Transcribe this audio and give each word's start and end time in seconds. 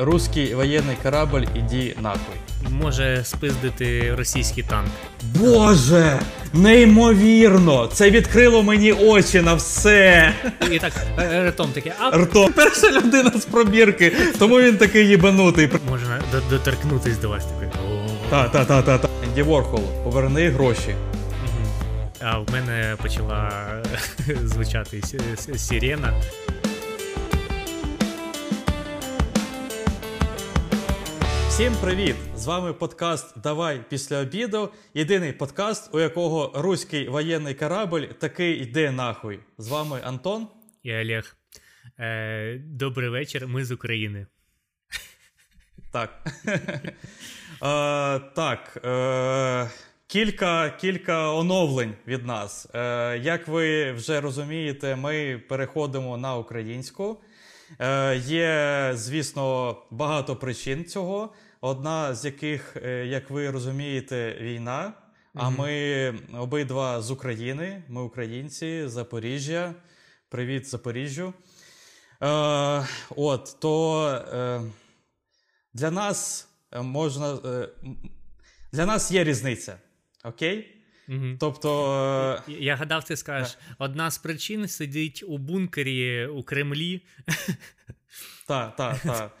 Руський 0.00 0.54
воєнний 0.54 0.96
корабль, 1.02 1.42
іди 1.54 1.96
нахуй. 2.00 2.34
Може 2.70 3.20
спиздити 3.24 4.14
російський 4.14 4.64
танк. 4.64 4.88
Боже! 5.22 6.20
Неймовірно! 6.52 7.86
Це 7.92 8.10
відкрило 8.10 8.62
мені 8.62 8.92
очі 8.92 9.40
на 9.40 9.54
все. 9.54 10.32
І 10.72 10.78
так 10.78 10.92
е, 11.18 11.48
ртом 11.48 11.70
таке, 11.74 11.92
а 12.00 12.10
Рто. 12.18 12.48
Перша 12.56 12.90
людина 12.90 13.30
з 13.40 13.44
пробірки, 13.44 14.12
тому 14.38 14.60
він 14.60 14.76
такий 14.76 15.06
їбанутий. 15.08 15.68
можна 15.90 16.20
до- 16.32 16.56
доторкнутись 16.56 17.18
до 17.18 17.28
вас 17.28 17.44
таке. 17.44 17.72
О. 17.88 18.08
Та, 18.30 18.48
та, 18.48 18.64
та, 18.64 18.82
та, 18.82 18.98
та. 18.98 19.08
Енді 19.28 19.42
Ворхол, 19.42 19.82
поверни 20.04 20.48
гроші. 20.50 20.94
А 22.24 22.38
в 22.38 22.46
мене 22.52 22.96
почала 23.02 23.50
звучати 24.44 25.00
сі- 25.04 25.20
сі- 25.36 25.58
сирена. 25.58 26.12
Всім 31.52 31.74
привіт! 31.80 32.16
З 32.36 32.46
вами 32.46 32.72
подкаст 32.72 33.38
Давай 33.40 33.84
після 33.88 34.20
обіду. 34.20 34.70
Єдиний 34.94 35.32
подкаст, 35.32 35.94
у 35.94 36.00
якого 36.00 36.52
руський 36.54 37.08
воєнний 37.08 37.54
корабль 37.54 38.02
такий 38.18 38.62
йде 38.62 38.90
нахуй. 38.90 39.40
З 39.58 39.68
вами 39.68 40.00
Антон. 40.04 40.48
І 40.82 40.92
Олег. 40.92 41.36
Е, 41.98 42.58
добрий 42.64 43.08
вечір, 43.08 43.48
ми 43.48 43.64
з 43.64 43.70
України. 43.70 44.26
Так. 45.92 46.26
е, 46.46 46.92
так. 48.34 48.80
Е, 48.84 49.70
кілька, 50.06 50.70
кілька 50.70 51.32
оновлень 51.32 51.94
від 52.06 52.26
нас. 52.26 52.68
Е, 52.74 53.18
як 53.18 53.48
ви 53.48 53.92
вже 53.92 54.20
розумієте, 54.20 54.96
ми 54.96 55.42
переходимо 55.48 56.16
на 56.16 56.36
українську. 56.36 57.20
Е, 57.78 58.16
є, 58.16 58.90
звісно, 58.94 59.76
багато 59.90 60.36
причин 60.36 60.84
цього. 60.84 61.32
Одна 61.60 62.14
з 62.14 62.24
яких, 62.24 62.76
е, 62.76 63.06
як 63.06 63.30
ви 63.30 63.50
розумієте, 63.50 64.38
війна. 64.40 64.92
А 65.34 65.50
ми 65.50 66.14
обидва 66.38 67.02
з 67.02 67.10
України. 67.10 67.82
Ми 67.88 68.02
українці, 68.02 68.82
Запоріжжя. 68.88 69.74
Привіт, 70.28 70.68
Запоріжжю. 70.68 71.32
Е, 72.22 72.86
от, 73.16 73.56
то 73.60 74.04
е, 74.34 74.60
для 75.74 75.90
нас 75.90 76.48
е, 76.72 76.82
можна. 76.82 77.38
е, 77.44 77.68
Для 78.72 78.86
нас 78.86 79.10
є 79.12 79.24
різниця. 79.24 79.76
Окей? 80.24 80.81
Мгм. 81.12 81.36
Тобто. 81.40 82.42
е, 82.48 82.52
Я 82.52 82.76
гадав, 82.76 83.04
ти 83.04 83.16
скажеш, 83.16 83.58
одна 83.78 84.10
з 84.10 84.18
причин 84.18 84.68
сидить 84.68 85.24
у 85.28 85.38
бункері 85.38 86.26
у 86.26 86.42
Кремлі. 86.42 87.02
Так, 88.48 88.76
так, 88.76 88.96
так. 89.00 89.36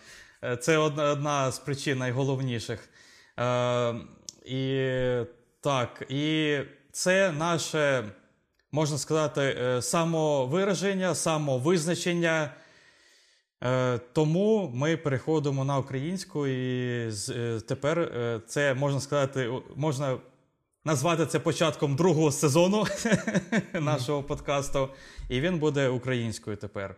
Це 0.62 0.76
одна, 0.78 1.10
одна 1.10 1.50
з 1.50 1.58
причин 1.58 1.98
найголовніших. 1.98 2.88
Е, 3.38 3.94
і 4.46 4.86
так, 5.60 6.02
і 6.08 6.56
це 6.92 7.32
наше, 7.32 8.04
можна 8.72 8.98
сказати, 8.98 9.40
е, 9.40 9.82
самовираження, 9.82 11.14
самовизначення. 11.14 12.54
Е, 13.64 13.98
тому 14.12 14.70
ми 14.74 14.96
переходимо 14.96 15.64
на 15.64 15.78
українську, 15.78 16.46
і 16.46 17.10
з, 17.10 17.28
е, 17.30 17.60
тепер 17.60 18.10
це 18.46 18.74
можна 18.74 19.00
сказати, 19.00 19.50
можна 19.76 20.18
назвати 20.84 21.26
це 21.26 21.38
початком 21.40 21.96
другого 21.96 22.32
сезону 22.32 22.84
нашого 23.72 24.22
подкасту, 24.22 24.88
і 25.28 25.40
він 25.40 25.58
буде 25.58 25.88
українською 25.88 26.56
тепер. 26.56 26.96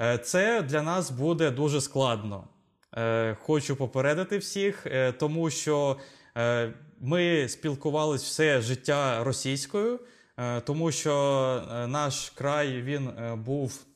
Е, 0.00 0.18
Це 0.18 0.62
для 0.62 0.82
нас 0.82 1.10
буде 1.10 1.50
дуже 1.50 1.80
складно. 1.80 2.48
Е, 2.96 3.36
Хочу 3.40 3.76
попередити 3.76 4.38
всіх, 4.38 4.86
е, 4.86 5.12
тому 5.12 5.50
що 5.50 5.96
ми 7.00 7.48
спілкувалися 7.48 8.24
все 8.24 8.60
життя 8.60 9.24
російською, 9.24 10.00
тому 10.64 10.92
що 10.92 11.62
наш 11.88 12.30
край 12.30 12.82
він 12.82 13.10
був 13.34 13.86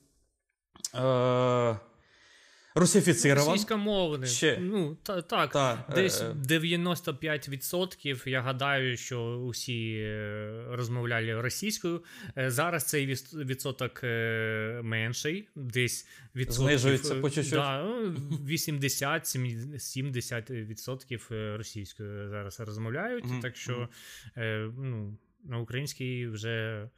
русифіцирован. 2.75 3.53
Російськомовний. 3.53 4.29
Ще. 4.29 4.59
Ну, 4.61 4.97
та, 5.03 5.23
так. 5.23 5.53
Та, 5.53 5.85
Десь 5.95 6.23
е, 6.23 6.33
95% 6.33 8.29
я 8.29 8.41
гадаю, 8.41 8.97
що 8.97 9.23
усі 9.23 9.97
е, 9.99 10.65
розмовляли 10.71 11.41
російською. 11.41 12.05
Е, 12.39 12.51
Зараз 12.51 12.85
цей 12.85 13.07
відсоток 13.35 14.01
е, 14.05 14.81
менший, 14.85 15.49
десь 15.55 16.09
відсотків, 16.35 16.79
Знижується 16.79 17.15
е, 17.15 17.21
по 17.21 17.31
чуть-чуть. 17.31 17.55
Да, 17.55 17.83
ну, 17.83 18.15
80-70% 18.49 21.35
е, 21.35 21.57
російською 21.57 22.29
зараз 22.31 22.61
розмовляють. 22.61 23.25
Мгм, 23.25 23.41
Так 23.41 23.57
що 23.57 23.89
е, 24.37 24.71
ну, 24.79 25.19
на 25.45 25.59
українській 25.59 26.27
вже 26.27 26.89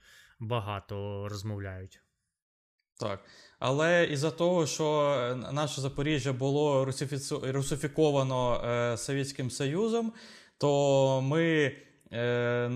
багато 0.40 1.28
розмовляють. 1.28 2.00
Так. 3.00 3.20
Але 3.58 4.04
із-за 4.04 4.30
того, 4.30 4.66
що 4.66 5.16
е, 5.20 5.52
наше 5.52 5.80
Запоріжжя 5.80 6.32
було 6.32 6.84
русифіцу- 6.84 7.52
русифіковано 7.52 8.62
е, 8.64 8.96
Совєтським 8.96 9.50
Союзом, 9.50 10.12
то 10.58 11.20
ми 11.20 11.72
е, 12.12 12.70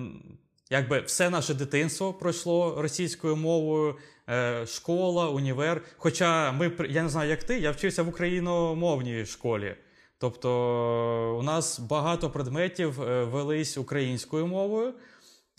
якби 0.71 1.01
все 1.01 1.31
наше 1.31 1.55
дитинство 1.55 2.15
пройшло 2.15 2.83
російською 2.83 3.37
мовою, 3.37 3.97
е, 4.29 4.67
школа, 4.67 5.29
універ. 5.29 5.83
Хоча 5.97 6.53
ми, 6.53 6.73
я 6.89 7.03
не 7.03 7.09
знаю, 7.09 7.31
як 7.31 7.45
ти, 7.45 7.59
я 7.59 7.71
вчився 7.71 8.03
в 8.03 8.09
україномовній 8.09 9.27
школі. 9.27 9.75
Тобто 10.19 11.37
у 11.39 11.43
нас 11.43 11.79
багато 11.79 12.31
предметів 12.31 13.03
е, 13.03 13.25
велись 13.25 13.79
українською 13.79 14.47
мовою. 14.47 14.95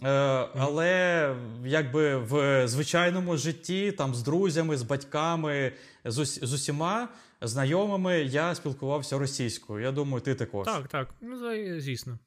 Е, 0.04 0.08
але 0.56 1.36
якби 1.66 2.18
в 2.18 2.68
звичайному 2.68 3.38
житті, 3.38 3.92
там 3.92 4.16
з 4.16 4.24
друзями, 4.24 4.78
з 4.78 4.84
батьками, 4.84 5.72
з, 6.06 6.18
ус- 6.20 6.40
з 6.44 6.54
усіма 6.54 7.10
знайомими 7.42 8.20
я 8.20 8.56
спілкувався 8.56 9.18
російською. 9.20 9.84
Я 9.84 9.92
думаю, 9.92 10.22
ти 10.22 10.36
також. 10.36 10.66
Так, 10.66 10.88
так. 10.88 11.10
Ну, 11.22 11.38
звісно. 11.82 12.20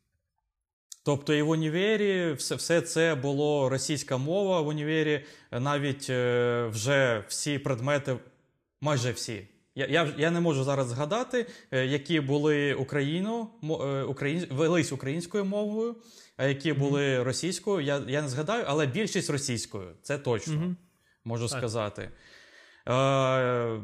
Тобто 1.04 1.34
і 1.34 1.42
в 1.42 1.48
універі 1.48 2.32
все, 2.32 2.54
все 2.54 2.80
це 2.80 3.14
було 3.14 3.68
російська 3.68 4.16
мова. 4.16 4.60
В 4.60 4.66
універі 4.68 5.24
навіть 5.52 6.06
е, 6.10 6.66
вже 6.72 7.24
всі 7.28 7.58
предмети, 7.58 8.16
майже 8.80 9.12
всі. 9.12 9.48
Я, 9.76 9.86
я, 9.86 10.08
я 10.18 10.30
не 10.30 10.40
можу 10.40 10.64
зараз 10.64 10.86
згадати, 10.86 11.46
е, 11.70 11.86
які 11.86 12.20
були 12.20 12.74
Україно, 12.74 13.48
мо- 13.62 13.84
е, 13.86 14.02
україн, 14.02 14.46
велись 14.50 14.92
українською 14.92 15.44
мовою, 15.44 15.96
а 16.36 16.44
які 16.46 16.72
були 16.72 17.22
російською. 17.22 17.80
Я, 17.80 18.00
я 18.08 18.22
не 18.22 18.28
згадаю, 18.28 18.64
але 18.66 18.86
більшість 18.86 19.30
російською. 19.30 19.90
Це 20.02 20.18
точно 20.18 20.54
Мгм. 20.54 20.76
можу 21.24 21.48
Так. 21.48 21.58
сказати. 21.58 22.08
Е, 22.88 23.80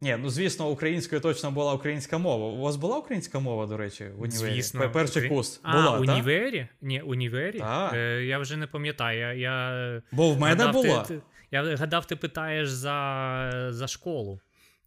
ні, 0.00 0.16
ну 0.18 0.30
звісно, 0.30 0.68
українською 0.70 1.20
точно 1.20 1.50
була 1.50 1.74
українська 1.74 2.18
мова. 2.18 2.46
У 2.46 2.60
вас 2.60 2.76
була 2.76 2.98
українська 2.98 3.38
мова, 3.38 3.66
до 3.66 3.76
речі, 3.76 4.04
в 4.04 4.22
універі? 4.22 4.52
Звісно. 4.54 4.90
Перший 4.92 5.28
курс 5.28 5.60
А, 5.62 5.72
була, 5.76 5.98
універі? 5.98 6.68
Ні, 6.80 7.00
універі? 7.00 7.58
Так. 7.58 7.92
Е, 7.94 8.24
я 8.24 8.38
вже 8.38 8.56
не 8.56 8.66
пам'ятаю. 8.66 9.18
Я, 9.18 9.32
я 9.34 10.02
Бо 10.12 10.30
в 10.30 10.40
мене 10.40 10.64
гадав, 10.64 10.72
була. 10.82 11.02
Ти, 11.02 11.20
я 11.50 11.76
гадав, 11.76 12.06
ти 12.06 12.16
питаєш 12.16 12.70
за, 12.70 13.68
за 13.70 13.86
школу. 13.88 14.40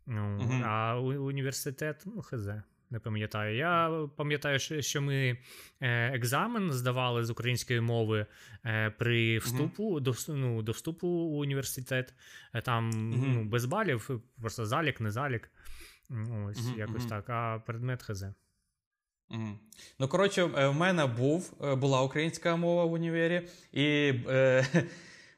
Ну, 0.08 0.38
Мгм. 0.38 0.64
А 0.66 1.00
університет, 1.00 2.03
ну, 2.06 2.22
хз, 2.22 2.47
не 2.90 3.00
пам'ятаю. 3.00 3.56
Я 3.56 4.08
пам'ятаю, 4.16 4.59
що, 4.81 5.02
ми 5.02 5.38
е, 5.81 6.16
екзамен 6.16 6.72
здавали 6.72 7.24
з 7.24 7.30
української 7.30 7.81
мови 7.81 8.25
е, 8.66 8.90
при 8.90 9.38
вступу 9.38 10.00
до, 10.00 10.14
ну, 10.28 10.62
до 10.62 10.72
вступу 10.72 11.08
у 11.08 11.38
університет. 11.40 12.14
Е, 12.53 12.62
Там 12.62 12.90
Мгм. 12.90 13.34
ну, 13.34 13.44
без 13.44 13.66
балів, 13.66 14.22
просто 14.41 14.66
залік, 14.66 15.02
не 15.02 15.12
залік. 15.12 15.50
Ось 16.50 16.78
якось 16.78 17.06
так. 17.06 17.30
А 17.30 17.59
предмет 17.66 18.03
хз. 18.03 18.23
Мгм. 19.29 19.59
Ну, 19.99 20.08
коротше, 20.08 20.44
в 20.44 20.73
мене 20.73 21.06
був, 21.06 21.53
була 21.78 22.02
українська 22.02 22.56
мова 22.56 22.85
в 22.85 22.91
універі, 22.91 23.47
і 23.72 24.14
е, 24.29 24.66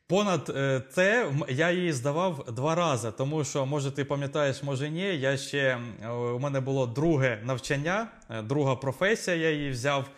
понад 0.07 0.53
е, 0.55 0.81
це 0.89 1.31
я 1.49 1.71
її 1.71 1.93
здавав 1.93 2.45
два 2.55 2.75
рази, 2.75 3.11
тому 3.11 3.43
що, 3.43 3.65
може, 3.65 3.91
ти 3.91 4.05
пам'ятаєш, 4.05 4.63
може 4.63 4.89
ні. 4.89 5.17
Я 5.19 5.37
ще 5.37 5.79
е, 6.03 6.09
у 6.09 6.39
мене 6.39 6.59
було 6.59 6.87
друге 6.87 7.41
навчання, 7.43 8.07
е, 8.29 8.41
друга 8.41 8.75
професія, 8.75 9.37
я 9.37 9.51
її 9.51 9.69
взяв. 9.69 10.09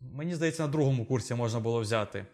Мені 0.00 0.34
здається, 0.34 0.62
на 0.62 0.68
другому 0.68 1.04
курсі 1.04 1.34
можна 1.34 1.60
було 1.60 1.80
взяти. 1.80 2.26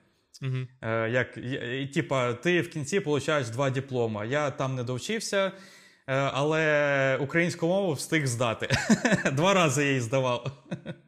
Угу. 0.43 0.91
Як, 1.07 1.37
і, 1.81 1.87
типа, 1.87 2.33
ти 2.33 2.61
в 2.61 2.71
кінці 2.71 3.01
получаєш 3.01 3.49
два 3.49 3.71
диплома. 3.71 4.25
Я 4.25 4.51
там 4.51 4.75
не 4.75 4.85
довчився, 4.85 5.53
але 6.07 7.19
українську 7.21 7.67
мову 7.67 7.93
встиг 7.93 8.27
здати. 8.27 8.69
Два 9.33 9.55
рази 9.55 9.83
я 9.83 9.89
її 9.89 10.01
здавав. 10.01 10.51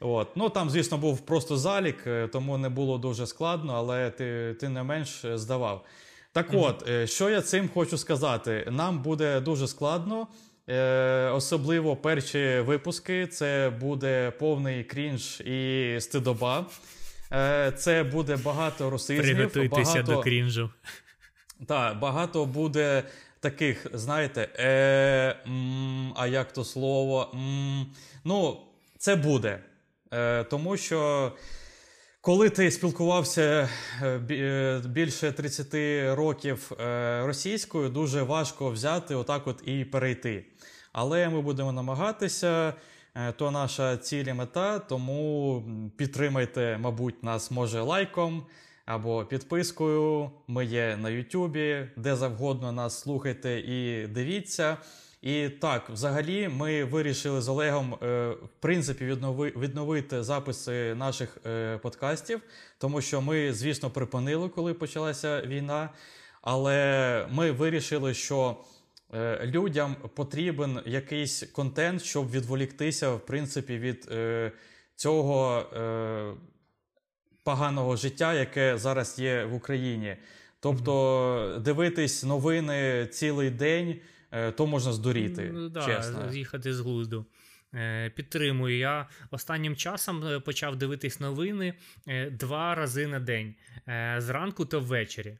От. 0.00 0.36
Ну, 0.36 0.50
там, 0.50 0.70
звісно, 0.70 0.98
був 0.98 1.20
просто 1.20 1.56
залік, 1.56 2.06
е, 2.06 2.28
тому 2.28 2.58
не 2.58 2.68
було 2.68 2.98
дуже 2.98 3.26
складно, 3.26 3.72
але 3.76 4.10
ти, 4.10 4.56
ти 4.60 4.68
не 4.68 4.82
менш 4.82 5.24
е, 5.24 5.38
здавав. 5.38 5.84
Так 6.32 6.46
от, 6.52 6.88
е, 6.88 7.06
що 7.06 7.30
я 7.30 7.42
цим 7.42 7.68
хочу 7.74 7.98
сказати? 7.98 8.68
Нам 8.70 9.02
буде 9.02 9.40
дуже 9.40 9.68
складно 9.68 10.26
Особливо 11.32 11.96
перші 11.96 12.60
випуски. 12.60 13.26
Це 13.26 13.72
буде 13.80 14.30
повний 14.30 14.84
крінж 14.84 15.40
і 15.40 15.96
стидоба. 16.00 16.66
Це 17.76 18.08
буде 18.12 18.36
багато 18.36 18.90
русизмів. 18.90 19.34
Приготуйтеся 19.34 19.92
багато... 19.92 20.12
до 20.12 20.20
крінжу. 20.20 20.70
Так, 21.66 21.98
багато 21.98 22.44
буде 22.44 23.02
таких, 23.40 23.86
знаєте, 23.92 24.48
е, 24.58 25.36
м, 25.46 26.12
а 26.16 26.26
як 26.26 26.52
то 26.52 26.64
слово? 26.64 27.30
М, 27.34 27.86
ну, 28.24 28.60
це 28.98 29.16
буде. 29.16 29.58
Е, 30.12 30.44
Тому 30.44 30.76
що. 30.76 31.32
Коли 32.20 32.50
ти 32.50 32.70
спілкувався 32.70 33.68
е, 34.02 34.06
е, 34.30 34.82
більше 34.86 35.32
30 35.32 35.66
років 36.16 36.72
російською, 37.22 37.88
дуже 37.88 38.22
важко 38.22 38.70
взяти 38.70 39.14
отак 39.14 39.46
от 39.46 39.62
і 39.64 39.84
перейти. 39.84 40.44
Але 40.92 41.28
ми 41.28 41.40
будемо 41.40 41.72
намагатися, 41.72 42.74
то 43.36 43.50
наша 43.50 43.96
ціль 43.96 44.24
і 44.24 44.32
мета, 44.32 44.78
тому 44.78 45.64
підтримайте, 45.96 46.78
мабуть, 46.80 47.22
нас 47.22 47.50
може 47.50 47.80
лайком 47.80 48.46
або 48.86 49.24
підпискою. 49.24 50.30
Ми 50.48 50.64
є 50.64 50.96
на 50.96 51.10
Ютубі, 51.10 51.88
де 51.96 52.16
завгодно 52.16 52.72
нас 52.72 53.00
слухайте 53.00 53.60
і 53.60 54.06
дивіться. 54.06 54.76
І 55.26 55.48
так, 55.48 55.90
взагалі, 55.90 56.48
ми 56.48 56.84
вирішили 56.84 57.40
з 57.40 57.48
Олегом 57.48 57.94
е, 57.94 58.28
в 58.30 58.48
принципі 58.60 59.04
віднови, 59.04 59.52
відновити 59.56 60.22
записи 60.22 60.94
наших 60.94 61.38
е, 61.46 61.78
подкастів, 61.78 62.40
тому 62.78 63.00
що 63.00 63.20
ми, 63.20 63.52
звісно, 63.52 63.90
припинили, 63.90 64.48
коли 64.48 64.74
почалася 64.74 65.42
війна. 65.46 65.90
Але 66.42 67.26
ми 67.30 67.50
вирішили, 67.50 68.14
що 68.14 68.56
е, 69.14 69.46
людям 69.46 69.96
потрібен 70.14 70.80
якийсь 70.86 71.42
контент, 71.42 72.02
щоб 72.02 72.30
відволіктися, 72.30 73.10
в 73.10 73.26
принципі, 73.26 73.78
від 73.78 74.10
цього 74.96 75.64
поганого 77.44 77.96
життя, 77.96 78.34
яке 78.34 78.78
зараз 78.78 79.18
є 79.18 79.44
в 79.44 79.54
Україні. 79.54 80.16
Тобто, 80.60 81.60
дивитись 81.64 82.24
новини 82.24 83.08
цілий 83.12 83.50
день. 83.50 84.00
Е, 84.30 84.52
то 84.52 84.66
можна 84.66 84.92
здуріти. 84.92 85.52
Да, 85.70 85.86
чесно. 85.86 86.30
З'їхати 86.30 86.74
з 86.74 86.80
глузду. 86.80 87.26
Е, 87.74 88.10
підтримую. 88.10 88.78
Я 88.78 89.08
останнім 89.30 89.76
часом 89.76 90.24
е, 90.24 90.40
почав 90.40 90.76
дивитись 90.76 91.20
новини 91.20 91.74
два 92.30 92.74
рази 92.74 93.06
на 93.06 93.20
день 93.20 93.54
зранку 94.18 94.64
та 94.64 94.78
ввечері. 94.78 95.38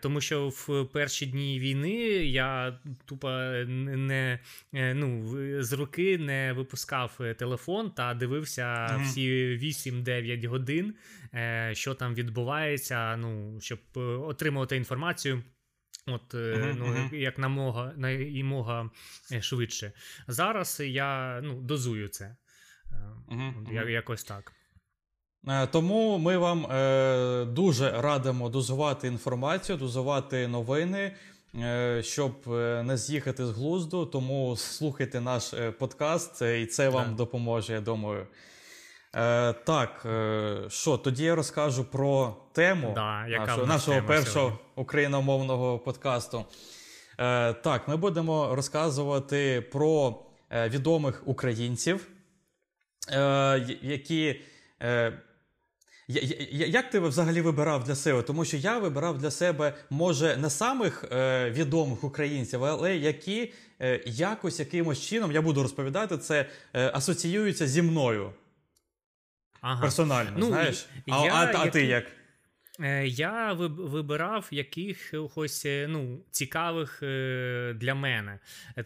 Тому 0.00 0.20
що 0.20 0.48
в 0.48 0.84
перші 0.92 1.26
дні 1.26 1.60
війни 1.60 1.94
я 2.26 2.78
тупо 3.04 3.28
не 3.68 4.38
ну, 4.72 5.36
з 5.62 5.72
руки 5.72 6.18
не 6.18 6.52
випускав 6.52 7.20
телефон 7.38 7.90
та 7.90 8.14
дивився 8.14 8.96
всі 9.04 9.30
8-9 9.62 10.46
годин, 10.46 10.94
що 11.72 11.94
там 11.94 12.14
відбувається, 12.14 13.16
ну, 13.16 13.60
щоб 13.60 13.78
отримувати 13.96 14.76
інформацію. 14.76 15.42
От, 16.06 16.34
uh-huh, 16.34 16.74
ну, 16.78 16.86
uh-huh. 16.86 17.14
як 17.14 17.38
намога, 17.38 17.94
мога 18.44 18.90
е, 19.32 19.42
швидше. 19.42 19.92
Зараз 20.28 20.80
я 20.84 21.40
ну, 21.42 21.60
дозую 21.60 22.08
це. 22.08 22.36
Uh-huh, 23.28 23.88
якось 23.88 24.24
так. 24.24 24.52
Тому 25.70 26.18
ми 26.18 26.36
вам 26.36 26.66
е, 26.66 27.44
дуже 27.44 27.90
радимо 27.90 28.48
дозувати 28.48 29.08
інформацію, 29.08 29.78
дозувати 29.78 30.48
новини, 30.48 31.16
е, 31.54 32.02
щоб 32.02 32.46
не 32.84 32.96
з'їхати 32.96 33.46
з 33.46 33.50
глузду. 33.50 34.06
Тому 34.06 34.56
слухайте 34.56 35.20
наш 35.20 35.54
подкаст, 35.78 36.42
і 36.42 36.66
це 36.66 36.88
вам 36.88 37.16
допоможе, 37.16 37.72
я 37.72 37.80
думаю. 37.80 38.26
Е, 39.16 39.52
Так, 39.52 40.06
е, 40.06 40.56
що, 40.68 40.96
тоді 40.96 41.24
я 41.24 41.34
розкажу 41.34 41.84
про 41.84 42.36
тему 42.52 42.92
да, 42.94 43.26
яка 43.28 43.46
нашого, 43.46 43.66
нашого 43.66 44.02
першого 44.02 44.26
сьогодні? 44.32 44.58
україномовного 44.76 45.78
подкасту. 45.78 46.44
Е, 47.18 47.52
Так, 47.52 47.88
ми 47.88 47.96
будемо 47.96 48.54
розказувати 48.54 49.60
про 49.72 50.18
е, 50.50 50.68
відомих 50.68 51.22
українців, 51.24 52.08
е, 53.12 53.78
які. 53.82 54.40
Е, 54.82 55.12
як 56.48 56.90
ти 56.90 56.98
взагалі 57.00 57.40
вибирав 57.40 57.84
для 57.84 57.94
себе? 57.94 58.22
Тому 58.22 58.44
що 58.44 58.56
я 58.56 58.78
вибирав 58.78 59.18
для 59.18 59.30
себе, 59.30 59.74
може, 59.90 60.36
не 60.36 60.50
самих 60.50 61.04
е, 61.12 61.50
відомих 61.50 62.04
українців, 62.04 62.64
але 62.64 62.96
які 62.96 63.52
е, 63.80 64.00
якось 64.06 64.58
якимось 64.58 65.00
чином 65.00 65.32
я 65.32 65.42
буду 65.42 65.62
розповідати 65.62 66.18
це, 66.18 66.46
е, 66.74 66.90
асоціюються 66.94 67.66
зі 67.66 67.82
мною. 67.82 68.32
Ага. 69.62 69.82
Персонально, 69.82 70.32
ну, 70.36 70.46
знаєш? 70.46 70.86
А, 71.08 71.24
я, 71.24 71.34
а, 71.34 71.52
а 71.54 71.68
ти 71.68 71.84
як? 71.84 72.04
Е, 72.80 73.06
я 73.06 73.52
вибирав 73.52 74.48
якихось 74.50 75.66
е, 75.66 75.86
ну, 75.88 76.24
цікавих 76.30 77.02
е, 77.02 77.74
для 77.76 77.94
мене. 77.94 78.38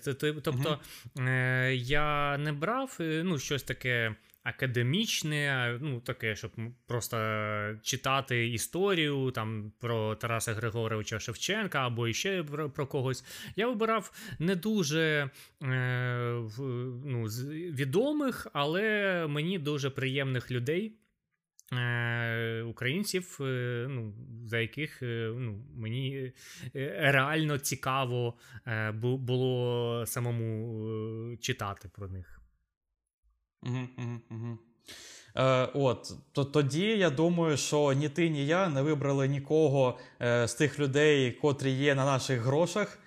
Тобто, 0.05 0.79
угу. 1.17 1.29
я 1.73 2.39
не 2.39 2.53
брав 2.53 2.97
ну, 3.01 3.39
щось 3.39 3.63
таке 3.63 4.15
академічне, 4.47 5.79
ну 5.81 6.01
таке, 6.01 6.37
щоб 6.37 6.51
просто 6.87 7.17
читати 7.83 8.49
історію 8.49 9.31
там 9.31 9.73
про 9.81 10.15
Тараса 10.15 10.55
Григоровича 10.55 11.19
Шевченка 11.21 11.87
або 11.87 12.13
ще 12.13 12.43
про, 12.43 12.71
про 12.71 12.87
когось. 12.87 13.25
Я 13.57 13.69
вибирав 13.69 14.13
не 14.39 14.57
дуже 14.57 15.31
е, 15.63 16.43
ну, 17.05 17.25
відомих, 17.71 18.47
але 18.53 19.27
мені 19.27 19.59
дуже 19.59 19.91
приємних 19.91 20.51
людей. 20.51 20.97
Е, 21.73 22.63
українців, 22.63 23.39
е, 23.41 23.87
ну, 23.91 24.15
за 24.45 24.59
яких 24.59 25.03
е, 25.03 25.33
ну, 25.37 25.65
мені 25.77 26.33
реально 26.75 27.59
цікаво 27.59 28.35
було 29.03 30.05
самому 30.07 31.37
читати 31.41 31.91
про 31.95 32.09
них. 32.09 32.36
Угу, 33.67 33.89
угу, 33.99 34.21
угу. 34.31 34.59
Е, 35.37 35.69
От 35.75 36.13
то 36.33 36.45
тоді 36.45 36.87
я 36.87 37.11
думаю, 37.11 37.57
що 37.57 37.93
ні 37.93 38.09
ти, 38.09 38.29
ні 38.29 38.47
я 38.47 38.69
не 38.69 38.83
вибрали 38.83 39.29
нікого 39.29 39.99
е, 40.23 40.49
з 40.49 40.55
тих 40.55 40.79
людей, 40.79 41.33
котрі 41.33 41.71
є 41.71 41.95
на 41.95 42.05
наших 42.05 42.41
грошах. 42.41 42.99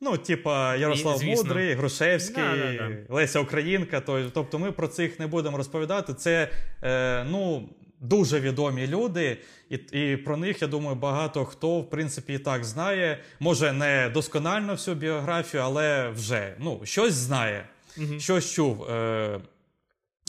Ну, 0.00 0.16
типа 0.16 0.76
Ярослав 0.76 1.24
І, 1.24 1.34
Мудрий, 1.34 1.74
Грушевський, 1.74 2.42
да, 2.42 2.56
да, 2.56 2.88
да. 2.88 3.14
Леся 3.14 3.40
Українка. 3.40 4.00
То, 4.00 4.30
тобто 4.34 4.58
ми 4.58 4.72
про 4.72 4.88
цих 4.88 5.20
не 5.20 5.26
будемо 5.26 5.56
розповідати. 5.56 6.14
Це 6.14 6.50
е, 6.82 7.24
ну, 7.24 7.68
дуже 8.00 8.40
відомі 8.40 8.86
люди, 8.86 9.38
і 9.70 9.76
і 9.76 10.16
про 10.16 10.36
них, 10.36 10.62
я 10.62 10.68
думаю, 10.68 10.96
багато 10.96 11.44
хто 11.44 11.80
в 11.80 11.90
принципі 11.90 12.34
і 12.34 12.38
так 12.38 12.64
знає. 12.64 13.18
Може, 13.40 13.72
не 13.72 14.10
досконально 14.14 14.72
всю 14.72 14.94
біографію, 14.94 15.62
але 15.62 16.08
вже 16.08 16.54
ну, 16.58 16.80
щось 16.84 17.14
знає, 17.14 17.68
угу. 17.98 18.20
щось 18.20 18.52
чув. 18.52 18.82
Е, 18.82 19.40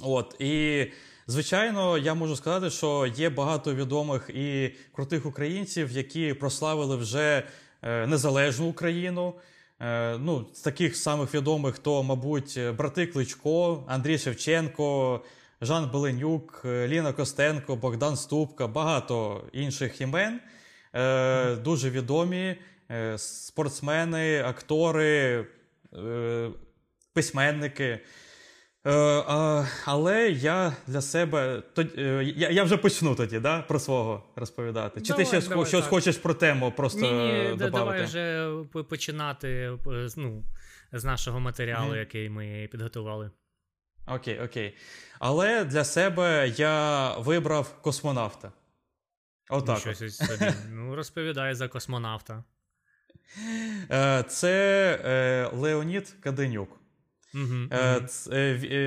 От 0.03 0.35
і 0.39 0.85
звичайно, 1.27 1.97
я 1.97 2.13
можу 2.13 2.35
сказати, 2.35 2.69
що 2.69 3.13
є 3.15 3.29
багато 3.29 3.75
відомих 3.75 4.29
і 4.29 4.75
крутих 4.91 5.25
українців, 5.25 5.91
які 5.91 6.33
прославили 6.33 6.95
вже 6.95 7.43
е, 7.81 8.07
незалежну 8.07 8.67
Україну. 8.67 9.33
Е, 9.79 10.17
ну, 10.17 10.45
з 10.53 10.59
таких 10.59 10.95
самих 10.95 11.33
відомих, 11.33 11.79
то, 11.79 12.03
мабуть, 12.03 12.59
брати 12.77 13.07
Кличко, 13.07 13.83
Андрій 13.87 14.17
Шевченко, 14.17 15.21
Жан 15.61 15.89
Беленюк, 15.91 16.61
Ліна 16.65 17.13
Костенко, 17.13 17.75
Богдан 17.75 18.17
Ступка, 18.17 18.67
багато 18.67 19.43
інших 19.53 20.01
імен. 20.01 20.39
Е, 20.93 21.55
дуже 21.55 21.89
відомі 21.89 22.55
спортсмени, 23.17 24.41
актори, 24.41 25.45
письменники. 27.13 27.99
Е, 28.87 29.23
але 29.85 30.29
я 30.29 30.73
для 30.87 31.01
себе 31.01 31.63
е, 31.77 32.33
я 32.35 32.49
я 32.49 32.63
вже 32.63 32.77
почну 32.77 33.15
тоді 33.15 33.39
да, 33.39 33.61
про 33.61 33.79
свого 33.79 34.23
розповідати. 34.35 35.01
Чи 35.01 35.07
давай, 35.07 35.25
ти 35.25 35.41
ще 35.41 35.49
давай, 35.49 35.65
щось 35.65 35.81
так. 35.81 35.89
хочеш 35.89 36.17
про 36.17 36.33
тему 36.33 36.73
просто 36.77 36.99
ні, 36.99 37.11
ні? 37.11 37.55
Давай 37.55 38.03
вже 38.03 38.51
починати 38.89 39.49
е, 39.87 40.07
ну, 40.17 40.43
з 40.91 41.03
нашого 41.03 41.39
матеріалу, 41.39 41.93
mm 41.93 41.97
який 41.97 42.29
ми 42.29 42.69
підготували. 42.71 43.31
Окей, 44.07 44.39
окей. 44.39 44.75
Але 45.19 45.65
для 45.65 45.83
себе 45.83 46.53
я 46.57 47.13
вибрав 47.17 47.81
космонавта. 47.81 48.51
Отак. 49.49 49.81
Ну, 49.85 50.09
собі. 50.09 50.53
ну 50.71 50.95
розповідай 50.95 51.55
за 51.55 51.67
космонавта. 51.67 52.43
Це 54.27 55.49
Леонід 55.53 56.15
Каденюк. 56.19 56.76
Угу, 57.37 57.67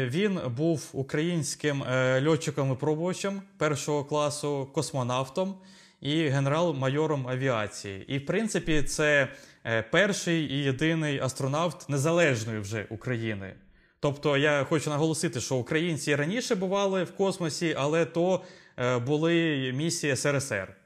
Він 0.07 0.41
був 0.57 0.89
українським 0.93 1.83
льотчиком-випробувачем 2.27 3.41
першого 3.59 4.05
класу 4.05 4.69
космонавтом 4.75 5.55
і 6.01 6.29
генерал-майором 6.29 7.29
авіації. 7.29 8.05
І, 8.15 8.19
в 8.19 8.27
принципі, 8.27 8.83
це 8.83 9.29
е, 9.65 9.83
перший 9.83 10.53
і 10.53 10.63
єдиний 10.63 11.19
астронавт 11.19 11.89
незалежної 11.89 12.59
вже 12.59 12.87
України. 12.91 13.55
Тобто 14.01 14.37
я 14.37 14.65
хочу 14.65 14.91
наголосити, 14.91 15.41
що 15.41 15.57
українці 15.57 16.17
раніше 16.17 16.55
бували 16.55 17.05
в 17.05 17.17
космосі, 17.17 17.75
але 17.79 18.05
то 18.05 18.45
е, 18.77 18.99
були 18.99 19.73
місії 19.77 20.17
СРСР. 20.17 20.77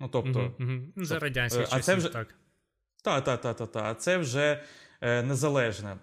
Ну, 0.00 0.08
тобто, 0.08 0.54
угу. 0.60 0.70
За 0.96 1.18
радянських 1.18 1.68
часів, 1.68 2.10
так. 2.10 2.34
Так, 3.02 3.24
так, 3.24 3.40
так, 3.40 3.56
так, 3.56 3.72
та. 3.72 3.94
це 3.94 4.16
вже 4.16 4.62
е, 5.00 5.22
незалежне. 5.22 5.96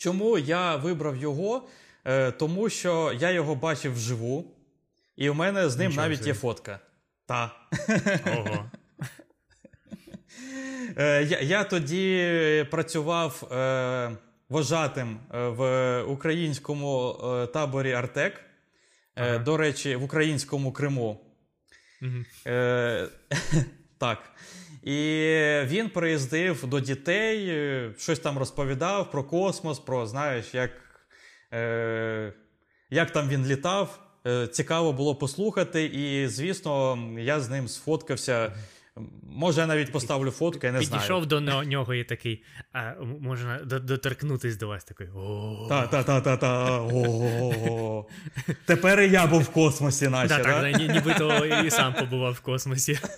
Чому 0.00 0.38
я 0.38 0.76
вибрав 0.76 1.16
його? 1.16 1.68
Е, 2.04 2.30
тому 2.30 2.68
що 2.68 3.16
я 3.20 3.30
його 3.30 3.54
бачив 3.54 3.94
вживу, 3.94 4.44
і 5.16 5.30
в 5.30 5.34
мене 5.34 5.68
з 5.68 5.76
ним 5.76 5.88
Нічого 5.88 6.06
навіть 6.06 6.26
є 6.26 6.34
фотка. 6.34 6.78
Та. 7.26 7.50
Ого. 8.26 8.70
Е, 10.96 11.24
я, 11.24 11.40
я 11.40 11.64
тоді 11.64 12.66
працював 12.70 13.52
е, 13.52 14.10
вожатим 14.48 15.18
е, 15.34 15.48
в 15.48 16.02
українському 16.02 17.16
е, 17.24 17.46
таборі 17.46 17.92
Артек. 17.92 18.34
Е, 18.36 18.42
Ага. 19.14 19.38
До 19.38 19.56
речі, 19.56 19.96
в 19.96 20.02
українському 20.02 20.72
Криму. 20.72 21.20
Е, 22.46 23.08
так. 23.98 24.18
І 24.82 24.96
він 25.64 25.88
приїздив 25.88 26.66
до 26.66 26.80
дітей, 26.80 27.46
е, 27.48 27.92
щось 27.98 28.18
там 28.18 28.38
розповідав 28.38 29.10
про 29.10 29.24
космос, 29.24 29.78
про 29.78 30.06
знаєш, 30.06 30.54
як, 30.54 30.70
е, 31.52 32.32
як 32.90 33.10
там 33.10 33.28
він 33.28 33.46
літав. 33.46 34.00
Е, 34.26 34.46
цікаво 34.46 34.92
було 34.92 35.14
послухати, 35.14 35.84
і, 35.84 36.28
звісно, 36.28 36.98
я 37.18 37.40
з 37.40 37.50
ним 37.50 37.68
сфоткався. 37.68 38.52
Може, 39.22 39.60
я 39.60 39.66
навіть 39.66 39.92
поставлю 39.92 40.30
фотку, 40.30 40.66
я 40.66 40.72
не 40.72 40.82
знаю. 40.82 41.02
Підійшов 41.02 41.26
до 41.26 41.40
нього 41.64 41.94
і 41.94 42.04
такий, 42.04 42.44
а, 42.72 42.92
можна 43.20 43.58
до- 43.58 43.78
доторкнутись 43.80 44.56
до 44.56 44.68
вас 44.68 44.84
такий. 44.84 45.06
Та, 45.68 45.86
та, 45.86 46.02
та, 46.02 46.20
та, 46.20 46.36
та. 46.36 46.80
Тепер 48.66 49.00
і 49.00 49.10
я 49.10 49.26
був 49.26 49.42
в 49.42 49.48
космосі, 49.48 50.08
наче. 50.08 50.38
Так, 50.38 50.78
нібито 50.78 51.46
і 51.46 51.70
сам 51.70 51.94
побував 51.94 52.32
в 52.32 52.40
космосі. 52.40 52.98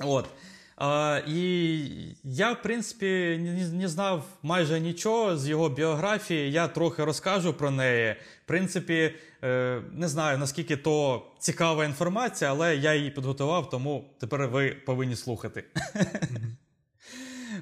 От. 0.00 0.28
А, 0.76 1.20
і 1.26 1.78
я, 2.24 2.52
в 2.52 2.62
принципі, 2.62 3.06
не, 3.42 3.68
не 3.68 3.88
знав 3.88 4.24
майже 4.42 4.80
нічого 4.80 5.36
з 5.36 5.48
його 5.48 5.68
біографії. 5.68 6.52
Я 6.52 6.68
трохи 6.68 7.04
розкажу 7.04 7.52
про 7.52 7.70
неї. 7.70 8.16
В 8.44 8.46
принципі, 8.46 9.14
е, 9.44 9.82
не 9.92 10.08
знаю 10.08 10.38
наскільки 10.38 10.76
то 10.76 11.26
цікава 11.38 11.84
інформація, 11.84 12.50
але 12.50 12.76
я 12.76 12.94
її 12.94 13.10
підготував, 13.10 13.70
тому 13.70 14.04
тепер 14.20 14.48
ви 14.48 14.70
повинні 14.70 15.16
слухати. 15.16 15.64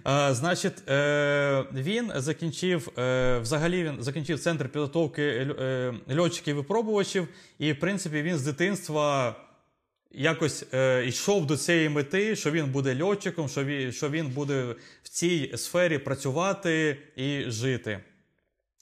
А, 0.05 0.35
значить, 0.35 0.88
е, 0.88 1.64
він 1.73 2.12
закінчив 2.14 2.99
е, 2.99 3.38
взагалі 3.38 3.85
він 3.85 4.03
закінчив 4.03 4.41
центр 4.41 4.69
підготовки 4.69 5.23
е, 5.23 5.95
льотчиків-випробувачів, 6.17 7.29
і 7.59 7.73
в 7.73 7.81
принципі 7.81 8.23
він 8.23 8.37
з 8.37 8.43
дитинства 8.43 9.37
якось 10.14 10.64
е, 10.75 11.06
йшов 11.06 11.47
до 11.47 11.56
цієї 11.56 11.88
мети, 11.88 12.37
що 12.37 12.50
він 12.50 12.66
буде 12.66 13.02
льотчиком, 13.02 13.49
що 13.49 13.64
він, 13.64 13.92
що 13.92 14.11
він 14.11 14.26
буде 14.26 14.75
в 15.02 15.09
цій 15.09 15.52
сфері 15.56 15.99
працювати 15.99 16.99
і 17.16 17.42
жити. 17.47 18.00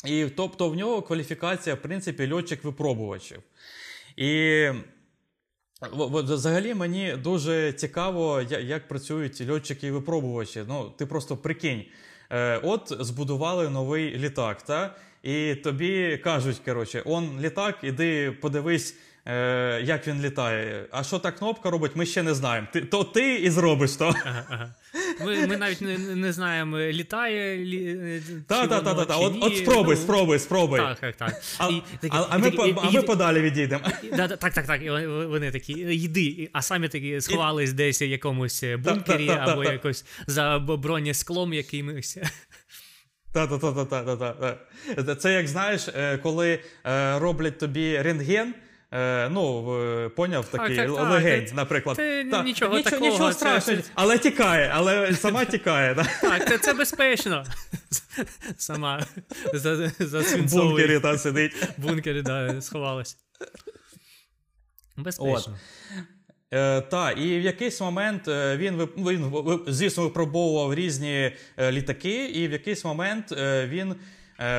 І 0.07 0.27
тобто 0.37 0.69
в 0.71 0.75
нього 0.75 1.03
кваліфікація, 1.03 1.75
в 1.75 1.83
принципі, 1.83 2.33
льотчик-випробувачів. 2.33 3.39
І 4.17 4.67
в- 5.93 6.07
в- 6.07 6.35
взагалі 6.35 6.75
мені 6.75 7.17
дуже 7.17 7.73
цікаво, 7.73 8.43
як 8.51 8.89
працюють 8.89 9.49
льотчики 9.51 9.87
і 9.87 9.91
випробувачі. 9.91 10.65
Ну, 10.69 10.91
ти 10.99 11.07
просто 11.07 11.37
прикинь. 11.37 11.85
Е, 12.31 12.61
от 12.63 12.93
збудували 13.01 13.69
новий 13.69 14.19
літак, 14.19 14.63
та? 14.63 14.97
і 15.23 15.55
тобі 15.55 16.17
кажуть, 16.25 16.59
коротше, 16.65 17.03
он 17.05 17.41
літак, 17.41 17.79
іди 17.83 18.33
подивись, 18.33 18.97
е, 19.27 19.81
як 19.85 20.07
він 20.07 20.23
літає. 20.23 20.87
А 20.91 21.05
що 21.05 21.19
та 21.19 21.33
кнопка 21.33 21.71
робить, 21.71 21.93
ми 21.95 22.07
ще 22.07 22.23
не 22.23 22.35
знаємо. 22.35 22.67
Ти, 22.73 22.81
то 22.81 23.05
ти 23.05 23.35
і 23.35 23.51
зробиш 23.51 23.93
то. 23.97 24.15
Ага, 24.25 24.45
ага. 24.51 24.75
Ми, 25.25 25.47
ми 25.47 25.57
навіть 25.57 25.81
не, 25.81 25.99
не 25.99 26.33
знаємо, 26.33 26.79
літає 26.79 27.65
лі, 27.65 27.85
е, 27.87 28.23
Та, 28.49 28.67
та, 28.67 28.81
та, 28.81 29.05
та. 29.05 29.17
От, 29.17 29.35
от 29.41 29.57
спробуй, 29.57 29.95
Ну, 29.97 30.03
спробуй, 30.03 30.39
спробуй. 30.39 30.81
Так, 30.81 30.99
так, 31.01 31.17
так. 31.17 31.43
А, 31.59 31.69
І 31.69 31.83
такі- 32.01 32.17
а, 32.31 32.39
ми, 32.39 32.51
такі- 32.51 32.75
а 32.83 32.99
і- 32.99 33.03
подалі 33.03 33.41
відійдемо. 33.41 33.85
Да, 34.17 34.29
так, 34.29 34.53
так, 34.55 34.67
так. 34.67 34.83
І 34.83 34.91
вони- 34.91 35.51
такі, 35.51 35.73
йди, 35.73 36.51
а 36.53 36.63
самі 36.63 36.89
такі 36.89 37.21
сховались 37.21 37.73
десь 37.73 38.03
в 38.03 38.05
якомусь 38.05 38.65
бункері 38.79 39.27
та, 39.27 39.47
та, 39.47 39.53
або 39.53 39.65
та. 39.65 39.73
якось 39.73 40.05
за 40.27 40.59
б- 40.59 40.77
бронесклом 40.77 41.53
якимось. 41.53 42.19
Та-та-та-та-та-та. 43.33 45.15
Це 45.15 45.33
як 45.33 45.49
знаєш, 45.49 45.89
е, 45.89 46.19
коли 46.19 46.59
е, 46.87 47.19
роблять 47.19 47.59
тобі 47.59 47.99
рентген. 48.03 48.55
Е, 48.93 49.29
Ну, 49.29 50.11
поняв 50.17 50.49
такий 50.49 50.77
так, 50.77 50.95
так, 50.97 51.11
легень, 51.11 51.47
це- 51.47 51.55
наприклад. 51.55 51.97
це 51.97 52.25
Та, 52.31 52.43
нічого 52.43 52.75
нічого, 52.77 52.83
такого, 52.83 53.11
нічого 53.11 53.33
страшного, 53.33 53.83
це- 53.83 53.91
але 53.95 54.19
тікає, 54.19 54.71
але 54.75 55.15
сама 55.15 55.45
тікає. 55.45 55.95
да? 55.95 56.07
Так, 56.21 56.49
це, 56.49 56.59
це 56.59 56.75
безпечно. 56.75 57.45
Сама 58.57 59.07
В 59.53 60.55
бункері 60.55 61.01
там 61.01 61.19
сидить. 61.19 61.55
В 61.79 61.83
бункері 61.89 62.23
да, 62.23 62.61
сховалась. 62.61 63.17
Безпечно. 64.97 65.59
Е, 66.55 66.81
та, 66.81 67.11
і 67.11 67.39
в 67.39 67.43
якийсь 67.43 67.81
момент 67.81 68.29
е, 68.29 68.57
він, 68.57 68.89
ну, 68.97 69.05
він 69.05 69.33
звісно, 69.67 70.03
випробовував 70.03 70.75
різні 70.75 71.33
е, 71.57 71.73
літаки, 71.73 72.27
і 72.27 72.49
в 72.49 72.53
якийсь 72.53 72.85
момент 72.85 73.33
він 73.67 73.95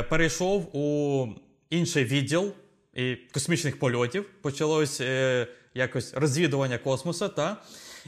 перейшов 0.09 0.75
у 0.75 1.27
інший 1.69 2.03
відділ 2.03 2.53
і 2.95 3.15
космічних 3.15 3.79
польотів. 3.79 4.25
Почалось 4.41 5.01
е, 5.01 5.47
якось 5.73 6.13
розвідування 6.13 6.77
космосу. 6.77 7.29
Та? 7.29 7.57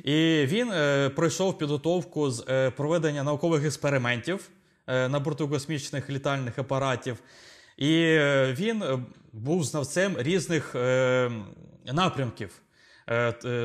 І 0.04 0.46
він 0.46 0.72
е, 0.72 1.10
пройшов 1.10 1.58
підготовку 1.58 2.32
з 2.32 2.46
е, 2.50 2.72
проведення 2.72 3.24
наукових 3.24 3.66
експериментів 3.66 4.50
е, 4.88 5.10
на 5.10 5.20
борту 5.20 5.50
космічних 5.50 6.10
літальних 6.10 6.60
апаратів. 6.60 7.18
І 7.78 8.02
е, 8.02 8.56
він 8.60 8.84
е, 8.84 9.00
був 9.34 9.64
знавцем 9.64 10.16
різних 10.18 10.76
напрямків. 11.94 12.62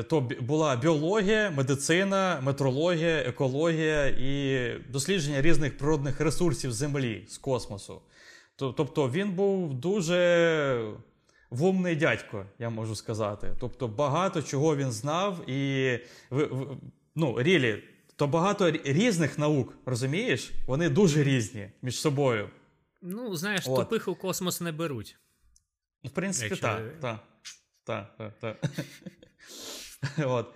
То 0.09 0.29
була 0.41 0.75
біологія, 0.75 1.51
медицина, 1.51 2.39
метрологія, 2.43 3.17
екологія 3.17 4.05
і 4.07 4.69
дослідження 4.89 5.41
різних 5.41 5.77
природних 5.77 6.21
ресурсів 6.21 6.71
Землі 6.71 7.25
з 7.27 7.37
космосу. 7.37 8.01
Тобто 8.55 9.09
він 9.09 9.31
був 9.31 9.73
дуже 9.73 10.93
вумний 11.51 11.95
дядько, 11.95 12.45
я 12.59 12.69
можу 12.69 12.95
сказати. 12.95 13.55
Тобто 13.59 13.87
багато 13.87 14.41
чого 14.41 14.75
він 14.75 14.91
знав, 14.91 15.49
і 15.49 15.99
ну, 17.15 17.41
рілі, 17.41 17.83
то 18.15 18.27
багато 18.27 18.71
різних 18.71 19.39
наук, 19.39 19.73
розумієш? 19.85 20.51
Вони 20.67 20.89
дуже 20.89 21.23
різні 21.23 21.71
між 21.81 21.99
собою. 21.99 22.49
Ну, 23.01 23.35
знаєш, 23.35 23.63
От. 23.67 23.79
тупих 23.79 24.07
у 24.07 24.15
космос 24.15 24.61
не 24.61 24.71
беруть. 24.71 25.17
В 26.03 26.09
принципі, 26.09 26.55
так. 26.55 26.81
Так, 27.83 28.15
так, 28.17 28.33
так. 28.39 28.57
От. 30.25 30.47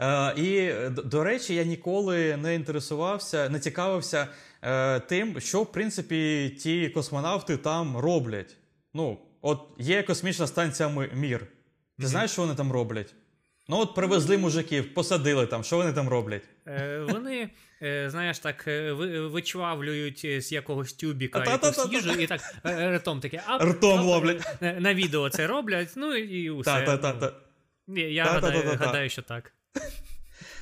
Е, 0.00 0.34
і, 0.36 0.72
до 0.90 1.24
речі, 1.24 1.54
я 1.54 1.64
ніколи 1.64 2.36
не 2.36 2.54
інтересувався, 2.54 3.48
не 3.48 3.60
цікавився 3.60 4.28
е, 4.62 5.00
тим, 5.00 5.40
що, 5.40 5.62
в 5.62 5.72
принципі, 5.72 6.50
ті 6.60 6.88
космонавти 6.88 7.56
там 7.56 7.96
роблять. 7.96 8.56
Ну, 8.94 9.18
от 9.46 9.60
є 9.78 10.02
космічна 10.02 10.46
станція 10.46 10.88
Мір. 11.14 11.46
Ти 11.98 12.06
знаєш, 12.06 12.30
що 12.30 12.42
вони 12.42 12.54
там 12.54 12.72
роблять? 12.72 13.14
Ну, 13.68 13.78
от 13.78 13.94
привезли 13.94 14.38
мужиків, 14.38 14.94
посадили 14.94 15.46
там, 15.46 15.64
що 15.64 15.76
вони 15.76 15.92
там 15.92 16.08
роблять? 16.08 16.42
Е, 16.66 16.98
вони, 17.08 17.50
е, 17.82 18.10
знаєш, 18.10 18.38
так 18.38 18.64
е, 18.68 18.92
вичвавлюють 19.32 20.22
е, 20.24 20.40
з 20.40 20.52
якогось 20.52 20.92
тюбіка 20.92 21.44
якусь 21.44 21.92
їжу 21.92 22.12
і 22.12 22.26
так 22.26 22.40
е, 22.66 22.96
ртом 22.96 23.20
таке. 23.20 23.42
ап, 23.46 23.62
Ртом 23.62 23.98
ап, 23.98 24.04
ловлять. 24.04 24.56
На, 24.60 24.94
відео 24.94 25.30
це 25.30 25.46
роблять, 25.46 25.92
ну 25.96 26.14
і 26.16 26.50
усе. 26.50 26.70
Та, 26.70 26.96
та, 26.96 26.96
та, 26.96 27.12
та. 27.12 27.32
Я 28.00 28.24
гадаю, 28.24 28.78
гадаю, 28.80 29.10
що 29.10 29.22
так. 29.22 29.52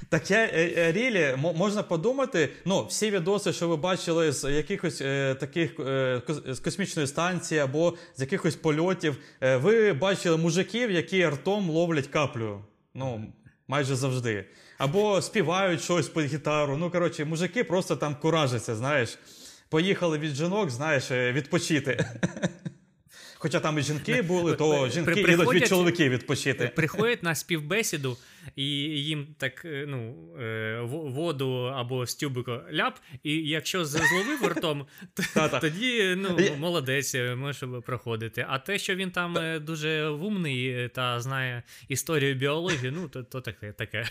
Так 0.08 0.30
я 0.30 0.38
е, 0.38 0.72
е, 0.76 0.92
рілі 0.92 1.34
можна 1.36 1.82
подумати. 1.82 2.48
Ну, 2.64 2.86
всі 2.86 3.10
відоси, 3.10 3.52
що 3.52 3.68
ви 3.68 3.76
бачили 3.76 4.32
з 4.32 4.52
якихось 4.52 5.00
е, 5.00 5.34
таких 5.34 5.80
е, 5.80 6.22
з 6.46 6.58
космічної 6.58 7.08
станції 7.08 7.60
або 7.60 7.94
з 8.16 8.20
якихось 8.20 8.56
польотів, 8.56 9.16
е, 9.40 9.56
ви 9.56 9.92
бачили 9.92 10.36
мужиків, 10.36 10.90
які 10.90 11.26
ртом 11.26 11.70
ловлять 11.70 12.06
каплю. 12.06 12.60
Ну, 12.94 13.32
майже 13.68 13.96
завжди. 13.96 14.44
Або 14.78 15.22
співають 15.22 15.82
щось 15.82 16.08
під 16.08 16.24
гітару. 16.24 16.76
Ну, 16.76 16.90
коротше, 16.90 17.24
мужики 17.24 17.64
просто 17.64 17.96
там 17.96 18.14
куражаться, 18.14 18.74
знаєш. 18.76 19.18
Поїхали 19.68 20.18
від 20.18 20.34
жінок, 20.34 20.70
знаєш, 20.70 21.10
е, 21.10 21.32
відпочити. 21.32 22.04
Хоча 23.38 23.60
там 23.60 23.78
і 23.78 23.82
жінки 23.82 24.22
були, 24.22 24.54
то 24.56 24.88
жінки 24.88 25.20
їдуть 25.20 25.54
від 25.54 25.66
чоловіків 25.66 26.12
відпочити. 26.12 26.72
Приходять 26.76 27.22
на 27.22 27.34
співбесіду, 27.34 28.16
і 28.56 28.64
їм 29.04 29.26
так 29.38 29.64
е, 29.64 29.84
ну, 29.88 30.14
е, 30.40 30.80
воду 30.90 31.72
або 31.76 32.06
з 32.06 32.14
тюбика 32.14 32.64
ляп, 32.72 32.98
і 33.22 33.32
якщо 33.48 33.84
зловив 33.84 34.46
ртом, 34.56 34.86
тоді 35.60 36.14
ну, 36.16 36.38
молодець, 36.58 37.14
може 37.36 37.66
проходити. 37.66 38.46
А 38.48 38.58
те, 38.58 38.78
що 38.78 38.94
він 38.94 39.10
там 39.10 39.36
дуже 39.64 40.08
вумний 40.08 40.88
та 40.88 41.20
знає 41.20 41.62
історію 41.88 42.34
біології, 42.34 42.92
ну 42.96 43.08
то 43.08 43.22
то 43.22 43.40
таке. 43.40 43.72
таке. 43.72 44.08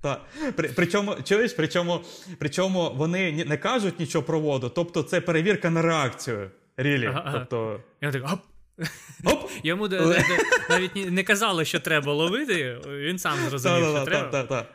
Так. 0.00 0.24
При, 0.56 0.68
Причому 0.68 1.16
чуєш, 1.24 1.52
причому, 1.52 2.04
причому 2.38 2.92
вони 2.94 3.44
не 3.44 3.56
кажуть 3.56 4.00
нічого 4.00 4.24
про 4.24 4.40
воду, 4.40 4.72
тобто 4.74 5.02
це 5.02 5.20
перевірка 5.20 5.70
на 5.70 5.82
реакцію. 5.82 6.50
Рілі. 6.76 7.06
Ага, 7.06 7.32
тобто... 7.32 7.80
Я 8.00 8.12
так, 8.12 8.32
оп! 8.32 8.40
Оп! 9.24 9.50
Йому 9.62 9.88
навіть 10.68 11.10
не 11.10 11.22
казали, 11.22 11.64
що 11.64 11.80
треба 11.80 12.12
ловити, 12.12 12.78
він 12.86 13.18
сам 13.18 13.38
зрозумів, 13.48 13.96
що 13.96 14.04
треба. 14.04 14.66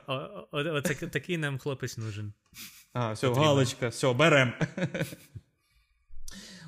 Оце 0.52 0.94
такий 0.94 1.38
нам 1.38 1.58
хлопець 1.58 1.98
нужен. 1.98 2.34
А, 2.94 3.12
все, 3.12 3.28
галочка, 3.28 3.88
все, 3.88 4.14
берем. 4.14 4.54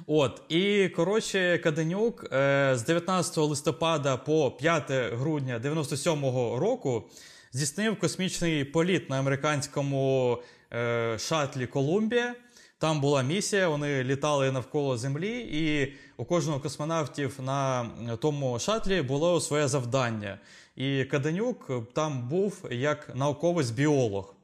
От, 0.07 0.41
і 0.49 0.89
коротше, 0.89 1.57
Каденюк 1.57 2.33
е, 2.33 2.71
з 2.75 2.83
19 2.83 3.37
листопада 3.37 4.17
по 4.17 4.51
5 4.51 4.91
грудня 4.91 5.59
97-го 5.63 6.59
року 6.59 7.09
здійснив 7.51 7.99
космічний 7.99 8.63
політ 8.63 9.09
на 9.09 9.19
американському 9.19 10.37
е, 10.73 11.17
шатлі 11.19 11.67
Колумбія. 11.67 12.35
Там 12.83 13.01
була 13.01 13.23
місія, 13.23 13.67
вони 13.67 14.03
літали 14.03 14.51
навколо 14.51 14.97
Землі, 14.97 15.39
і 15.51 15.93
у 16.17 16.25
кожного 16.25 16.59
космонавтів 16.59 17.39
на 17.41 17.85
тому 18.21 18.59
шатлі 18.59 19.01
було 19.01 19.41
своє 19.41 19.67
завдання. 19.67 20.39
І 20.75 21.03
Каденюк 21.03 21.71
там 21.93 22.27
був 22.29 22.65
як 22.71 23.15
науковець-біолог. 23.15 24.35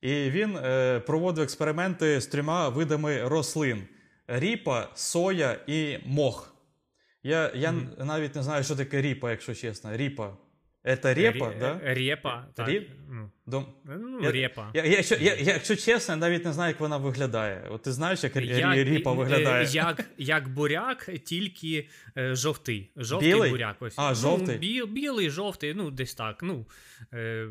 І 0.00 0.30
він 0.30 0.56
е, 0.56 1.00
проводив 1.00 1.44
експерименти 1.44 2.20
з 2.20 2.26
трьома 2.26 2.68
видами 2.68 3.28
рослин: 3.28 3.82
ріпа, 4.26 4.88
соя 4.94 5.58
і 5.66 5.98
мох. 6.06 6.54
Я 7.22 7.52
я 7.54 7.70
mm-hmm. 7.70 8.04
навіть 8.04 8.34
не 8.34 8.42
знаю, 8.42 8.64
що 8.64 8.76
таке 8.76 9.02
ріпа, 9.02 9.30
якщо 9.30 9.54
чесно. 9.54 9.96
Ріпа. 9.96 10.30
Это 10.84 11.14
репа, 11.14 11.50
Ре- 11.50 11.58
да? 11.58 11.80
Репа, 11.82 12.46
так. 12.54 12.68
Ріп? 12.68 12.90
Ну, 13.08 13.30
Дом... 13.46 13.66
ну 13.84 14.22
я, 14.22 14.32
репа. 14.32 14.70
Я, 14.74 14.84
я, 14.84 15.00
я, 15.00 15.16
я, 15.20 15.34
Якщо 15.34 15.76
чесно, 15.76 16.14
я 16.14 16.20
навіть 16.20 16.44
не 16.44 16.52
знаю, 16.52 16.70
як 16.70 16.80
вона 16.80 16.96
виглядає. 16.96 17.68
От 17.70 17.82
ти 17.82 17.92
знаєш, 17.92 18.24
як, 18.24 18.36
як 18.36 18.76
ріпа 18.76 19.12
виглядає? 19.12 19.68
Як 19.70 20.04
як 20.18 20.48
буряк, 20.48 21.10
тільки 21.24 21.88
е, 22.16 22.34
жовтий. 22.34 22.90
Жовтий 22.96 23.32
білий? 23.32 23.50
буряк. 23.50 23.76
Ось. 23.80 23.94
А, 23.96 24.14
жовтий? 24.14 24.54
Ну, 24.54 24.60
біл, 24.60 24.86
білий, 24.86 25.30
жовтий, 25.30 25.74
ну 25.74 25.90
десь 25.90 26.14
так. 26.14 26.42
Ну, 26.42 26.66
е, 27.12 27.48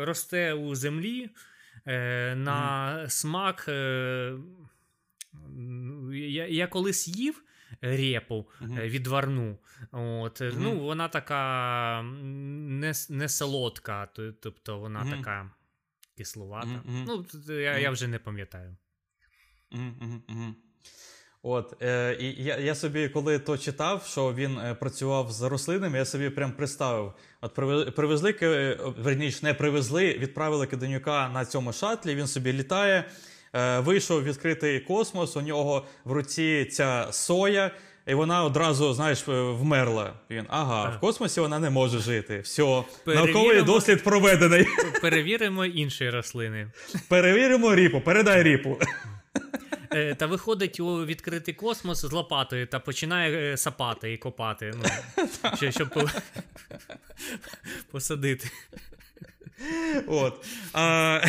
Росте 0.00 0.52
у 0.52 0.74
землі 0.74 1.30
е, 1.86 2.34
на 2.34 2.92
mm. 3.04 3.10
смак. 3.10 3.66
Е, 3.68 4.32
я, 6.12 6.46
я 6.46 6.66
колись 6.66 7.08
їв 7.08 7.42
репу 7.80 8.48
uh-huh. 8.60 8.88
відварну. 8.88 9.58
От, 9.92 10.40
uh-huh. 10.40 10.54
ну, 10.58 10.78
Вона 10.78 11.08
така 11.08 12.02
не 12.02 12.92
не 13.08 13.28
солодка, 13.28 14.08
тобто 14.40 14.78
вона 14.78 15.04
uh-huh. 15.04 15.16
така 15.16 15.50
кисловата. 16.16 16.82
Ну, 17.06 17.26
Я 17.48 17.78
я 17.78 17.90
вже 17.90 18.08
не 18.08 18.18
пам'ятаю. 18.18 18.76
От, 21.42 21.82
е, 21.82 22.16
і 22.20 22.44
я 22.44 22.56
я 22.56 22.74
собі, 22.74 23.08
коли 23.08 23.38
то 23.38 23.58
читав, 23.58 24.06
що 24.06 24.34
він 24.34 24.58
е, 24.58 24.74
працював 24.74 25.32
з 25.32 25.42
рослинами, 25.42 25.98
я 25.98 26.04
собі 26.04 26.30
прям 26.30 26.52
представив. 26.52 27.12
От 27.40 27.54
привезли, 27.94 28.36
е, 28.42 28.78
верніше, 28.98 29.38
не 29.42 29.54
привезли, 29.54 30.18
відправили 30.18 30.66
Киденюка 30.66 31.28
на 31.28 31.44
цьому 31.44 31.72
шатлі, 31.72 32.14
він 32.14 32.26
собі 32.26 32.52
літає. 32.52 33.04
Е, 33.52 33.80
вийшов 33.80 34.22
відкритий 34.22 34.80
космос, 34.80 35.36
у 35.36 35.40
нього 35.40 35.86
в 36.04 36.12
руці 36.12 36.64
ця 36.64 37.08
соя, 37.12 37.70
і 38.06 38.14
вона 38.14 38.44
одразу, 38.44 38.94
знаєш, 38.94 39.28
е, 39.28 39.42
вмерла. 39.42 40.12
Він 40.30 40.44
ага, 40.48 40.90
в 40.96 41.00
космосі 41.00 41.40
вона 41.40 41.58
не 41.58 41.70
може 41.70 41.98
жити. 41.98 42.40
Все, 42.40 42.84
науковий 43.06 43.62
дослід 43.62 44.04
проведений. 44.04 44.66
Перевіримо 45.02 45.64
інші 45.64 46.10
рослини. 46.10 46.70
Перевіримо 47.08 47.74
ріпу, 47.74 48.00
передай 48.00 48.42
ріпу. 48.42 48.78
Е, 49.92 50.14
та 50.14 50.26
виходить 50.26 50.80
у 50.80 51.04
відкритий 51.06 51.54
космос 51.54 52.00
з 52.00 52.12
лопатою 52.12 52.66
та 52.66 52.80
починає 52.80 53.56
сапати 53.56 54.12
і 54.12 54.18
копати. 54.18 54.72
Ну, 54.76 55.70
Щоб 55.70 55.88
посадити. 57.90 58.50
От. 60.06 60.44
А, 60.72 61.20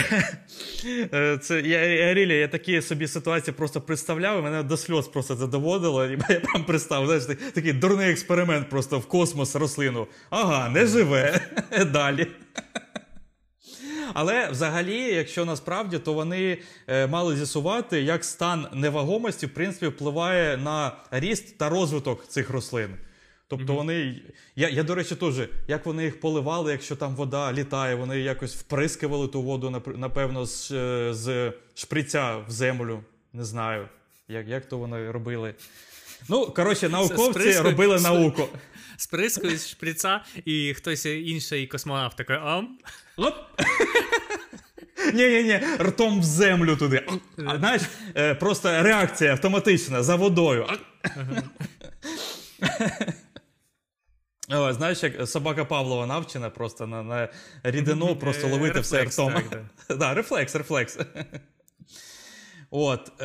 е, 1.14 1.38
це, 1.42 1.62
Я 1.62 1.86
я, 1.86 2.14
рілі, 2.14 2.38
я 2.38 2.48
такі 2.48 2.82
собі 2.82 3.08
ситуації 3.08 3.54
просто 3.58 3.82
представляв, 3.82 4.40
і 4.40 4.42
мене 4.42 4.64
до 4.64 4.78
сльоз 4.78 5.08
просто 5.08 5.36
це 5.36 5.48
доводило. 5.48 6.06
І 6.06 6.20
я 6.30 6.40
прям 6.40 6.64
представив, 6.64 7.22
знаєш, 7.22 7.40
такий 7.54 7.74
дурний 7.74 8.12
експеримент 8.12 8.70
просто 8.70 9.00
в 9.00 9.06
космос 9.06 9.56
рослину. 9.56 10.08
Ага, 10.30 10.70
не 10.70 10.86
живе. 10.86 11.42
Далі. 11.94 12.28
Але 14.14 14.50
взагалі, 14.50 14.98
якщо 14.98 15.46
насправді, 15.46 16.00
то 16.00 16.14
вони 16.14 16.58
е, 16.88 17.08
мали 17.08 17.36
з'ясувати, 17.36 18.02
як 18.02 18.26
стан 18.26 18.68
невагомості 18.74 19.46
в 19.46 19.54
принципі 19.54 19.88
впливає 19.88 20.58
на 20.58 20.92
ріст 21.12 21.58
та 21.58 21.70
розвиток 21.70 22.28
цих 22.28 22.50
рослин. 22.50 22.90
Тобто 23.52 23.74
mm-hmm. 23.74 23.76
вони. 23.76 24.22
Я, 24.56 24.70
я, 24.70 24.84
до 24.84 24.96
речі, 24.96 25.16
теж, 25.16 25.34
як 25.68 25.86
вони 25.86 26.04
їх 26.04 26.20
поливали, 26.20 26.72
якщо 26.72 26.96
там 26.96 27.16
вода 27.16 27.54
літає, 27.54 27.96
вони 27.96 28.20
якось 28.20 28.56
вприскували 28.56 29.28
ту 29.28 29.42
воду, 29.42 29.84
напевно, 29.96 30.46
з 30.46 30.72
е, 30.72 31.14
з 31.14 31.54
шприця 31.76 32.38
в 32.38 32.52
землю. 32.52 33.04
Не 33.34 33.46
знаю, 33.46 33.90
як 34.28 34.48
як 34.48 34.66
то 34.66 34.78
вони 34.78 35.12
робили. 35.12 35.54
Ну, 36.30 36.46
коротше, 36.46 36.90
науковці 36.90 37.60
робили 37.60 38.00
науку. 38.00 38.48
Сприскують 38.98 39.62
з 39.62 39.70
шприца, 39.70 40.22
і 40.46 40.74
хтось 40.74 41.06
інший 41.06 41.68
космонавт 41.68 42.18
такий 42.18 42.36
ам. 42.36 42.78
Оп! 43.18 43.36
Ні-ні-ні, 45.14 45.60
ртом 45.80 46.22
в 46.22 46.24
землю 46.24 46.76
туди. 46.76 47.06
А, 47.48 47.58
Знаєш, 47.58 47.82
е, 48.16 48.36
просто 48.36 48.84
реакція 48.84 49.32
автоматична 49.32 50.04
за 50.04 50.16
водою. 50.16 50.68
О, 54.54 54.74
Знаєш, 54.74 55.04
як 55.04 55.28
собака 55.28 55.66
Павлова 55.66 56.06
навчена 56.06 56.50
просто 56.50 56.88
на 56.88 57.04
на 57.04 57.30
рідину, 57.64 58.16
просто 58.16 58.48
ловити 58.48 58.80
все 58.80 59.04
ртом. 59.04 59.34
Так, 59.34 59.70
да. 59.90 59.96
да, 59.96 60.14
Рефлекс, 60.14 60.56
рефлекс. 60.56 61.00
От, 62.70 63.22
е, 63.22 63.24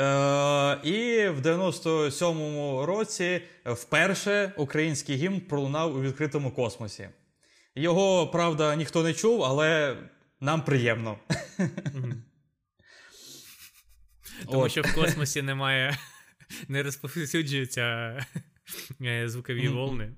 І 0.85 1.29
в 1.29 1.41
97-му 1.41 2.87
році 2.87 3.43
вперше 3.65 4.53
український 4.57 5.17
гімн 5.17 5.41
пролунав 5.41 5.97
у 5.97 6.03
відкритому 6.03 6.51
космосі. 6.51 7.09
Його, 7.75 8.27
правда, 8.27 8.77
ніхто 8.77 9.03
не 9.03 9.15
чув, 9.15 9.45
але 9.45 9.97
нам 10.41 10.63
приємно. 10.63 11.19
Тому 14.51 14.69
що 14.69 14.83
в 14.83 14.95
космосі 14.95 15.43
немає, 15.43 15.99
не 16.69 16.83
розповсюджуються 16.83 18.17
е, 19.03 19.29
звукові 19.29 19.69
волни. 19.69 20.13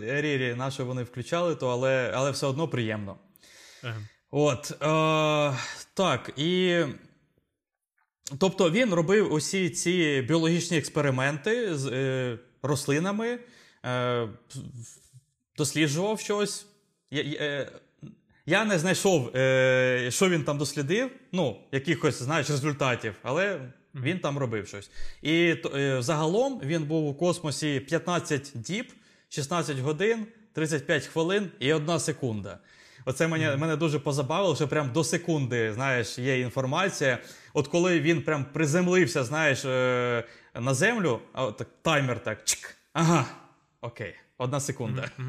Рірі, 0.00 0.54
наше 0.58 0.82
вони 0.82 1.02
включали, 1.02 1.54
то, 1.54 1.68
але 1.68 2.12
але 2.14 2.30
все 2.30 2.46
одно 2.46 2.68
приємно. 2.68 3.16
Ага. 3.82 4.00
От. 4.30 4.70
Е, 4.82 5.58
Так. 5.94 6.32
і... 6.36 6.82
Тобто 8.38 8.70
він 8.70 8.94
робив 8.94 9.32
усі 9.32 9.70
ці 9.70 10.24
біологічні 10.28 10.78
експерименти 10.78 11.76
з 11.76 11.86
е, 11.86 12.38
рослинами, 12.62 13.38
е, 13.84 14.28
досліджував 15.56 16.20
щось. 16.20 16.66
Я, 17.10 17.22
е, 17.22 17.72
я 18.46 18.64
не 18.64 18.78
знайшов, 18.78 19.36
е, 19.36 20.08
що 20.10 20.28
він 20.28 20.44
там 20.44 20.58
дослідив, 20.58 21.10
ну, 21.32 21.60
якихось 21.72 22.22
знаєш, 22.22 22.50
результатів, 22.50 23.14
але 23.22 23.72
він 23.94 24.18
там 24.18 24.38
робив 24.38 24.68
щось. 24.68 24.90
І 25.22 25.56
е, 25.74 26.02
загалом 26.02 26.60
він 26.64 26.84
був 26.84 27.06
у 27.06 27.14
космосі 27.14 27.80
15 27.80 28.52
діб, 28.54 28.92
16 29.28 29.78
годин, 29.78 30.26
35 30.52 31.06
хвилин 31.06 31.50
і 31.58 31.72
1 31.72 32.00
секунда. 32.00 32.58
Оце 33.04 33.28
мене 33.28 33.56
мене 33.56 33.76
дуже 33.76 33.98
позабавило, 33.98 34.56
що 34.56 34.68
прям 34.68 34.92
до 34.92 35.04
секунди 35.04 35.72
знаєш, 35.72 36.18
є 36.18 36.40
інформація. 36.40 37.18
От 37.54 37.68
коли 37.68 38.00
він 38.00 38.22
прям 38.22 38.44
приземлився, 38.44 39.24
знаєш, 39.24 39.64
е, 39.64 40.24
на 40.54 40.74
землю, 40.74 41.20
а 41.32 41.50
так 41.50 41.68
таймер 41.82 42.22
так. 42.22 42.44
чик, 42.44 42.76
Ага, 42.92 43.26
окей, 43.80 44.14
одна 44.38 44.60
секунда. 44.60 45.10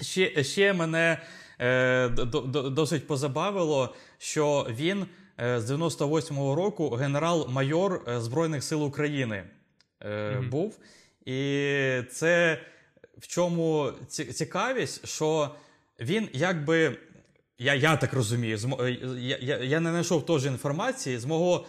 Ще 0.00 0.44
ще 0.44 0.72
мене 0.72 1.22
е, 1.58 2.08
до, 2.08 2.24
до, 2.24 2.70
досить 2.70 3.06
позабавило, 3.06 3.94
що 4.18 4.66
він 4.70 5.06
з 5.38 5.70
98-го 5.70 6.54
року 6.54 6.90
генерал-майор 6.90 8.02
Збройних 8.18 8.64
сил 8.64 8.84
України 8.84 9.44
mm-hmm. 10.00 10.50
був. 10.50 10.78
І 11.26 11.32
це 12.10 12.60
в 13.18 13.26
чому 13.26 13.92
цікавість, 14.08 15.08
що 15.08 15.50
він 16.00 16.28
якби. 16.32 16.96
Я 17.58 17.74
я 17.74 17.96
так 17.96 18.12
розумію, 18.12 18.58
я 19.18 19.38
я, 19.40 19.56
я 19.56 19.80
не 19.80 19.90
знайшов 19.90 20.26
теж 20.26 20.46
інформації. 20.46 21.18
З 21.18 21.24
мого 21.24 21.66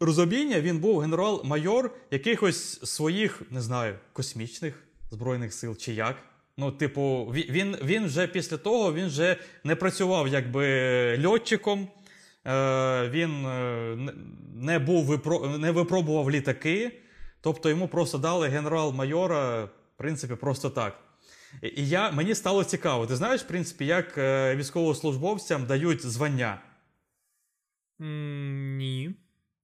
розуміння 0.00 0.60
він 0.60 0.78
був 0.78 0.98
генерал-майор 0.98 1.90
якихось 2.10 2.90
своїх, 2.90 3.42
не 3.50 3.60
знаю, 3.60 3.98
космічних 4.12 4.82
збройних 5.10 5.54
сил 5.54 5.76
чи 5.76 5.92
як. 5.92 6.16
Ну, 6.56 6.72
типу, 6.72 7.32
він 7.34 7.76
він 7.82 8.06
вже 8.06 8.26
після 8.26 8.56
того 8.56 8.94
він 8.94 9.06
вже 9.06 9.36
не 9.64 9.76
працював 9.76 10.28
якби 10.28 11.26
льотчиком, 11.26 11.80
е, 11.80 11.99
він 13.10 13.46
е, 13.46 13.96
не 14.54 14.78
був 14.78 15.28
не 15.58 15.70
випробував 15.70 16.30
літаки. 16.30 17.00
Тобто 17.40 17.68
йому 17.68 17.88
просто 17.88 18.18
дали 18.18 18.48
генерал-майора, 18.48 19.64
в 19.64 19.70
принципі, 19.96 20.34
просто 20.34 20.70
так. 20.70 20.98
І 21.62 21.88
я, 21.88 22.10
мені 22.10 22.34
стало 22.34 22.64
цікаво. 22.64 23.06
Ти 23.06 23.16
знаєш, 23.16 23.40
в 23.40 23.46
принципі, 23.46 23.86
як 23.86 24.18
е, 24.18 24.56
військовослужбовцям 24.56 25.66
дають 25.66 26.06
звання? 26.06 26.62
Ні. 27.98 29.14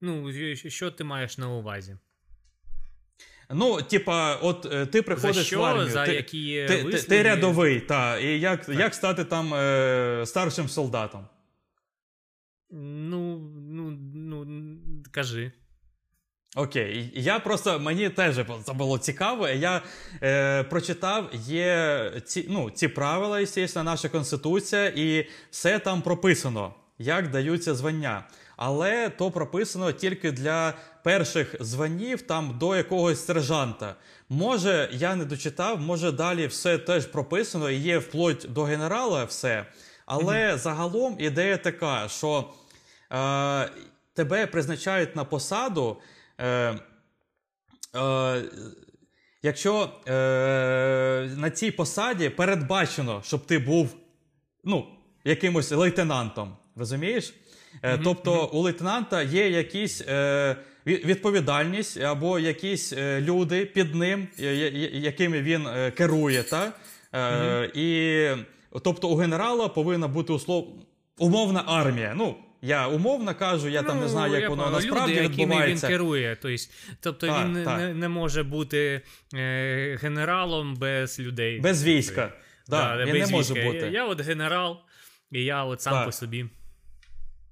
Ну, 0.01 0.33
що 0.55 0.91
ти 0.91 1.05
маєш 1.05 1.39
на 1.39 1.49
увазі? 1.49 1.97
Ну, 3.51 3.83
типа, 3.83 4.37
от 4.37 4.67
е, 4.73 4.87
ти 4.87 5.03
приходиш 5.03 5.37
За 5.37 5.45
що? 5.45 5.61
в 5.61 5.65
армію, 5.65 5.89
За 5.89 6.07
ти, 6.07 6.15
які 6.15 6.65
ти, 6.69 6.85
ти, 6.85 7.03
ти 7.03 7.23
рядовий, 7.23 7.81
та, 7.81 8.19
і 8.19 8.41
як 8.41 8.67
так. 8.67 8.79
як 8.79 8.95
стати 8.95 9.25
там 9.25 9.55
е, 9.55 10.23
старшим 10.27 10.69
солдатом? 10.69 11.27
Ну, 12.71 13.39
ну, 13.71 13.91
ну, 14.15 14.47
кажи. 15.11 15.53
Окей, 16.57 17.13
я 17.15 17.39
просто 17.39 17.79
мені 17.79 18.09
теж 18.11 18.41
це 18.65 18.73
було 18.73 18.99
цікаво. 18.99 19.49
Я 19.49 19.83
е, 20.23 20.63
прочитав 20.63 21.31
є 21.33 22.13
ці 22.25 22.47
ну, 22.49 22.71
ці 22.71 22.89
правила, 22.89 23.47
звісно, 23.47 23.83
наша 23.83 24.09
конституція, 24.09 24.87
і 24.87 25.27
все 25.51 25.79
там 25.79 26.03
прописано, 26.03 26.75
як 26.99 27.31
даються 27.31 27.75
звання. 27.75 28.25
Але 28.57 29.09
то 29.09 29.31
прописано 29.31 29.93
тільки 29.93 30.33
для 30.33 30.75
перших 31.05 31.57
званів, 31.61 32.23
там 32.23 32.59
до 32.59 32.77
якогось 32.77 33.27
сержанта. 33.27 33.95
Може, 34.29 34.91
я 34.93 35.15
не 35.15 35.25
дочитав, 35.25 35.81
може 35.81 36.13
далі 36.13 36.47
все 36.47 36.79
теж 36.79 37.07
прописано 37.07 37.71
і 37.71 37.77
є 37.77 37.99
вплоть 37.99 38.47
до 38.49 38.63
генерала 38.63 39.25
все. 39.25 39.67
Але 40.07 40.53
mm-hmm. 40.53 40.59
загалом 40.59 41.17
ідея 41.19 41.57
така, 41.57 42.09
що 42.09 42.51
е, 43.13 43.71
тебе 44.15 44.47
призначають 44.47 45.17
на 45.17 45.25
посаду. 45.25 45.97
Е, 46.39 46.79
е, 47.97 48.43
Якщо 49.43 49.93
е, 50.09 50.13
на 51.37 51.51
цій 51.51 51.71
посаді 51.71 52.29
передбачено, 52.29 53.23
щоб 53.25 53.47
ти 53.47 53.59
був 53.59 53.97
ну, 54.65 54.87
якимось 55.25 55.71
лейтенантом, 55.71 56.57
розумієш? 56.77 57.35
Mm-hmm. 57.83 58.01
Тобто 58.05 58.47
у 58.47 58.61
лейтенанта 58.61 59.23
є 59.23 59.51
якісь 59.51 60.01
е, 60.01 60.57
відповідальність 60.87 62.01
або 62.01 62.39
якісь 62.39 62.93
е, 62.93 63.21
люди 63.21 63.65
під 63.65 63.95
ним, 63.95 64.29
якими 64.93 65.43
він 65.43 65.67
е, 65.67 65.91
керує. 65.91 66.43
Та? 66.43 66.73
Mm-hmm. 67.13 67.71
І, 67.75 68.47
Тобто 68.85 69.09
у 69.09 69.17
генерала 69.17 69.69
повинна 69.69 70.09
бути 70.09 70.33
услов... 70.33 70.69
умовна 71.19 71.65
армія. 71.67 72.15
Ну, 72.17 72.37
я 72.63 72.89
умовно 72.89 73.35
кажу, 73.35 73.69
я 73.69 73.83
ну, 73.83 73.89
там 73.89 74.01
не 74.01 74.09
знаю, 74.09 74.41
як 74.41 74.51
воно 74.51 74.71
насправді 74.71 75.15
люди, 75.15 75.29
відбувається. 75.29 75.87
він 75.87 75.93
керує. 75.93 76.37
Тобто, 76.43 76.65
тобто 77.01 77.27
так, 77.27 77.47
він 77.47 77.65
так. 77.65 77.79
Не, 77.79 77.95
не 77.95 78.09
може 78.09 78.43
бути 78.43 79.03
е, 79.35 79.99
генералом 80.03 80.75
без 80.77 81.21
людей. 81.21 81.61
Без 81.61 81.85
війська. 81.85 82.33
Да, 82.69 82.97
да, 82.97 83.05
він 83.05 83.13
без 83.13 83.31
не 83.31 83.37
може 83.37 83.55
війська. 83.55 83.67
бути. 83.67 83.79
Я, 83.79 83.91
я 83.91 84.05
от 84.05 84.21
генерал, 84.21 84.81
і 85.31 85.45
я 85.45 85.65
от 85.65 85.81
сам 85.81 85.93
так. 85.93 86.07
по 86.07 86.13
собі. 86.13 86.47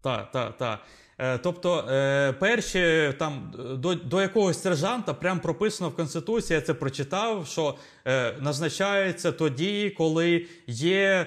Так, 0.02 0.30
так, 0.30 0.56
так. 0.56 0.80
Е, 1.18 1.38
тобто 1.38 1.78
е, 1.78 2.32
перші 2.32 3.14
там 3.18 3.52
до 3.78 3.94
до 3.94 4.20
якогось 4.20 4.62
сержанта 4.62 5.14
прям 5.14 5.40
прописано 5.40 5.90
в 5.90 5.96
Конституції, 5.96 6.54
я 6.54 6.60
це 6.60 6.74
прочитав, 6.74 7.46
що 7.46 7.74
е, 8.06 8.32
назначається 8.40 9.32
тоді, 9.32 9.90
коли 9.90 10.46
є 10.66 11.26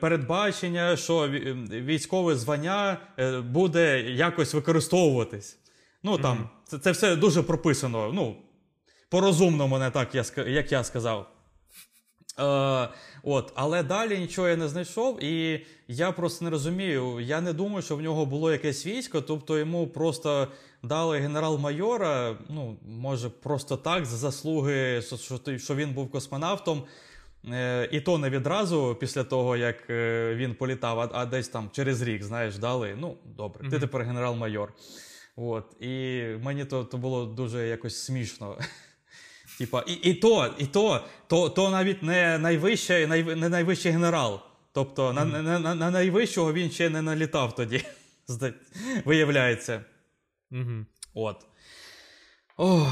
передбачення, 0.00 0.96
що 0.96 1.28
військове 1.70 2.36
звання 2.36 2.96
буде 3.48 4.00
якось 4.00 4.54
використовуватись. 4.54 5.58
Ну 6.02 6.18
там 6.18 6.38
mm-hmm. 6.38 6.48
це 6.64 6.78
це 6.78 6.90
все 6.90 7.16
дуже 7.16 7.42
прописано. 7.42 8.10
Ну, 8.14 8.36
по-розумному, 9.08 9.78
не 9.78 9.90
так, 9.90 10.14
я 10.14 10.24
як 10.46 10.72
я 10.72 10.84
сказав. 10.84 11.26
Е, 12.38 12.88
от, 13.22 13.52
Але 13.54 13.82
далі 13.82 14.18
нічого 14.18 14.48
я 14.48 14.56
не 14.56 14.68
знайшов, 14.68 15.24
і 15.24 15.60
я 15.88 16.12
просто 16.12 16.44
не 16.44 16.50
розумію. 16.50 17.20
Я 17.20 17.40
не 17.40 17.52
думаю, 17.52 17.82
що 17.82 17.96
в 17.96 18.02
нього 18.02 18.26
було 18.26 18.52
якесь 18.52 18.86
військо, 18.86 19.20
тобто 19.20 19.58
йому 19.58 19.86
просто 19.86 20.48
дали 20.82 21.18
генерал-майора, 21.18 22.38
ну, 22.48 22.76
може, 22.86 23.28
просто 23.28 23.76
так, 23.76 24.06
за 24.06 24.16
заслуги, 24.16 25.02
що 25.56 25.74
він 25.74 25.92
був 25.94 26.10
космонавтом. 26.10 26.82
Е, 27.52 27.88
І 27.92 28.00
то 28.00 28.18
не 28.18 28.30
відразу 28.30 28.96
після 29.00 29.24
того, 29.24 29.56
як 29.56 29.90
е, 29.90 30.34
він 30.34 30.54
політав, 30.54 31.00
а, 31.00 31.08
а 31.12 31.26
десь 31.26 31.48
там 31.48 31.70
через 31.72 32.02
рік, 32.02 32.22
знаєш, 32.22 32.58
дали. 32.58 32.96
Ну, 33.00 33.16
добре, 33.36 33.70
ти 33.70 33.78
тепер 33.78 34.02
генерал-майор. 34.02 34.72
От, 35.36 35.64
І 35.80 36.22
мені 36.42 36.64
то, 36.64 36.84
то 36.84 36.98
було 36.98 37.26
дуже 37.26 37.68
якось 37.68 38.04
смішно. 38.04 38.58
Типа, 39.60 39.84
і 39.86 39.92
і 39.92 40.14
то, 40.14 40.54
і 40.58 40.66
то, 40.66 41.04
то 41.26 41.48
то 41.50 41.70
навіть 41.70 42.02
не 42.02 42.38
найвищий, 42.38 43.06
най, 43.06 43.22
не 43.22 43.48
найвищий 43.48 43.92
генерал. 43.92 44.40
Тобто 44.72 45.08
mm. 45.08 45.12
на, 45.12 45.24
на, 45.24 45.58
на, 45.58 45.74
на 45.74 45.90
найвищого 45.90 46.52
він 46.52 46.70
ще 46.70 46.90
не 46.90 47.02
налітав 47.02 47.54
тоді. 47.54 47.84
Виявляється. 49.04 49.84
Mm-hmm. 50.52 50.84
От. 51.14 51.46
Ой, 52.56 52.86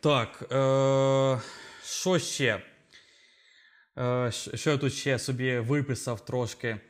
так. 0.00 0.42
Е, 0.52 1.40
Що 1.84 2.18
ще? 2.18 2.62
Е, 3.98 4.32
Що 4.54 4.70
я 4.70 4.76
тут 4.78 4.94
ще 4.94 5.18
собі 5.18 5.58
виписав 5.58 6.24
трошки? 6.24 6.68
Е, 6.68 6.80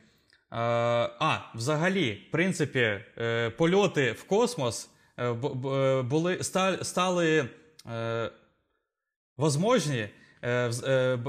А, 0.51 1.51
взагалі, 1.55 2.25
в 2.29 2.31
принципі, 2.31 3.01
е, 3.17 3.49
польоти 3.49 4.11
в 4.11 4.23
космос 4.23 4.89
е, 5.19 5.31
були, 6.01 6.39
стали. 6.81 7.49
Е, 7.91 8.31
возможні 9.39 10.09
е, 10.41 10.71
е, 10.87 11.19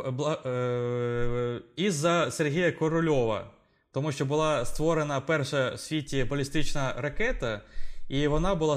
е, 0.47 1.61
із-за 1.77 2.31
Сергія 2.31 2.73
Корольова, 2.73 3.51
тому 3.93 4.13
що 4.13 4.25
була 4.27 4.65
створена 4.65 5.21
перша 5.21 5.75
в 5.75 5.81
світі 5.81 6.25
балістична 6.25 6.95
ракета, 6.97 7.61
і 8.09 8.27
вона 8.27 8.55
була 8.55 8.77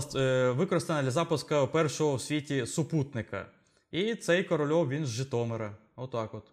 використана 0.51 1.03
для 1.03 1.11
запуску 1.11 1.69
першого 1.71 2.15
в 2.15 2.21
світі 2.21 2.65
супутника. 2.65 3.45
І 3.91 4.15
цей 4.15 4.43
корольов 4.43 4.89
він 4.89 5.05
з 5.05 5.09
Житомира. 5.09 5.77
Отак 5.95 6.33
от. 6.33 6.43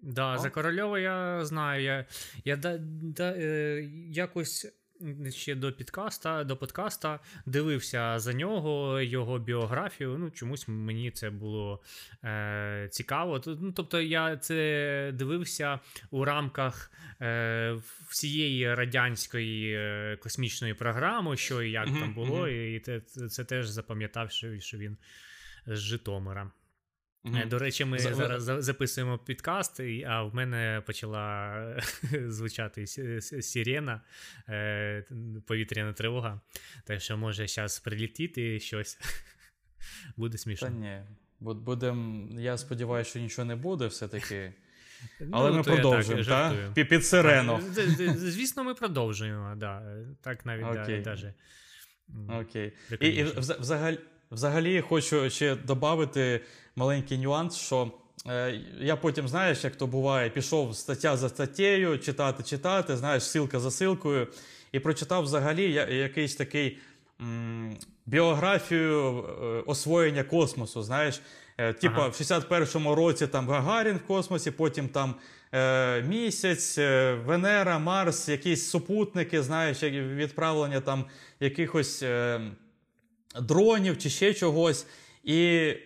Да. 0.00 0.38
За 0.38 0.50
Корольова 0.50 0.98
я 0.98 1.44
знаю. 1.44 1.82
Я 1.82 2.06
я 2.44 2.56
да, 2.56 2.78
да, 3.02 3.32
е, 3.36 3.82
якось 4.10 4.66
ще 5.30 5.54
до 5.54 5.72
підкаста, 5.72 6.44
до 6.44 6.56
подкаста 6.56 7.20
дивився 7.46 8.18
за 8.18 8.32
нього, 8.32 9.00
його 9.00 9.38
біографію. 9.38 10.18
Ну, 10.18 10.30
чомусь 10.30 10.68
мені 10.68 11.10
це 11.10 11.30
було 11.30 11.82
е, 12.24 12.88
цікаво. 12.90 13.42
Ну, 13.46 13.72
Тобто, 13.72 14.00
я 14.00 14.36
це 14.36 15.12
дивився 15.14 15.80
у 16.10 16.24
рамках 16.24 16.92
е, 17.20 17.76
всієї 18.08 18.74
радянської 18.74 19.74
е, 19.74 20.16
космічної 20.22 20.74
програми, 20.74 21.36
що 21.36 21.62
і 21.62 21.70
як 21.70 21.88
mm-hmm, 21.88 22.00
там 22.00 22.14
було, 22.14 22.46
mm-hmm. 22.46 22.76
і 22.76 22.80
це, 22.80 23.00
це 23.28 23.44
теж 23.44 23.68
запам'ятав, 23.68 24.30
що 24.30 24.48
він 24.78 24.96
з 25.66 25.78
Житомира. 25.78 26.50
Mm-hmm. 27.24 27.48
До 27.48 27.58
речі, 27.58 27.84
ми 27.84 27.98
За... 27.98 28.14
зараз 28.14 28.64
записуємо 28.64 29.18
підкаст, 29.18 29.80
а 30.06 30.22
в 30.22 30.34
мене 30.34 30.82
почала 30.86 31.62
звучати 32.26 32.86
сирена, 33.20 34.00
е, 34.48 35.04
повітряна 35.46 35.92
тривога. 35.92 36.40
Так 36.84 37.00
що 37.00 37.16
може 37.16 37.48
зараз 37.48 37.80
прилітіти 37.80 38.60
щось. 38.60 38.98
Буде 40.16 40.38
смішно. 40.38 40.68
Та 40.68 40.74
ні. 40.74 41.02
Будем... 41.40 42.28
Я 42.38 42.58
сподіваюся, 42.58 43.10
що 43.10 43.18
нічого 43.18 43.44
не 43.44 43.56
буде 43.56 43.86
все-таки. 43.86 44.54
Але 45.32 45.50
ну, 45.50 45.56
ми 45.56 45.62
продовжуємо, 45.62 46.24
так? 46.24 46.74
так? 46.74 46.88
Під 46.88 47.06
сирену. 47.06 47.60
Звісно, 48.16 48.64
ми 48.64 48.74
продовжуємо, 48.74 49.54
да. 49.56 49.82
так 50.20 50.46
навіть 50.46 50.64
Окей. 50.64 50.98
Да, 50.98 51.10
даже. 51.10 51.34
Окей. 52.28 52.72
І, 53.00 53.08
і 53.08 53.22
взагалі, 53.38 53.98
взагалі 54.30 54.80
хочу 54.80 55.30
ще 55.30 55.56
додати 55.56 56.40
маленький 56.78 57.18
нюанс, 57.18 57.56
що 57.56 57.90
е, 58.26 58.60
я 58.80 58.96
потім, 58.96 59.28
знаєш, 59.28 59.64
як 59.64 59.76
то 59.76 59.86
буває, 59.86 60.30
пішов 60.30 60.76
стаття 60.76 61.16
за 61.16 61.28
статтєю, 61.28 61.98
читати, 61.98 62.42
читати, 62.42 62.96
знаєш, 62.96 63.22
силка 63.22 63.60
за 63.60 63.70
силкою, 63.70 64.26
і 64.72 64.78
прочитав 64.78 65.22
взагалі 65.22 65.72
якийсь 65.96 66.36
такий 66.36 66.78
м, 67.20 67.76
біографію 68.06 69.24
е, 69.24 69.62
освоєння 69.66 70.24
космосу. 70.24 70.82
знаєш. 70.82 71.20
Е, 71.58 71.72
типа 71.72 71.96
ага. 71.96 72.08
в 72.08 72.12
61-му 72.12 72.94
році 72.94 73.26
там 73.26 73.48
Гагарін 73.48 73.96
в 73.96 74.06
космосі, 74.06 74.50
потім 74.50 74.88
там 74.88 75.14
е, 75.52 76.02
місяць, 76.02 76.78
е, 76.78 77.14
Венера, 77.14 77.78
Марс, 77.78 78.28
якісь 78.28 78.70
супутники, 78.70 79.42
знаєш, 79.42 79.82
відправлення 79.82 80.80
там 80.80 81.04
якихось 81.40 82.02
е, 82.02 82.40
дронів 83.40 83.98
чи 83.98 84.10
ще 84.10 84.34
чогось. 84.34 84.86
І 85.24 85.36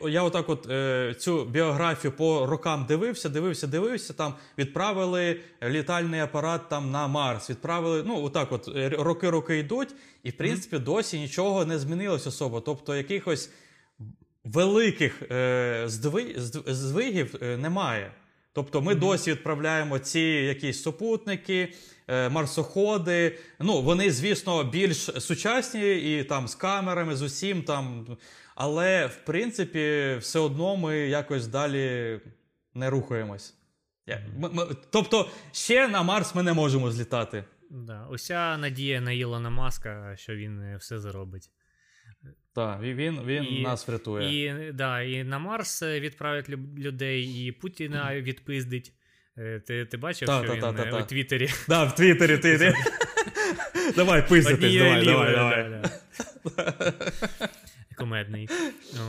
я 0.08 0.22
отак 0.22 0.48
от 0.48 0.70
е, 0.70 1.14
цю 1.18 1.44
біографію 1.44 2.12
по 2.12 2.46
рокам 2.46 2.84
дивився, 2.88 3.28
дивився, 3.28 3.66
дивився. 3.66 4.12
Там 4.12 4.34
відправили 4.58 5.40
літальний 5.62 6.20
апарат 6.20 6.68
там 6.68 6.90
на 6.90 7.08
Марс. 7.08 7.50
Відправили, 7.50 8.02
ну 8.06 8.24
отак, 8.24 8.52
от 8.52 8.68
е, 8.76 8.88
роки-роки 8.88 9.58
йдуть, 9.58 9.94
і 10.22 10.30
в 10.30 10.36
принципі 10.36 10.78
досі 10.78 11.18
нічого 11.18 11.64
не 11.64 11.78
змінилось 11.78 12.26
особо. 12.26 12.60
Тобто 12.60 12.96
якихось 12.96 13.50
великих 14.44 15.22
е, 15.30 15.84
здвигів 16.66 17.34
е, 17.42 17.56
немає. 17.56 18.12
Тобто 18.52 18.82
ми 18.82 18.94
mm-hmm. 18.94 18.98
досі 18.98 19.30
відправляємо 19.30 19.98
ці 19.98 20.20
якісь 20.20 20.82
супутники, 20.82 21.72
е, 22.08 22.28
марсоходи. 22.28 23.38
Ну, 23.60 23.82
вони, 23.82 24.10
звісно, 24.10 24.64
більш 24.64 24.96
сучасні 24.98 25.96
і 25.96 26.24
там 26.24 26.48
з 26.48 26.54
камерами, 26.54 27.16
з 27.16 27.22
усім 27.22 27.62
там. 27.62 28.06
Але 28.54 29.06
в 29.06 29.16
принципі, 29.16 30.16
все 30.20 30.38
одно 30.38 30.76
ми 30.76 30.98
якось 30.98 31.46
далі 31.46 32.20
не 32.74 32.90
рухаємось. 32.90 33.54
Ми, 34.36 34.48
ми, 34.48 34.66
тобто, 34.90 35.30
ще 35.52 35.88
на 35.88 36.02
Марс 36.02 36.34
ми 36.34 36.42
не 36.42 36.52
можемо 36.52 36.90
злітати. 36.90 37.44
Да. 37.70 38.06
Уся 38.10 38.56
надія 38.58 39.00
на 39.00 39.12
Ілона 39.12 39.50
Маска, 39.50 40.16
що 40.16 40.34
він 40.34 40.60
е, 40.60 40.76
все 40.76 40.98
зробить. 41.00 41.50
Так, 42.54 42.80
він 42.82 43.20
він 43.26 43.44
і, 43.44 43.62
нас 43.62 43.88
врятує. 43.88 44.44
І 44.44 44.72
да, 44.72 45.02
і 45.02 45.24
на 45.24 45.38
Марс 45.38 45.82
е, 45.82 46.00
відправить 46.00 46.48
людей, 46.78 47.46
і 47.46 47.52
Путіна 47.52 48.20
відпиздить. 48.20 48.92
Е, 49.38 49.60
ти 49.60 49.84
ти 49.84 49.96
бачив, 49.96 50.28
та, 50.28 50.44
що 50.44 50.56
та, 50.56 50.70
він 50.70 50.90
та, 50.90 50.98
у 50.98 51.02
Твіттері? 51.02 51.48
Так, 51.68 51.90
в 51.90 51.94
Твіттері 51.94 52.38
ти. 52.38 52.74
Давай 53.96 54.28
пиздитись, 54.28 54.76
давай, 54.76 55.04
давай, 55.04 55.34
давай. 55.34 55.82
Комедний. 57.98 58.48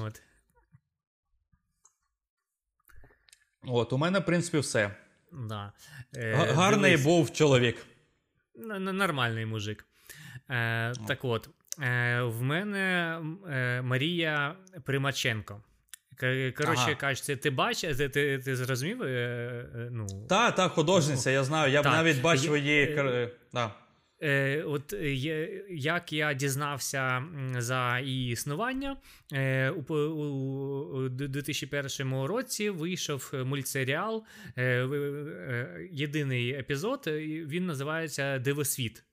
От. 0.04 0.22
От, 3.67 3.93
у 3.93 3.98
мене, 3.98 4.19
в 4.19 4.26
принципі, 4.26 4.58
все. 4.58 4.91
Да. 5.32 5.72
Е, 6.15 6.34
Гарний 6.36 6.91
дивись. 6.91 7.06
був 7.06 7.34
чоловік. 7.34 7.86
Нормальний 8.80 9.46
мужик. 9.46 9.86
Е, 10.50 10.93
Так 11.08 11.26
от. 11.26 11.50
Е, 11.82 12.22
в 12.22 12.41
мене 12.41 13.19
е, 13.50 13.82
Марія 13.82 14.56
Примаченко. 14.86 15.62
Коротше 16.58 16.84
ага. 16.86 16.96
кажучи, 16.96 17.36
ти 17.36 17.50
бачиш, 17.50 17.98
ти 17.98 18.10
ти, 18.10 18.39
ти 18.39 18.56
зрозумів? 18.56 19.04
Е, 19.04 19.89
ну, 19.91 20.08
Так, 20.30 20.56
так, 20.56 20.72
художниця, 20.72 21.32
я 21.32 21.43
знаю. 21.43 21.72
Я 21.72 21.82
б 21.82 21.86
навіть 21.86 22.22
бачив 22.22 22.58
її. 22.58 22.96
Да. 23.54 23.76
Е, 24.23 24.63
От 24.63 24.93
як 25.69 26.13
я 26.13 26.33
дізнався 26.33 27.23
за 27.57 27.99
її 27.99 28.31
існування, 28.31 28.97
е, 29.33 29.69
у, 29.69 29.93
у 29.93 31.09
2001 31.09 32.13
році 32.13 32.69
вийшов 32.69 33.31
мультсеріал. 33.45 34.23
Е, 34.57 35.88
єдиний 35.91 36.49
епізод, 36.49 37.03
він 37.47 37.65
називається 37.65 38.39
Дивосвіт 38.39 39.03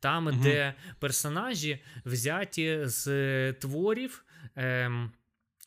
там, 0.00 0.26
угу. 0.26 0.36
де 0.42 0.74
персонажі 0.98 1.78
взяті 2.04 2.80
з 2.82 3.52
творів. 3.52 4.24
Ем, 4.56 5.12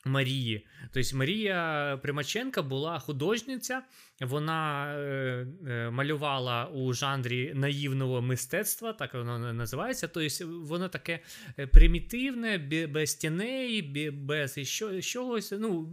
Марії. 0.04 0.66
Тобто 0.92 1.16
Марія 1.16 1.98
Примаченка 2.02 2.62
була 2.62 2.98
художниця, 2.98 3.82
вона 4.24 4.94
е, 4.94 5.46
е, 5.68 5.90
малювала 5.90 6.66
у 6.66 6.92
жанрі 6.92 7.52
наївного 7.54 8.22
мистецтва, 8.22 8.92
так 8.92 9.14
воно 9.14 9.52
називається. 9.52 10.08
Тобто 10.08 10.46
воно 10.46 10.88
таке 10.88 11.20
е, 11.58 11.66
примітивне, 11.66 12.58
без 12.92 13.14
тіней, 13.14 13.82
без 14.10 14.58
чогось. 15.02 15.54
Ну, 15.58 15.88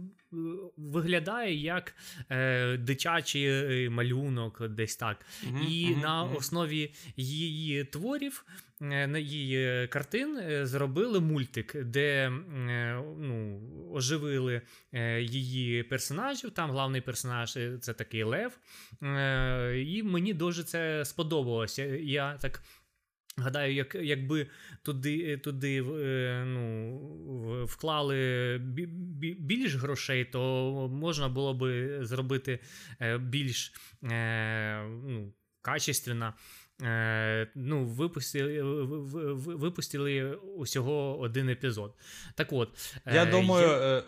Виглядає 0.76 1.54
як 1.54 1.94
е, 2.30 2.76
дитячий 2.76 3.44
е, 3.46 3.90
малюнок, 3.90 4.68
десь 4.68 4.96
так. 4.96 5.16
Mm-hmm, 5.16 5.68
І 5.68 5.86
mm-hmm, 5.86 6.02
на 6.02 6.22
основі 6.22 6.92
її 7.16 7.84
творів 7.84 8.44
Е, 8.82 9.06
на 9.06 9.18
її 9.18 9.56
е, 9.56 9.86
картин 9.86 10.38
е, 10.38 10.66
зробили 10.66 11.20
мультик, 11.20 11.84
де 11.84 12.32
ну, 13.18 13.60
оживили 13.92 14.62
її 15.20 15.82
персонажів. 15.82 16.50
Там 16.50 16.70
головний 16.70 17.00
персонаж 17.00 17.58
це 17.80 17.92
такий 17.92 18.19
Лев. 18.24 18.58
І 19.86 20.02
мені 20.02 20.34
дуже 20.34 20.64
це 20.64 21.04
сподобалося. 21.04 21.84
Я 22.02 22.36
так. 22.36 22.62
Гадаю, 23.36 23.74
як, 23.74 23.94
якби 23.94 24.46
туди 24.82 25.38
туди 25.38 25.82
ну, 26.44 27.64
вклали 27.64 28.58
більш 29.38 29.74
грошей, 29.74 30.24
то 30.24 30.88
можна 30.92 31.28
було 31.28 31.54
би 31.54 31.98
зробити 32.04 32.58
більш 33.20 33.72
ну, 34.02 35.32
качественно 35.62 36.26
Е, 36.26 36.34
ну, 37.54 37.84
Випустили 37.84 38.62
випустили 39.34 40.34
усього 40.56 41.18
один 41.18 41.48
епізод. 41.48 41.94
Так 42.34 42.52
от. 42.52 42.68
Я 43.12 43.22
е, 43.22 43.26
думаю, 43.26 43.68
я... 43.68 44.02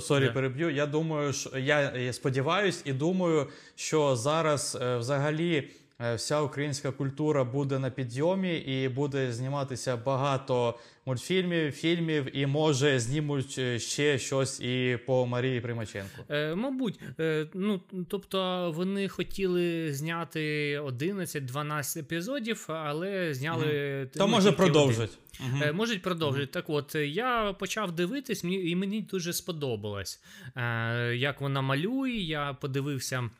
sorry, 0.00 0.24
yeah. 0.24 0.32
переб'ю. 0.32 0.70
Я 0.70 0.86
думаю, 0.86 1.32
що 1.32 1.58
я 1.58 2.12
сподіваюся 2.12 2.82
і 2.84 2.92
думаю, 2.92 3.46
що 3.74 4.16
зараз 4.16 4.78
е, 4.80 4.96
взагалі. 4.96 5.70
Е, 6.02 6.14
вся 6.14 6.40
українська 6.40 6.92
культура 6.92 7.44
буде 7.44 7.78
на 7.78 7.90
підйомі 7.90 8.56
і 8.56 8.88
буде 8.88 9.32
зніматися 9.32 9.96
багато 9.96 10.78
мультфільмів, 11.06 11.72
фільмів, 11.72 12.36
і 12.36 12.46
може 12.46 13.00
знімуть 13.00 13.54
е, 13.58 13.78
ще 13.78 14.18
щось 14.18 14.60
і 14.60 14.98
по 15.06 15.26
Марії 15.26 15.60
Примаченко. 15.60 16.24
Е, 16.28 16.54
Мабуть, 16.54 17.00
е, 17.20 17.46
ну 17.54 17.80
тобто 18.08 18.72
вони 18.76 19.08
хотіли 19.08 19.94
зняти 19.94 20.40
11-12 20.80 21.98
епізодів, 22.00 22.64
але 22.68 23.34
зняли 23.34 24.00
угу. 24.00 24.10
То 24.16 24.28
може 24.28 24.52
продовжать. 24.52 25.18
Угу. 25.40 25.62
Е, 25.62 25.72
Можуть 25.72 26.02
продовжити. 26.02 26.44
Угу. 26.44 26.52
Так, 26.52 26.70
от 26.70 26.94
я 26.94 27.52
почав 27.52 27.92
дивитись, 27.92 28.44
і 28.44 28.76
мені 28.76 29.02
дуже 29.02 29.32
сподобалось, 29.32 30.20
як 31.14 31.40
вона 31.40 31.60
малює. 31.60 32.10
Я 32.10 32.56
подивився. 32.60 33.30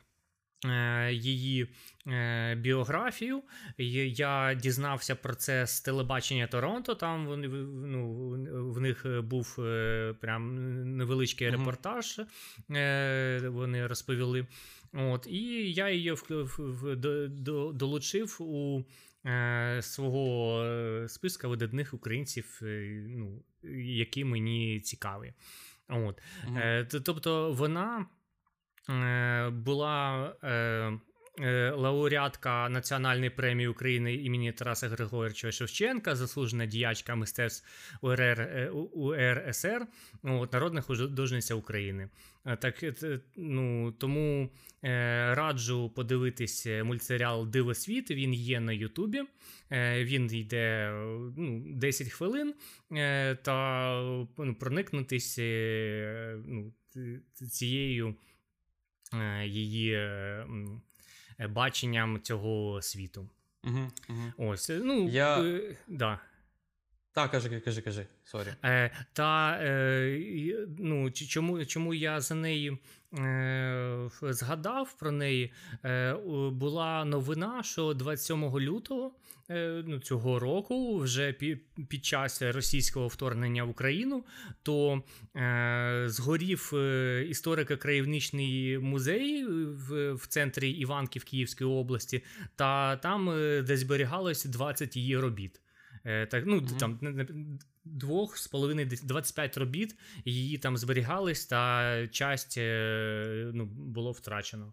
Е, 0.64 1.12
її 1.12 1.66
е, 2.07 2.55
біографію. 2.55 3.42
Я 3.79 4.55
дізнався 4.55 5.14
про 5.14 5.35
це 5.35 5.66
з 5.66 5.81
телебачення 5.81 6.46
Торонто. 6.46 6.94
Там 6.94 7.27
вони 7.27 7.49
ну, 7.49 8.29
в 8.73 8.81
них 8.81 9.07
був 9.23 9.57
е, 9.59 10.14
прям 10.20 10.55
невеличкий 10.96 11.49
uh-huh. 11.49 11.59
репортаж. 11.59 12.20
Вони 13.55 13.87
розповіли. 13.87 14.46
От, 14.92 15.27
І 15.27 15.73
я 15.73 15.90
її 15.90 16.12
в, 16.12 16.25
в, 16.59 16.96
до, 16.96 17.73
долучив 17.73 18.37
у 18.42 18.85
свого 19.81 20.64
списка 21.09 21.49
видатних 21.49 21.94
українців, 21.94 22.61
ну, 23.07 23.42
які 23.85 24.25
мені 24.25 24.81
цікаві. 24.81 25.33
От. 25.88 26.23
Uh-huh. 26.49 27.03
Тобто 27.05 27.53
вона. 27.53 28.07
Е, 28.90 29.50
була 29.50 30.33
е, 30.42 30.48
е, 31.44 31.70
лауреатка 31.70 32.68
Національної 32.68 33.31
премії 33.31 33.68
України 33.68 34.14
імені 34.14 34.53
Тараса 34.53 34.88
Григоровича 34.88 35.53
Шевченка, 35.53 36.16
заслужена 36.16 36.66
діячка 36.66 37.14
мистецтв 37.14 37.66
УРР, 38.03 38.70
УРСР, 38.72 39.87
от, 40.22 40.53
народна 40.53 40.81
художниця 40.81 41.55
України. 41.55 42.09
Так, 42.59 42.85
ну, 43.37 43.92
Тому 43.92 44.50
раджу 45.33 45.92
подивитись 45.96 46.66
мультсеріал 46.85 47.46
Дивосвіт. 47.46 48.11
Він 48.11 48.35
є 48.35 48.61
на 48.61 48.72
Ютубі. 48.72 49.22
Він 49.96 50.35
йде 50.35 50.92
ну, 51.37 51.62
10 51.66 52.09
хвилин 52.09 52.55
та 53.42 53.92
ну, 54.38 54.55
проникнутись 54.55 55.38
ну, 56.46 56.72
цією. 57.50 58.14
Е, 59.14 59.46
її 59.46 59.92
е, 59.94 60.46
баченням 61.49 62.20
цього 62.23 62.83
світу. 62.83 63.29
Угу, 63.64 63.88
угу. 64.09 64.51
Ось, 64.51 64.68
ну, 64.68 65.09
Я... 65.09 65.61
да. 65.88 66.18
Так, 67.12 67.31
кажи, 67.31 67.61
кажи, 67.61 67.83
кажи. 67.83 68.07
Sorry. 68.24 68.48
Е, 68.64 68.90
Та 69.12 69.59
е, 69.61 70.66
ну, 70.79 71.11
чому 71.11 71.64
чому 71.64 71.94
я 71.94 72.20
за 72.20 72.35
неї 72.35 72.79
е, 73.18 74.09
згадав 74.23 74.96
про 74.99 75.11
неї? 75.11 75.53
Е, 75.85 76.14
Була 76.53 77.05
новина, 77.05 77.62
що 77.62 77.94
27 77.94 78.59
лютого 78.59 79.07
е, 79.07 79.19
ну, 79.86 79.98
цього 79.98 80.38
року, 80.38 80.98
вже 80.98 81.32
під, 81.88 82.04
час 82.04 82.42
російського 82.42 83.08
вторгнення 83.08 83.64
в 83.64 83.70
Україну, 83.70 84.24
то 84.62 85.02
е, 85.36 86.04
згорів 86.06 86.70
е, 86.74 87.26
історико-краєвничний 87.28 88.78
музей 88.78 89.46
в, 89.46 90.12
в 90.12 90.26
центрі 90.26 90.70
Іванків 90.70 91.24
Київської 91.24 91.70
області, 91.70 92.22
та 92.56 92.96
там 92.96 93.30
е, 93.30 93.62
де 93.62 93.76
зберігалось 93.76 94.44
20 94.44 94.96
її 94.96 95.18
робіт. 95.18 95.60
Е, 96.04 96.26
так, 96.26 96.44
ну, 96.46 96.56
mm-hmm. 96.56 96.78
там 96.78 96.98
двох 97.84 98.38
з 98.38 98.48
половиною 98.48 98.86
25 99.02 99.58
робіт, 99.58 99.96
її 100.24 100.58
там 100.58 100.76
зберігались, 100.76 101.46
та 101.46 102.06
часть 102.08 102.54
е, 102.58 103.50
ну, 103.54 103.66
було 103.66 104.12
втрачено. 104.12 104.72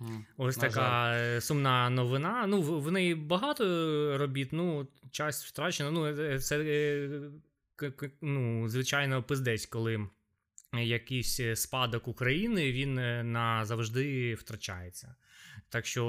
Mm, 0.00 0.24
Ось 0.36 0.56
така 0.56 0.80
жаль. 0.80 1.14
Е, 1.14 1.40
сумна 1.40 1.90
новина. 1.90 2.46
Ну, 2.46 2.62
в, 2.62 2.82
в 2.82 2.92
неї 2.92 3.14
багато 3.14 3.64
робіт, 4.18 4.48
ну, 4.52 4.88
часть 5.10 5.44
втрачена. 5.46 5.90
Ну, 5.90 6.38
це 6.38 7.28
ну, 8.20 8.68
звичайно 8.68 9.22
пиздець, 9.22 9.66
коли 9.66 10.08
якийсь 10.72 11.40
спадок 11.54 12.08
України 12.08 12.72
він 12.72 12.94
назавжди 13.32 14.34
втрачається. 14.34 15.14
Так 15.68 15.86
що 15.86 16.04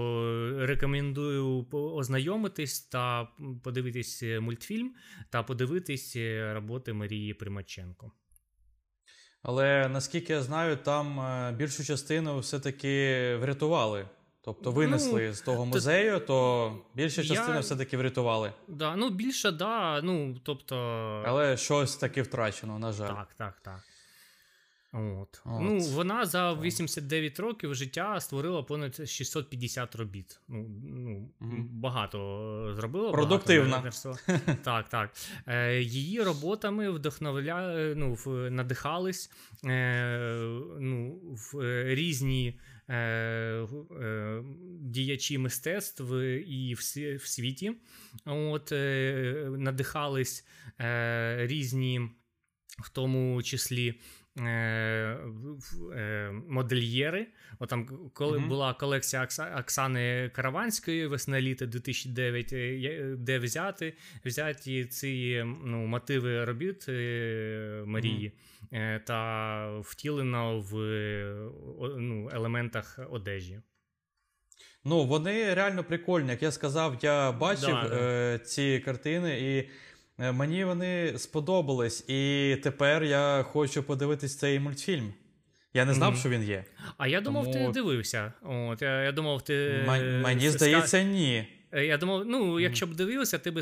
е, 0.61 0.65
рекомендую 0.65 1.67
ознайомитись 1.71 2.79
та 2.81 3.27
подивитись 3.63 4.23
е, 4.23 4.39
мультфільм 4.39 4.95
та 5.29 5.43
подивитись 5.43 6.15
е, 6.15 6.53
роботи 6.53 6.93
Марії 6.93 7.33
Примаченко. 7.33 8.11
Але 9.43 9.87
наскільки 9.89 10.33
я 10.33 10.41
знаю, 10.41 10.77
там 10.77 11.21
більшу 11.55 11.83
частину 11.83 12.39
все-таки 12.39 13.35
врятували. 13.41 14.05
Тобто 14.47 14.71
винесли 14.71 15.27
ну, 15.27 15.33
з 15.33 15.41
того 15.41 15.65
музею, 15.65 16.19
то 16.19 16.71
більша 16.95 17.23
частина 17.23 17.55
я... 17.55 17.59
все-таки 17.59 17.97
врятували. 17.97 18.53
Да, 18.67 18.95
Ну, 18.95 19.09
більше, 19.09 19.51
да. 19.51 20.01
ну, 20.01 20.35
тобто... 20.43 20.75
Але 21.27 21.57
щось 21.57 21.95
таки 21.95 22.21
втрачено, 22.21 22.79
на 22.79 22.91
жаль. 22.91 23.07
Так, 23.07 23.27
так, 23.37 23.59
так. 23.61 23.79
От. 24.93 25.41
От. 25.45 25.61
Ну, 25.61 25.79
Вона 25.79 26.25
за 26.25 26.53
89 26.53 27.39
років 27.39 27.75
життя 27.75 28.19
створила 28.19 28.63
понад 28.63 29.09
650 29.09 29.95
робіт. 29.95 30.39
Ну, 30.47 30.69
ну 30.83 31.29
mm 31.41 31.67
Багато 31.69 32.73
зробила. 32.75 33.11
Продуктивна. 33.11 33.77
Багато 33.77 34.17
так, 34.63 34.89
так. 34.89 35.11
Е, 35.47 35.81
Її 35.81 36.21
роботами 36.21 36.89
вдохновля... 36.89 37.75
ну, 37.95 38.17
надихались 38.49 39.31
е, 39.65 40.39
ну, 40.79 41.19
в 41.21 41.61
різні 41.93 42.59
е, 42.89 42.95
е, 42.95 44.43
діячі 44.81 45.37
мистецтв 45.37 46.13
і 46.47 46.73
в, 46.73 46.79
в 47.17 47.27
світі. 47.27 47.73
От, 48.25 48.71
е, 48.71 49.47
Надихались 49.57 50.45
е, 50.79 51.37
різні, 51.47 52.01
в 52.79 52.89
тому 52.89 53.43
числі. 53.43 53.99
Е, 54.39 55.17
е, 55.95 56.31
модельєри. 56.47 57.27
От 57.59 57.69
там, 57.69 58.09
коли 58.13 58.37
mm-hmm. 58.37 58.47
була 58.47 58.73
колекція 58.73 59.27
Оксани 59.59 60.31
Караванської 60.33 61.07
весна 61.07 61.41
літа 61.41 61.65
2009, 61.65 62.53
е, 62.53 63.15
де 63.17 63.39
взяти 63.39 63.93
взяті 64.25 64.85
ці 64.85 65.43
ну, 65.65 65.85
мотиви 65.85 66.45
робіт 66.45 66.87
Марії 67.87 68.31
mm-hmm. 68.71 69.03
та 69.03 69.79
втілено 69.79 70.59
в 70.59 70.73
ну, 71.97 72.29
елементах 72.33 72.99
одежі. 73.09 73.59
Ну, 74.83 75.05
вони 75.05 75.53
реально 75.53 75.83
прикольні. 75.83 76.29
Як 76.29 76.43
я 76.43 76.51
сказав, 76.51 76.97
я 77.01 77.31
бачив 77.31 77.69
да, 77.69 77.89
е, 77.93 78.39
ці 78.39 78.81
картини 78.85 79.57
і. 79.57 79.69
Е, 80.19 80.31
мені 80.31 80.63
вони 80.63 81.13
сподобались, 81.17 82.09
і 82.09 82.55
тепер 82.63 83.03
я 83.03 83.43
хочу 83.43 83.83
подивитись 83.83 84.37
цей 84.37 84.59
мультфільм. 84.59 85.13
Я 85.73 85.85
не 85.85 85.93
знав, 85.93 86.13
mm-hmm. 86.13 86.19
що 86.19 86.29
він 86.29 86.43
є. 86.43 86.65
А 86.97 87.07
я 87.07 87.21
думав, 87.21 87.51
Тому... 87.51 87.65
ти 87.67 87.71
дивився. 87.71 88.33
От, 88.43 88.81
Я 88.81 89.03
я 89.03 89.11
думав, 89.11 89.41
ти. 89.41 89.85
М- 89.87 90.21
мені 90.21 90.49
здається, 90.49 91.03
ні. 91.03 91.47
Е, 91.71 91.85
я 91.85 91.97
думав, 91.97 92.23
ну, 92.25 92.59
якщо 92.59 92.87
б 92.87 92.95
дивився, 92.95 93.37
ти 93.37 93.51
б 93.51 93.61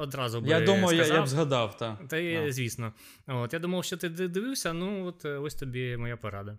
одразу 0.00 0.40
б 0.40 0.46
Я 0.46 0.60
думаю, 0.60 0.86
сказав. 0.86 1.08
я, 1.08 1.14
я 1.14 1.22
б 1.22 1.26
згадав, 1.26 1.76
так. 1.76 2.08
Та, 2.08 2.16
yeah. 2.16 2.52
звісно. 2.52 2.92
От, 3.26 3.52
Я 3.52 3.58
думав, 3.58 3.84
що 3.84 3.96
ти 3.96 4.08
дивився, 4.08 4.72
ну 4.72 5.06
от 5.06 5.24
ось 5.24 5.54
тобі 5.54 5.96
моя 5.96 6.16
порада. 6.16 6.58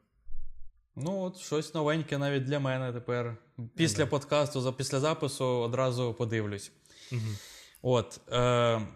Ну, 0.96 1.22
от 1.22 1.38
щось 1.38 1.74
новеньке 1.74 2.18
навіть 2.18 2.44
для 2.44 2.60
мене 2.60 2.94
тепер. 2.94 3.38
Після 3.76 4.04
mm-hmm. 4.04 4.10
подкасту, 4.10 4.74
після 4.74 5.00
запису 5.00 5.46
одразу 5.46 6.14
подивлюсь. 6.14 6.72
Mm-hmm. 7.12 7.38
От. 7.82 8.20
Е- 8.32 8.88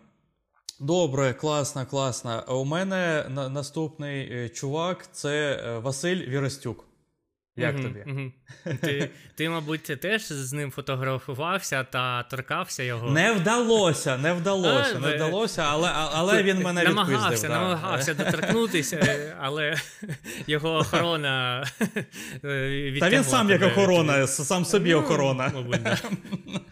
Добре, 0.82 1.34
класно, 1.34 1.86
класно. 1.86 2.44
У 2.48 2.66
мене 2.66 3.26
на- 3.30 3.50
наступний 3.50 4.30
е, 4.32 4.50
чувак 4.50 5.12
це 5.12 5.64
е, 5.66 5.78
Василь 5.80 6.28
Віростюк. 6.28 6.86
Як 7.56 7.76
угу, 7.76 7.84
тобі? 7.84 8.04
Угу. 8.08 8.32
Ти, 8.82 9.10
ти, 9.36 9.50
мабуть, 9.50 9.84
теж 9.84 10.28
з 10.28 10.54
ним 10.54 10.72
фотографувався 10.72 11.84
та 11.84 12.24
торкався 12.24 12.84
його. 12.84 13.12
Не 13.12 13.34
вдалося, 13.34 14.18
не 14.18 14.34
вдалося, 14.34 15.00
не 15.00 15.16
вдалося, 15.16 15.64
але 15.68 15.90
але 15.94 16.44
він 16.44 16.62
мене 16.62 16.84
намагався, 16.84 17.26
відпиздив. 17.26 17.52
Намагався 17.52 18.14
да. 18.14 18.24
доторкнутися, 18.24 18.96
е, 18.98 19.36
але 19.42 19.76
його 20.48 20.76
охорона 20.78 21.66
Та 23.00 23.10
він 23.10 23.24
сам 23.24 23.50
як 23.50 23.64
охорона, 23.64 24.28
сам 24.28 24.66
собі 24.66 24.92
ну, 24.92 25.00
охорона. 25.00 25.52
Мабуть, 25.56 25.84
да. 25.84 25.98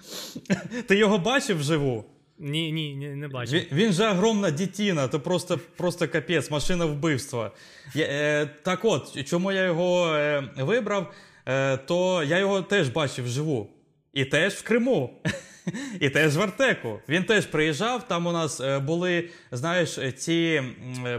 Ти 0.88 0.98
його 0.98 1.18
бачив 1.18 1.60
вживу? 1.60 2.19
Ні, 2.40 2.72
ні, 2.72 2.96
ні, 2.96 3.08
не 3.08 3.28
бачу. 3.28 3.52
Він, 3.52 3.66
він 3.72 3.94
же 3.94 4.08
огромна 4.10 4.52
дітіна, 4.52 5.08
то 5.08 5.20
просто 5.20 5.60
просто 5.78 6.08
капець, 6.08 6.52
машина 6.52 6.86
вбивства. 6.86 7.52
Я, 7.94 8.06
е, 8.06 8.50
Так 8.64 8.86
от, 8.86 9.28
чому 9.28 9.52
я 9.52 9.64
його 9.64 10.16
е, 10.16 10.44
вибрав, 10.58 11.14
е, 11.46 11.78
то 11.78 12.24
я 12.24 12.38
його 12.38 12.62
теж 12.62 12.90
бачив 12.90 13.26
вживу. 13.26 13.70
І 14.14 14.26
теж 14.26 14.54
в 14.54 14.64
Криму. 14.64 15.22
І 16.00 16.10
теж 16.10 16.38
в 16.38 16.42
Артеку. 16.42 17.00
Він 17.10 17.24
теж 17.24 17.46
приїжджав. 17.46 18.08
Там 18.08 18.28
у 18.28 18.32
нас 18.32 18.62
е, 18.62 18.80
були, 18.80 19.30
знаєш, 19.52 20.00
ці 20.18 20.62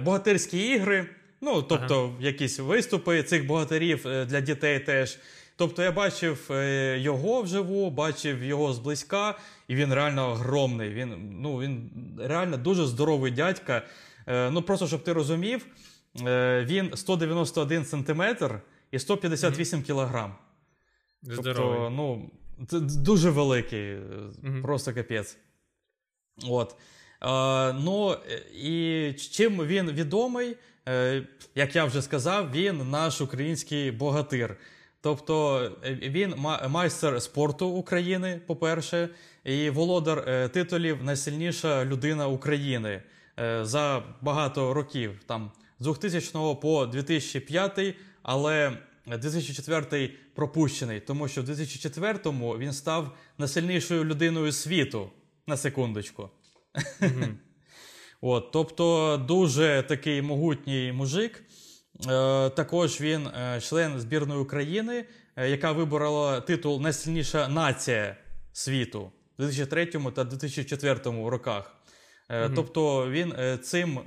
богатирські 0.03 0.59
ігри. 0.59 1.07
Ну, 1.41 1.63
тобто, 1.63 2.05
ага. 2.05 2.13
якісь 2.21 2.59
виступи 2.59 3.23
цих 3.23 3.47
богатирів 3.47 4.09
е, 4.09 4.25
для 4.25 4.41
дітей 4.41 4.79
теж. 4.79 5.19
Тобто 5.61 5.83
я 5.83 5.93
бачив 5.93 6.47
е, 6.51 6.99
його 6.99 7.43
вживу, 7.43 7.91
бачив 7.91 8.43
його 8.45 8.73
зблизька, 8.73 9.39
і 9.69 9.75
він 9.75 9.95
реально 9.95 10.31
огромний. 10.31 10.91
Він 10.91 11.39
ну, 11.41 11.59
він 11.59 11.91
реально 12.19 12.57
дуже 12.57 12.87
здоровий 12.87 13.33
дядька. 13.33 13.83
Е, 14.27 14.51
ну 14.51 14.63
Просто 14.63 14.87
щоб 14.87 15.03
ти 15.03 15.13
розумів, 15.13 15.67
е, 16.27 16.65
він 16.69 16.97
191 16.97 17.85
сантиметр 17.85 18.61
і 18.91 18.99
158 18.99 19.79
mm-hmm. 19.79 19.83
кілограм. 19.83 20.35
Тобто, 21.37 21.93
ну, 21.97 22.31
дуже 22.81 23.31
великий, 23.31 23.97
просто 24.63 24.95
капець. 24.95 25.37
От. 26.49 26.77
Е, 27.23 27.73
ну, 27.73 28.17
І 28.55 29.13
чим 29.13 29.67
він 29.67 29.91
відомий, 29.91 30.57
е, 30.89 31.23
як 31.55 31.77
я 31.77 31.85
вже 31.85 32.03
сказав, 32.03 32.51
він 32.53 32.91
наш 32.91 33.21
український 33.21 33.91
богатир. 33.91 34.57
Тобто 35.01 35.63
е, 35.85 35.95
він 35.95 36.35
майстер 36.69 37.23
спорту 37.23 37.67
України, 37.67 38.41
по-перше, 38.47 39.09
і 39.45 39.71
володар 39.71 40.25
е, 40.29 40.49
титулів 40.49 41.05
найсильніша 41.05 41.85
людина 41.85 42.29
України 42.29 43.03
е, 43.39 43.65
за 43.65 44.03
багато 44.21 44.75
років, 44.75 45.21
там 45.27 45.53
з 45.79 45.85
2000 45.85 46.55
по 46.55 46.87
2005, 46.87 47.95
але 48.23 48.79
2004 49.07 50.11
пропущений, 50.35 51.01
тому 51.01 51.29
що 51.29 51.43
в 51.43 51.45
2004-му 51.45 52.59
він 52.59 52.73
став 52.73 53.17
найсильнішою 53.39 54.05
людиною 54.05 54.53
світу 54.53 55.11
на 55.47 55.57
секундочку. 55.57 56.31
Mm-hmm. 57.01 57.35
От, 58.21 58.51
Тобто 58.53 59.17
дуже 59.29 59.85
такий 59.89 60.23
могутній 60.23 60.93
мужик. 60.93 61.45
Е, 62.09 62.51
також 62.51 63.01
він 63.01 63.27
е, 63.27 63.61
член 63.61 64.01
збірної 64.01 64.41
України, 64.41 65.05
е, 65.37 65.51
яка 65.51 65.73
виборола 65.73 66.41
титул 66.41 66.81
Найсильніша 66.81 67.49
нація 67.49 68.17
світу 68.53 69.13
у 69.39 69.43
2003 69.43 69.87
та 69.87 70.25
2004 70.25 71.01
роках. 71.31 71.77
mm 72.31 72.53
Тобто 72.55 73.11
він 73.11 73.59
цим 73.63 74.01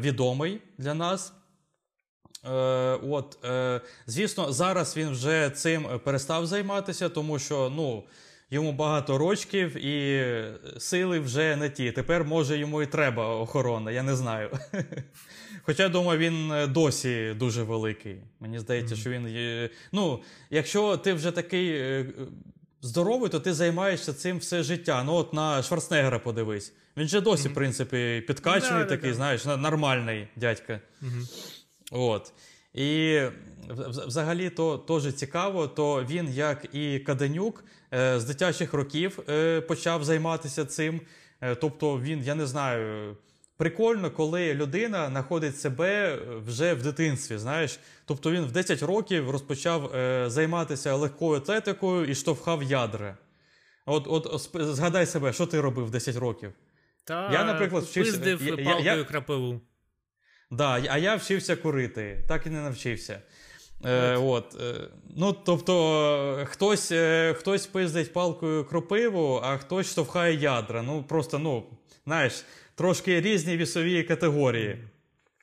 відомий 0.00 0.60
для 0.78 0.94
нас. 0.94 1.32
От, 3.02 3.38
Звісно, 4.06 4.52
зараз 4.52 4.96
він 4.96 5.10
вже 5.10 5.50
цим 5.50 6.00
перестав 6.04 6.46
займатися, 6.46 7.08
тому 7.08 7.38
що 7.38 7.72
ну, 7.76 8.04
йому 8.50 8.72
багато 8.72 9.18
рочків 9.18 9.76
і 9.84 10.24
сили 10.78 11.20
вже 11.20 11.56
не 11.56 11.70
ті. 11.70 11.92
Тепер, 11.92 12.24
може, 12.24 12.58
йому 12.58 12.82
і 12.82 12.86
треба 12.86 13.36
охорона, 13.36 13.90
я 13.90 14.02
не 14.02 14.16
знаю. 14.16 14.50
Хоча, 15.62 15.88
думаю, 15.88 16.18
він 16.18 16.52
досі 16.72 17.34
дуже 17.36 17.62
великий. 17.62 18.16
Мені 18.40 18.58
здається, 18.58 18.94
mm-hmm. 18.94 19.00
що 19.00 19.10
він 19.10 19.28
є. 19.28 19.70
Ну, 19.92 20.22
якщо 20.50 20.96
ти 20.96 21.12
вже 21.12 21.30
такий 21.30 21.70
е, 21.70 22.06
здоровий, 22.82 23.30
то 23.30 23.40
ти 23.40 23.54
займаєшся 23.54 24.12
цим 24.12 24.38
все 24.38 24.62
життя. 24.62 25.04
Ну, 25.04 25.14
от 25.14 25.34
на 25.34 25.62
Шварценеггера 25.62 26.18
подивись. 26.18 26.72
Він 26.96 27.08
же 27.08 27.20
досі, 27.20 27.48
mm-hmm. 27.48 27.52
в 27.52 27.54
принципі, 27.54 28.24
підкачений, 28.26 28.82
да, 28.82 28.88
такий, 28.88 29.12
знаєш, 29.12 29.44
нормальний 29.44 30.28
дядька. 30.36 30.80
Mm-hmm. 31.02 31.52
От. 31.92 32.32
І 32.74 33.20
взагалі 34.06 34.50
то 34.50 34.78
теж 34.78 35.14
цікаво, 35.14 35.68
то 35.68 36.04
він, 36.04 36.28
як 36.28 36.74
і 36.74 36.98
Каденюк, 36.98 37.64
е, 37.64 37.70
з 37.96 38.24
дитячих 38.24 38.72
років 38.72 39.18
е, 39.28 39.60
почав 39.60 40.04
займатися 40.04 40.64
цим. 40.64 41.00
Е, 41.40 41.54
тобто 41.54 42.00
він, 42.00 42.22
я 42.22 42.34
не 42.34 42.46
знаю, 42.46 43.16
прикольно, 43.56 44.10
коли 44.10 44.54
людина 44.54 45.08
знаходить 45.08 45.60
себе 45.60 46.18
вже 46.46 46.74
в 46.74 46.82
дитинстві. 46.82 47.38
знаєш. 47.38 47.78
Тобто 48.04 48.30
він 48.30 48.44
в 48.44 48.52
10 48.52 48.82
років 48.82 49.30
розпочав 49.30 49.90
займатися 50.30 50.94
легкою 50.94 51.40
атлетикою 51.40 52.10
і 52.10 52.14
штовхав 52.14 52.62
ядра. 52.62 53.16
От 53.86 54.06
от 54.06 54.50
згадай 54.54 55.06
себе, 55.06 55.32
що 55.32 55.46
ти 55.46 55.60
робив 55.60 55.90
10 55.90 56.16
років. 56.16 56.52
Та 57.04 57.32
я, 57.32 57.44
наприклад, 57.44 57.84
вчився... 57.84 58.18
палкою 58.18 58.58
я, 58.84 58.96
я, 58.96 59.04
крапиву. 59.04 59.60
Да, 60.50 60.82
А 60.88 60.98
я 60.98 61.16
вчився 61.16 61.56
курити, 61.56 62.24
так 62.28 62.46
і 62.46 62.50
не 62.50 62.60
навчився. 62.60 63.22
Е, 63.84 64.16
от, 64.16 64.56
е, 64.60 64.88
ну, 65.16 65.36
Тобто, 65.44 66.44
хтось 66.46 66.92
е, 66.92 67.34
хтось 67.38 67.66
пиздить 67.66 68.12
палкою 68.12 68.64
кропиву, 68.64 69.40
а 69.44 69.56
хтось 69.56 69.90
штовхає 69.90 70.34
ядра. 70.34 70.82
Ну, 70.82 71.02
просто, 71.02 71.38
ну, 71.38 71.66
знаєш, 72.04 72.44
трошки 72.74 73.20
різні 73.20 73.56
вісові 73.56 74.02
категорії. 74.02 74.78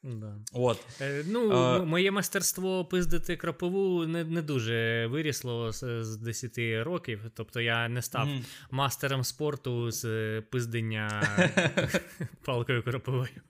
Да. 0.04 0.36
От. 0.54 0.80
Е, 1.02 1.24
ну, 1.28 1.52
а... 1.52 1.84
Моє 1.84 2.12
мастерство 2.12 2.86
пиздити 2.86 3.38
кропиву 3.38 4.06
не 4.06 4.24
не 4.24 4.42
дуже 4.42 5.08
вирісло 5.08 5.72
з, 5.72 6.04
з 6.04 6.18
10 6.18 6.58
років. 6.86 7.22
Тобто 7.34 7.62
я 7.62 7.90
не 7.90 8.02
став 8.02 8.28
mm. 8.28 8.42
мастером 8.72 9.24
спорту 9.24 9.92
з 9.92 10.42
пиздення 10.42 11.28
палкою 12.46 12.84
кропивою. 12.84 13.42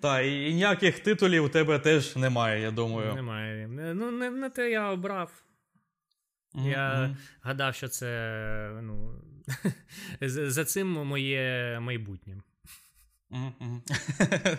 Так, 0.00 0.26
і 0.26 0.54
ніяких 0.54 0.98
титулів 0.98 1.44
у 1.44 1.48
тебе 1.48 1.78
теж 1.78 2.16
немає, 2.16 2.62
я 2.62 2.70
думаю. 2.70 3.14
Немає. 3.14 3.68
Ну, 3.68 4.10
не, 4.10 4.30
не 4.30 4.50
те 4.50 4.70
я 4.70 4.90
обрав. 4.90 5.32
Mm-hmm. 6.54 6.70
Я 6.70 7.16
гадав, 7.42 7.74
що 7.74 7.88
це 7.88 8.80
ну, 8.82 9.14
за 10.26 10.64
цим 10.64 10.88
моє 10.88 11.78
майбутнє. 11.80 12.36
Mm-hmm. 13.30 13.80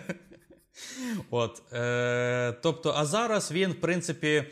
От, 1.30 1.62
е, 1.72 2.52
Тобто, 2.62 2.94
а 2.96 3.04
зараз 3.04 3.52
він, 3.52 3.70
в 3.70 3.80
принципі, 3.80 4.28
е, 4.36 4.46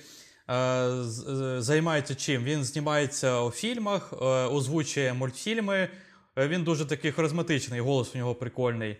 займається 1.58 2.14
чим? 2.14 2.44
Він 2.44 2.64
знімається 2.64 3.40
у 3.40 3.50
фільмах, 3.50 4.12
е, 4.12 4.16
озвучує 4.26 5.12
мультфільми. 5.12 5.88
Е, 6.36 6.48
він 6.48 6.64
дуже 6.64 6.84
такий 6.84 7.12
харизматичний, 7.12 7.80
голос 7.80 8.14
у 8.14 8.18
нього 8.18 8.34
прикольний. 8.34 8.96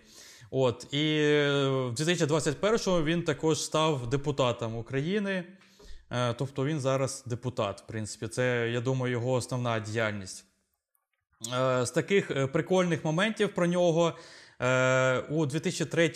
От 0.50 0.94
і 0.94 1.18
в 1.64 1.92
2021-му 1.92 3.04
він 3.04 3.22
також 3.22 3.62
став 3.62 4.10
депутатом 4.10 4.76
України. 4.76 5.44
Е, 6.10 6.34
тобто 6.34 6.64
він 6.64 6.80
зараз 6.80 7.24
депутат. 7.26 7.80
В 7.80 7.86
принципі, 7.86 8.28
це 8.28 8.70
я 8.72 8.80
думаю, 8.80 9.12
його 9.12 9.32
основна 9.32 9.80
діяльність. 9.80 10.44
Е, 11.54 11.86
з 11.86 11.90
таких 11.90 12.30
е, 12.30 12.46
прикольних 12.46 13.04
моментів 13.04 13.54
про 13.54 13.66
нього 13.66 14.14
у 15.30 15.46
2003 15.46 16.12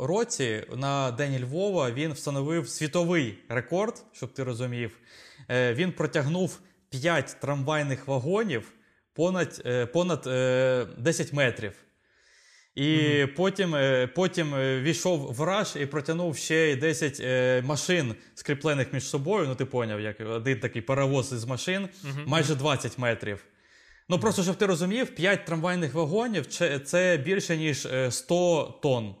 році 0.00 0.64
на 0.76 1.10
День 1.10 1.44
Львова 1.44 1.90
він 1.90 2.12
встановив 2.12 2.68
світовий 2.68 3.38
рекорд, 3.48 4.04
щоб 4.12 4.32
ти 4.32 4.44
розумів. 4.44 4.98
Він 5.50 5.92
протягнув 5.92 6.60
5 6.88 7.36
трамвайних 7.40 8.06
вагонів 8.06 8.72
понад 9.14 9.62
понад 9.92 10.20
10 10.98 11.32
метрів. 11.32 11.85
І 12.76 12.82
mm-hmm. 12.82 13.26
потім 13.26 13.74
е, 13.74 14.06
потім 14.06 14.54
е, 14.54 14.80
війшов 14.80 15.34
в 15.34 15.42
раш 15.42 15.76
і 15.76 15.86
протягнув 15.86 16.36
ще 16.36 16.76
10 16.76 17.20
е, 17.20 17.62
машин, 17.62 18.14
скріплених 18.34 18.92
між 18.92 19.04
собою. 19.04 19.46
Ну, 19.48 19.54
ти 19.54 19.64
поняв, 19.64 20.00
як 20.00 20.20
один 20.20 20.60
такий 20.60 20.82
паровоз 20.82 21.32
із 21.32 21.44
машин, 21.44 21.82
mm-hmm. 21.82 22.26
майже 22.26 22.54
20 22.54 22.98
метрів. 22.98 23.44
Ну, 24.08 24.18
просто 24.18 24.42
щоб 24.42 24.56
ти 24.56 24.66
розумів, 24.66 25.14
5 25.14 25.44
трамвайних 25.44 25.94
вагонів 25.94 26.46
це 26.84 27.20
більше, 27.24 27.56
ніж 27.56 27.88
100 28.10 28.78
тонн. 28.82 29.14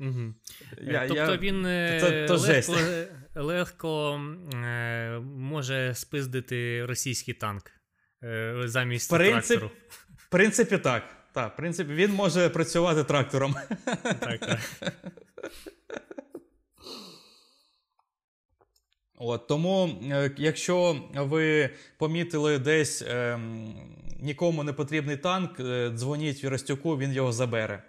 Угу. 0.00 0.34
Я, 0.82 1.06
тобто 1.08 1.32
я... 1.32 1.36
він 1.36 1.62
це, 2.00 2.26
це 2.28 2.36
легко 2.36 2.74
легко 3.34 4.20
е, 4.54 5.18
може 5.20 5.94
спиздити 5.94 6.86
російський 6.86 7.34
танк 7.34 7.70
е, 8.22 8.54
замість 8.64 9.10
Принцип... 9.10 9.58
трактору. 9.58 9.70
В 10.16 10.28
принципі, 10.28 10.78
так. 10.78 11.23
Так, 11.34 11.52
в 11.52 11.56
принципі, 11.56 11.92
він 11.94 12.12
може 12.12 12.48
працювати 12.48 13.04
трактором. 13.04 13.54
Так, 14.20 14.40
так. 14.40 14.60
От, 19.16 19.46
Тому, 19.46 20.02
е, 20.12 20.30
якщо 20.36 21.02
ви 21.14 21.70
помітили 21.98 22.58
десь 22.58 23.02
е, 23.02 23.38
нікому 24.20 24.64
не 24.64 24.72
потрібний 24.72 25.16
танк, 25.16 25.60
е, 25.60 25.90
дзвоніть 25.94 26.44
Віростюку, 26.44 26.98
він 26.98 27.12
його 27.12 27.32
забере. 27.32 27.82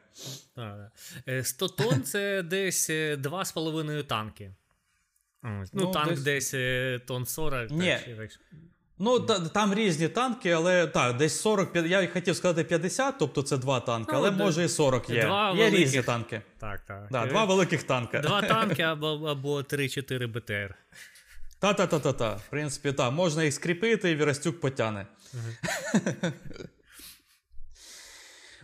100 1.43 1.67
тонн 1.67 2.03
це 2.03 2.43
десь 2.43 2.89
2,5 2.89 4.03
танки. 4.03 4.55
Ну, 5.43 5.63
ну 5.73 5.91
танк 5.91 6.19
десь, 6.19 6.51
десь 6.51 7.01
тонн 7.05 7.25
40. 7.25 7.71
Ні, 7.71 7.97
так, 8.17 8.39
Ну, 8.99 9.19
та, 9.19 9.39
там 9.39 9.73
різні 9.73 10.07
танки, 10.07 10.51
але 10.51 10.87
так, 10.87 11.17
десь 11.17 11.41
40, 11.41 11.75
я 11.75 12.07
хотів 12.07 12.35
сказати 12.35 12.63
50, 12.63 13.15
тобто 13.19 13.41
це 13.41 13.57
два 13.57 13.79
танки, 13.79 14.11
ну, 14.13 14.17
але 14.17 14.31
де, 14.31 14.43
може 14.43 14.65
і 14.65 14.69
40 14.69 15.09
є. 15.09 15.21
Два 15.21 15.51
є 15.51 15.57
великих... 15.57 15.79
різні 15.79 16.01
танки. 16.01 16.41
Так, 16.59 16.81
так. 16.87 17.07
Да, 17.11 17.25
Два 17.25 17.45
великих 17.45 17.83
танка. 17.83 18.19
Два 18.19 18.41
танки 18.47 18.81
або 18.81 19.07
або 19.07 19.57
3-4 19.57 20.27
БТР. 20.27 20.75
Та-та-та-та-та. 21.59 22.35
В 22.35 22.49
принципі, 22.49 22.91
так, 22.91 23.13
можна 23.13 23.43
їх 23.43 23.53
скріпити, 23.53 24.11
і 24.11 24.15
Вірастюк 24.15 24.59
потяне. 24.59 25.07
uh 25.33 26.31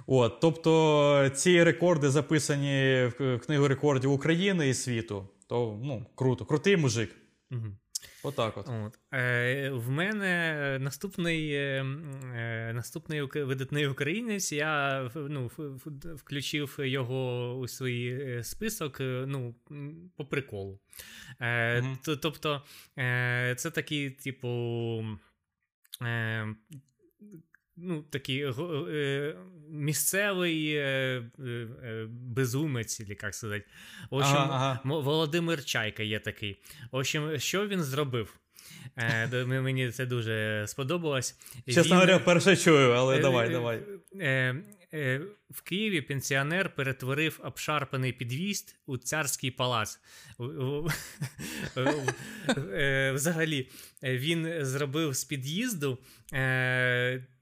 От, 0.07 0.39
Тобто 0.39 1.29
ці 1.35 1.63
рекорди 1.63 2.09
записані 2.09 3.09
в 3.19 3.37
книгу 3.37 3.67
рекордів 3.67 4.11
України 4.11 4.69
і 4.69 4.73
світу. 4.73 5.29
То 5.47 5.79
ну, 5.83 6.05
круто, 6.15 6.45
крутий 6.45 6.77
мужик. 6.77 7.15
Угу. 7.51 7.65
Отак 8.23 8.57
от. 8.57 8.67
от. 8.67 8.99
Е, 9.13 9.69
В 9.69 9.89
мене 9.89 10.77
наступний 10.81 11.53
е, 11.53 11.85
е 12.35 12.71
наступний 12.73 13.21
видатний 13.21 13.87
українець. 13.87 14.51
Я 14.51 15.09
ну, 15.15 15.51
включив 16.15 16.75
його 16.79 17.53
у 17.57 17.67
свій 17.67 18.07
е, 18.07 18.43
список 18.43 19.01
е, 19.01 19.23
ну, 19.27 19.55
по 20.17 20.25
приколу. 20.25 20.79
Е, 21.39 21.81
угу. 21.81 22.15
Тобто, 22.21 22.63
е, 22.97 23.55
це 23.57 23.71
такий, 23.71 24.09
типу. 24.09 24.47
Е, 27.81 27.83
ну, 27.83 28.01
такий 28.09 28.43
е, 28.43 29.35
місцевий 29.69 30.75
е, 30.75 30.81
е, 31.39 32.07
безумець, 32.09 32.99
як 32.99 33.35
сказати. 33.35 33.65
В 34.09 34.15
общем, 34.15 34.37
ага, 34.37 34.79
ага. 34.83 34.99
Володимир 35.01 35.65
Чайка 35.65 36.03
є 36.03 36.19
такий. 36.19 36.61
В 36.91 36.95
общем, 36.95 37.39
що 37.39 37.67
він 37.67 37.83
зробив? 37.83 38.37
Е, 38.97 39.45
Мені 39.45 39.91
це 39.91 40.05
дуже 40.05 40.65
сподобалось. 40.67 41.39
Чесно 41.65 41.83
він... 41.83 41.93
говоря, 41.93 42.19
перше 42.19 42.57
чую, 42.57 42.91
але 42.91 43.17
е, 43.17 43.21
давай, 43.21 43.49
давай. 43.49 43.79
Е, 44.19 44.55
е, 44.93 45.21
в 45.49 45.61
Києві 45.61 46.01
пенсіонер 46.01 46.75
перетворив 46.75 47.39
обшарпаний 47.43 48.13
під'їзд 48.13 48.75
у 48.85 48.97
царський 48.97 49.51
палац. 49.51 49.99
Е, 52.57 53.11
взагалі, 53.15 53.69
він 54.03 54.65
зробив 54.65 55.13
з 55.13 55.23
під'їзду 55.23 55.97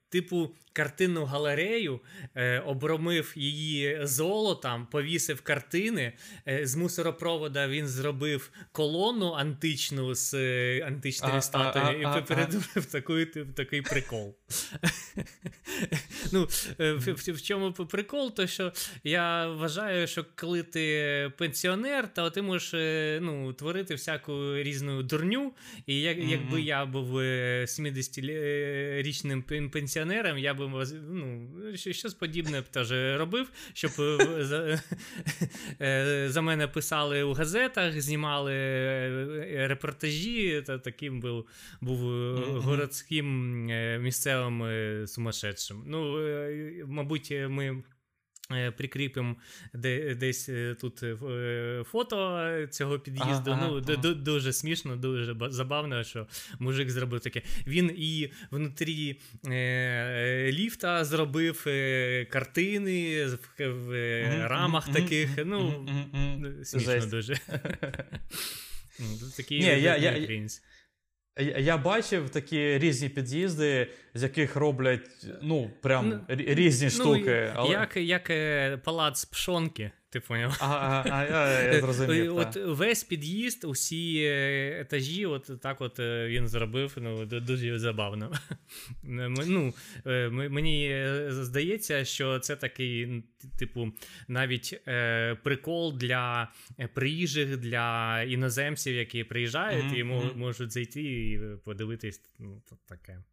типу 0.10 0.52
картинну 0.80 1.26
галерею, 1.26 2.00
е, 2.36 2.60
обромив 2.60 3.34
її 3.36 4.00
золотом, 4.04 4.88
повісив 4.92 5.42
картини. 5.42 6.14
Е, 6.48 6.68
з 6.68 6.76
мусоропровода 6.76 7.68
він 7.68 7.88
зробив 7.88 8.52
колону 8.72 9.32
античну 9.32 10.16
з 10.16 10.34
е, 10.34 10.84
античними 10.88 11.42
статуями 11.42 12.20
і 12.20 12.22
передумав 12.28 12.86
такий, 12.92 13.26
такий 13.56 13.82
прикол. 13.82 14.36
ну, 16.32 16.48
в, 16.80 16.96
в, 16.96 17.32
в 17.32 17.42
чому 17.42 17.74
прикол, 17.74 18.36
то 18.36 18.48
що 18.48 18.74
я 19.04 19.48
вважаю, 19.48 20.08
що 20.08 20.26
коли 20.36 20.64
ти 20.64 21.32
пенсіонер, 21.38 22.14
то 22.14 22.30
ти 22.30 22.42
можеш 22.42 22.74
ну, 23.22 23.54
творити 23.54 23.96
всяку 23.96 24.56
різну 24.56 25.04
дурню. 25.04 25.54
І 25.86 26.02
як, 26.02 26.18
mm-hmm. 26.18 26.30
якби 26.30 26.62
я 26.62 26.86
був 26.86 27.20
70-річним 27.20 29.70
пенсіонером, 29.70 30.38
я 30.38 30.54
би 30.54 30.69
ну, 31.10 31.48
щось 31.76 32.14
подібне 32.14 32.62
б 32.62 32.68
теж 32.68 32.92
робив, 33.20 33.52
щоб 33.74 33.92
за, 34.40 34.82
за 36.30 36.42
мене 36.42 36.68
писали 36.68 37.24
у 37.24 37.34
газетах, 37.34 38.02
знімали 38.02 38.54
репортажі. 39.68 40.64
Та 40.68 40.78
таким 40.78 41.20
був 41.20 41.46
був 41.82 42.04
mm-hmm. 42.04 42.60
городським 42.60 43.66
місцевим 44.02 44.64
сумасшедшим. 45.08 45.84
Ну, 45.88 46.20
мабуть, 46.86 47.34
ми. 47.50 47.84
Прикріпимо 48.78 49.36
десь 49.74 50.50
тут 50.82 51.04
фото 51.86 52.48
цього 52.70 53.00
під'їзду. 53.00 53.52
Ага, 53.52 53.68
ну, 53.68 53.84
ага. 53.88 54.14
Дуже 54.14 54.54
смішно, 54.54 54.96
дуже 54.96 55.36
забавно, 55.50 56.04
що 56.04 56.28
мужик 56.60 56.90
зробив 56.90 57.20
таке. 57.20 57.42
Він 57.68 57.92
і 57.98 58.32
внутрі 58.52 59.20
е- 59.48 60.52
ліфта 60.52 61.06
зробив 61.06 61.64
е- 61.68 62.26
картини 62.26 63.26
в, 63.26 63.38
в 63.58 63.92
mm-hmm, 63.92 64.48
рамах 64.48 64.90
mm-hmm, 64.90 64.94
таких. 64.94 65.30
Ну, 65.46 65.88
смішно 66.64 66.92
Жесть. 66.92 67.10
дуже. 67.10 67.40
Такі 69.38 69.60
Ні, 69.60 69.66
я, 69.66 69.98
я, 69.98 70.40
я 71.58 71.78
бачив 71.78 72.30
такі 72.30 72.78
різні 72.78 73.10
під'їзди, 73.10 73.88
з 74.14 74.24
яких 74.24 74.56
роблять 74.56 75.26
ну, 75.42 75.72
прям 75.82 76.10
ну, 76.10 76.22
різні 76.28 76.86
ну, 76.88 76.92
штуки. 76.92 77.54
Але... 77.56 77.72
Як 77.72 77.98
як 77.98 78.30
е, 78.30 78.78
палац 78.78 79.26
пшонки. 79.26 79.92
Ти 80.12 80.20
поняв? 80.20 80.58
Ага, 80.60 81.06
а, 81.12 81.24
я, 81.24 81.74
я 81.74 81.82
зрозумів. 81.82 82.38
От 82.38 82.56
весь 82.56 83.04
під'їзд, 83.04 83.64
усі 83.64 84.24
е, 84.24 84.80
етажі, 84.82 85.26
от 85.26 85.62
так 85.62 85.82
от 85.82 86.00
е, 86.00 86.28
він 86.28 86.48
зробив. 86.48 86.98
Ну, 86.98 87.26
дуже 87.26 87.80
забавно. 87.80 88.32
Ну, 89.04 89.74
е, 90.06 90.30
Мені 90.30 91.06
здається, 91.30 92.06
що 92.06 92.40
це 92.40 92.56
такий, 92.56 93.24
типу, 93.60 93.92
навіть 94.28 94.82
е, 94.88 95.36
прикол 95.36 95.98
для 95.98 96.52
приїжджих, 96.94 97.58
для 97.58 98.22
іноземців, 98.24 98.96
які 98.96 99.24
приїжджають 99.24 99.86
mm-hmm. 99.86 100.34
і 100.34 100.38
можуть 100.38 100.72
зайти 100.72 101.02
і 101.02 101.40
подивитись. 101.66 102.22
Ну, 102.40 102.62
таке. 102.88 103.24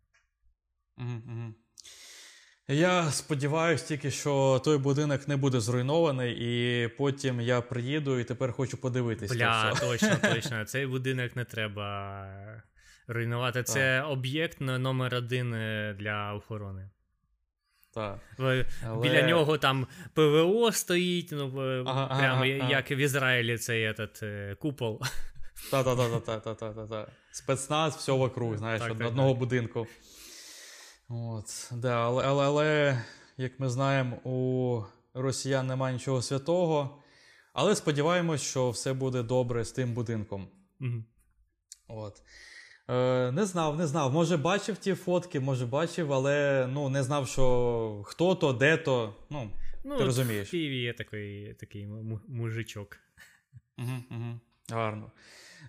Mm-hmm. 0.98 1.52
Я 2.68 3.10
сподіваюся 3.10 3.86
тільки, 3.86 4.10
що 4.10 4.60
той 4.64 4.78
будинок 4.78 5.28
не 5.28 5.36
буде 5.36 5.60
зруйнований, 5.60 6.36
і 6.40 6.88
потім 6.88 7.40
я 7.40 7.60
приїду 7.60 8.18
і 8.18 8.24
тепер 8.24 8.52
хочу 8.52 8.76
подивитися. 8.76 9.34
Бля, 9.34 9.74
точно, 9.80 10.16
точно. 10.34 10.64
Цей 10.64 10.86
будинок 10.86 11.36
не 11.36 11.44
треба 11.44 12.62
руйнувати. 13.08 13.62
Це 13.62 14.00
так. 14.00 14.10
об'єкт 14.10 14.60
номер 14.60 15.14
один 15.14 15.54
е, 15.54 15.96
для 15.98 16.34
охорони. 16.34 16.90
Так. 17.94 18.18
Але... 18.38 18.64
Біля 19.02 19.22
нього 19.22 19.58
там 19.58 19.86
ПВО 20.14 20.72
стоїть, 20.72 21.28
ну 21.32 21.52
ага, 21.86 22.18
прямо 22.18 22.40
ага, 22.40 22.46
як 22.46 22.84
ага. 22.90 22.94
в 22.94 22.98
Ізраїлі 22.98 23.58
цей 23.58 23.88
этот, 23.88 24.24
е, 24.24 24.54
купол. 24.54 25.02
Та-та-та-та-та-та-та. 25.70 27.06
Спецназ, 27.32 27.96
все 27.96 28.12
вокруг, 28.12 28.56
знаєш, 28.56 28.82
так, 28.82 28.90
одного 28.90 29.30
так. 29.30 29.38
будинку. 29.38 29.86
От, 31.08 31.72
да, 31.72 32.04
Але, 32.04 32.24
але, 32.24 32.44
але, 32.44 33.02
як 33.36 33.60
ми 33.60 33.68
знаємо, 33.68 34.16
у 34.16 34.82
росіян 35.14 35.66
немає 35.66 35.94
нічого 35.94 36.22
святого. 36.22 37.02
Але 37.52 37.76
сподіваємось, 37.76 38.42
що 38.42 38.70
все 38.70 38.92
буде 38.92 39.22
добре 39.22 39.64
з 39.64 39.72
тим 39.72 39.94
будинком. 39.94 40.48
mm 40.80 41.02
От. 41.88 42.22
Е, 42.88 43.32
Не 43.32 43.44
знав, 43.46 43.78
не 43.78 43.86
знав. 43.86 44.12
Може, 44.12 44.36
бачив 44.36 44.76
ті 44.76 44.94
фотки, 44.94 45.40
може 45.40 45.66
бачив, 45.66 46.12
але 46.12 46.66
ну, 46.72 46.88
не 46.88 47.02
знав, 47.02 47.28
що 47.28 48.02
хто 48.04 48.34
то, 48.34 48.52
де 48.52 48.76
то. 48.76 49.14
Ну, 49.30 49.50
ну 49.84 49.98
ти 49.98 50.04
розумієш. 50.04 50.48
В 50.48 50.50
Києві 50.50 50.76
є 50.76 50.92
такий 50.92 51.54
такий 51.54 51.86
мужичок. 52.28 52.98
Угу, 53.78 54.02
угу. 54.10 54.40
Гарно. 54.70 55.10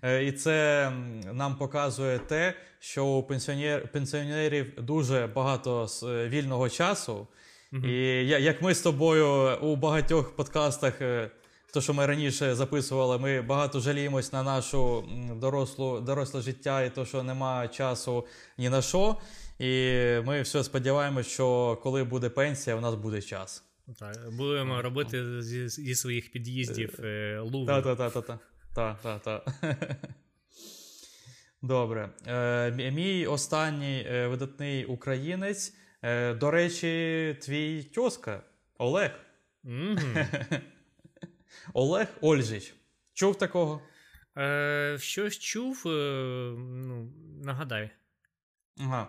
Е, 0.02 0.24
і 0.24 0.32
це 0.32 0.92
нам 1.34 1.56
показує 1.56 2.20
те, 2.20 2.54
що 2.80 3.06
у 3.06 3.24
пенсіонер, 3.24 3.88
пенсіонерів 3.88 4.74
дуже 4.78 5.28
багато 5.36 5.88
е, 6.04 6.28
вільного 6.28 6.70
часу. 6.70 7.28
Mm-hmm. 7.74 7.88
І 7.88 8.28
як 8.28 8.62
ми 8.62 8.74
з 8.74 8.82
тобою 8.82 9.58
у 9.62 9.76
багатьох 9.76 10.36
подкастах, 10.36 11.02
е, 11.02 11.32
то 11.74 11.82
що 11.82 11.94
ми 11.94 12.06
раніше 12.06 12.56
записували, 12.56 13.18
ми 13.18 13.42
багато 13.42 13.80
жаліємось 13.80 14.34
на 14.34 14.44
нашу 14.44 15.04
дорослу, 15.36 16.00
доросле 16.00 16.42
життя 16.42 16.84
і 16.84 16.96
то, 16.96 17.06
що 17.06 17.24
немає 17.24 17.68
часу 17.68 18.26
ні 18.58 18.70
на 18.70 18.82
що. 18.82 19.16
І 19.60 19.94
ми 20.26 20.42
все 20.42 20.64
сподіваємося, 20.64 21.30
що 21.30 21.80
коли 21.84 22.04
буде 22.04 22.30
пенсія, 22.30 22.76
у 22.76 22.82
нас 22.82 22.96
буде 22.96 23.22
час. 23.22 23.64
Так, 24.00 24.18
Будемо 24.38 24.82
робити 24.82 25.42
зі, 25.42 25.70
зі 25.70 25.96
своїх 25.96 26.32
під'їздів 26.32 27.00
луви. 27.42 27.66
Так-так-так. 27.66 27.98
Так, 27.98 28.14
так, 28.14 28.26
так. 28.26 28.57
Добре. 31.62 32.10
Е, 32.28 32.92
Мій 32.92 33.28
останній 33.28 34.06
е, 34.10 34.28
видатний 34.28 34.86
українець. 34.86 35.74
Е, 36.02 36.34
До 36.34 36.52
речі, 36.52 37.38
твій 37.42 37.84
тьоска 37.84 38.44
Олег. 38.78 39.12
Mm-hmm. 39.66 40.26
Олег 41.74 42.08
Ольжич. 42.22 42.74
Чув 43.14 43.38
такого? 43.38 43.82
Е, 44.38 44.98
Щось 45.00 45.40
чув. 45.40 45.84
Е, 45.86 45.90
ну, 46.58 47.14
Нагадай. 47.44 47.90
Ага. 48.80 49.08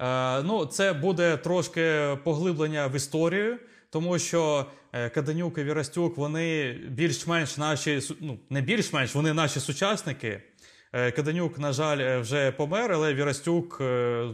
Е, 0.00 0.42
Ну, 0.42 0.66
Це 0.66 0.92
буде 0.92 1.36
трошки 1.36 2.16
поглиблення 2.24 2.86
в 2.86 2.96
історію 2.96 3.58
тому 3.90 4.18
що 4.18 4.66
е, 4.92 5.08
Каденюк 5.08 5.58
і 5.58 5.64
Вірастюк, 5.64 6.16
вони 6.16 6.72
більш-менш 6.72 7.56
наші, 7.56 8.00
ну 8.20 8.38
не 8.50 8.60
більш-менш, 8.60 9.14
вони 9.14 9.32
наші 9.32 9.60
сучасники. 9.60 10.42
Е, 10.92 11.10
Каденюк, 11.10 11.58
на 11.58 11.72
жаль, 11.72 11.98
е, 11.98 12.18
вже 12.18 12.52
помер, 12.52 12.92
але 12.92 13.14
Вірастюк 13.14 13.76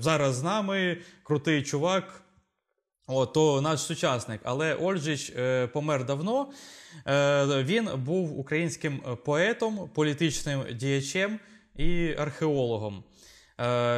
зараз 0.01 0.35
з 0.35 0.43
нами, 0.43 0.99
крутий 1.23 1.63
чувак. 1.63 2.23
О, 3.09 3.27
то 3.27 3.61
наш 3.61 3.81
сучасник. 3.81 4.41
Але 4.45 4.75
Ольжич 4.75 5.33
помер 5.73 6.05
давно. 6.05 6.53
Він 7.63 7.89
був 7.97 8.39
українським 8.39 9.01
поетом, 9.25 9.91
політичним 9.95 10.63
діячем 10.73 11.39
і 11.77 12.15
археологом. 12.19 13.05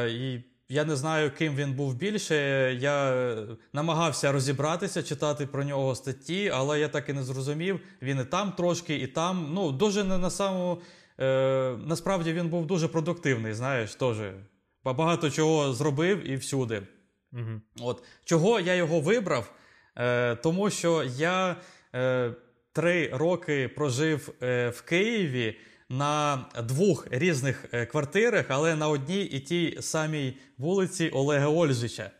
І 0.07 0.39
я 0.69 0.85
не 0.85 0.95
знаю, 0.95 1.31
ким 1.31 1.55
він 1.55 1.73
був 1.73 1.95
більше. 1.95 2.35
Я 2.79 3.35
намагався 3.73 4.31
розібратися, 4.31 5.03
читати 5.03 5.45
про 5.45 5.63
нього 5.63 5.95
статті, 5.95 6.51
але 6.53 6.79
я 6.79 6.87
так 6.87 7.09
і 7.09 7.13
не 7.13 7.23
зрозумів. 7.23 7.79
Він 8.01 8.19
і 8.19 8.25
там 8.25 8.51
трошки, 8.51 8.95
і 8.95 9.07
там. 9.07 9.51
Ну, 9.53 9.71
дуже 9.71 10.03
не 10.03 10.17
на 10.17 10.29
самому. 10.29 10.81
Е, 11.19 11.77
Насправді 11.85 12.33
він 12.33 12.49
був 12.49 12.65
дуже 12.65 12.87
продуктивний, 12.87 13.53
знаєш, 13.53 13.95
теж. 13.95 14.17
Багато 14.83 15.29
чого 15.29 15.73
зробив 15.73 16.29
і 16.29 16.35
всюди. 16.35 16.81
Угу. 17.33 17.61
От. 17.81 18.03
Чого 18.23 18.59
я 18.59 18.75
його 18.75 18.99
вибрав? 18.99 19.51
Е, 19.97 20.35
Тому 20.35 20.69
що 20.69 21.03
я 21.17 21.55
е, 21.95 22.31
три 22.73 23.09
роки 23.13 23.67
прожив 23.67 24.33
е, 24.43 24.69
в 24.69 24.81
Києві 24.81 25.57
на 25.89 26.45
двох 26.63 27.07
різних 27.11 27.65
е, 27.71 27.85
квартирах, 27.85 28.45
але 28.49 28.75
на 28.75 28.89
одній 28.89 29.23
і 29.23 29.39
тій 29.39 29.77
самій 29.81 30.37
вулиці 30.57 31.09
Олега 31.09 31.47
Ольжича. 31.47 32.11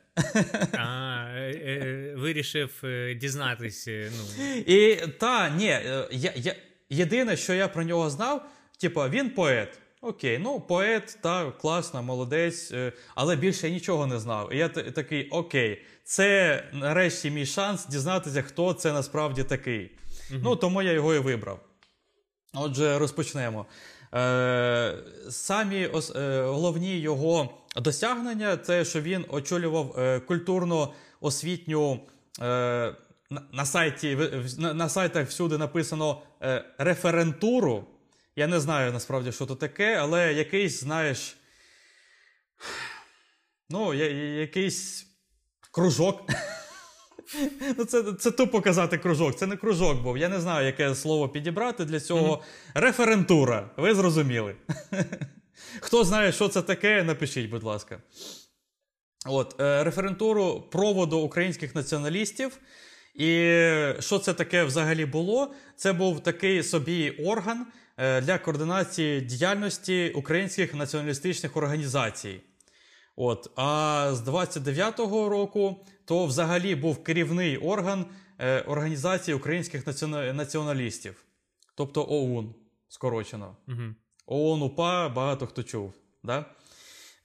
А, 0.74 1.26
е, 1.36 1.51
е, 1.65 2.13
Вирішив 2.17 2.84
дізнатися. 3.15 4.11
Ну. 4.17 4.43
І 4.55 4.95
та, 4.95 5.49
ні, 5.49 5.65
я, 6.11 6.34
я, 6.36 6.55
єдине, 6.89 7.38
що 7.38 7.53
я 7.53 7.67
про 7.67 7.84
нього 7.84 8.09
знав, 8.09 8.45
типу, 8.82 9.01
він 9.01 9.30
поет. 9.30 9.80
Окей, 10.01 10.38
ну 10.38 10.59
поет, 10.59 11.17
та 11.22 11.51
класно, 11.51 12.03
молодець, 12.03 12.74
але 13.15 13.36
більше 13.36 13.67
я 13.67 13.74
нічого 13.74 14.07
не 14.07 14.20
знав. 14.20 14.53
І 14.53 14.57
я 14.57 14.70
такий, 14.70 15.30
окей, 15.30 15.82
це 16.03 16.63
нарешті 16.74 17.32
мій 17.32 17.45
шанс 17.45 17.88
дізнатися, 17.88 18.41
хто 18.41 18.74
це 18.74 18.93
насправді 18.93 19.43
такий. 19.43 19.91
Угу. 20.32 20.39
Ну 20.43 20.55
тому 20.55 20.82
я 20.82 20.91
його 20.91 21.15
і 21.15 21.20
вибрав. 21.20 21.68
Отже, 22.54 23.00
розпочнемо. 23.00 23.66
Е, 24.14 24.97
Самі 25.30 25.88
ос, 25.88 26.16
е, 26.16 26.41
головні 26.41 27.00
його 27.00 27.50
досягнення 27.76 28.58
це 28.58 28.86
що 28.86 29.02
він 29.02 29.26
очолював 29.30 29.95
е, 30.00 30.20
культурно-освітню 30.20 32.00
е, 32.41 32.45
на, 33.30 33.41
на 33.52 33.66
сайті, 33.66 34.18
на, 34.58 34.74
на 34.74 34.89
сайтах 34.89 35.28
всюди 35.28 35.58
написано 35.58 36.22
е, 36.41 36.66
референтуру. 36.78 37.88
Я 38.36 38.47
не 38.47 38.60
знаю 38.60 38.93
насправді, 38.93 39.32
що 39.32 39.45
це 39.45 39.56
таке, 39.56 39.95
але 39.95 40.34
якийсь, 40.34 40.80
знаєш, 40.80 41.38
ну, 43.70 43.93
я, 43.93 44.10
якийсь 44.39 45.08
кружок. 45.72 46.30
Ну, 47.77 47.86
Це 47.86 48.03
це 48.19 48.32
тупо 48.32 48.61
казати 48.61 48.97
кружок. 48.97 49.36
Це 49.36 49.47
не 49.47 49.57
кружок 49.57 50.01
був. 50.01 50.17
Я 50.17 50.30
не 50.30 50.39
знаю, 50.39 50.65
яке 50.65 50.95
слово 50.95 51.30
підібрати 51.30 51.86
для 51.86 51.99
цього. 51.99 52.36
Mm-hmm. 52.36 52.82
Референтура. 52.82 53.69
Ви 53.77 53.95
зрозуміли. 53.95 54.55
Хто 55.80 56.03
знає, 56.03 56.32
що 56.32 56.47
це 56.47 56.61
таке, 56.61 57.03
напишіть, 57.03 57.49
будь 57.49 57.63
ласка. 57.63 58.01
От, 59.25 59.61
е, 59.61 59.84
Референтуру 59.84 60.63
проводу 60.71 61.19
українських 61.19 61.75
націоналістів. 61.75 62.57
І 63.15 63.27
що 63.99 64.19
це 64.19 64.34
таке 64.34 64.63
взагалі 64.63 65.05
було? 65.05 65.53
Це 65.75 65.93
був 65.93 66.23
такий 66.23 66.63
собі 66.63 67.09
орган 67.09 67.67
е, 67.97 68.21
для 68.21 68.38
координації 68.38 69.21
діяльності 69.21 70.11
українських 70.15 70.73
націоналістичних 70.73 71.57
організацій. 71.57 72.41
От, 73.15 73.51
А 73.55 74.09
з 74.13 74.21
29-го 74.21 75.30
року 75.30 75.86
то 76.10 76.26
взагалі 76.26 76.76
був 76.76 77.03
керівний 77.03 77.57
орган 77.57 78.05
е, 78.39 78.62
Організації 78.62 79.36
українських 79.36 79.88
націоналістів, 80.34 81.24
тобто 81.76 82.05
ОУН, 82.10 82.55
скорочено. 82.88 83.55
Угу. 83.68 83.82
ООН 84.26 84.62
УПА 84.62 85.10
багато 85.10 85.47
хто 85.47 85.64
чув. 85.64 85.93
Да? 86.24 86.45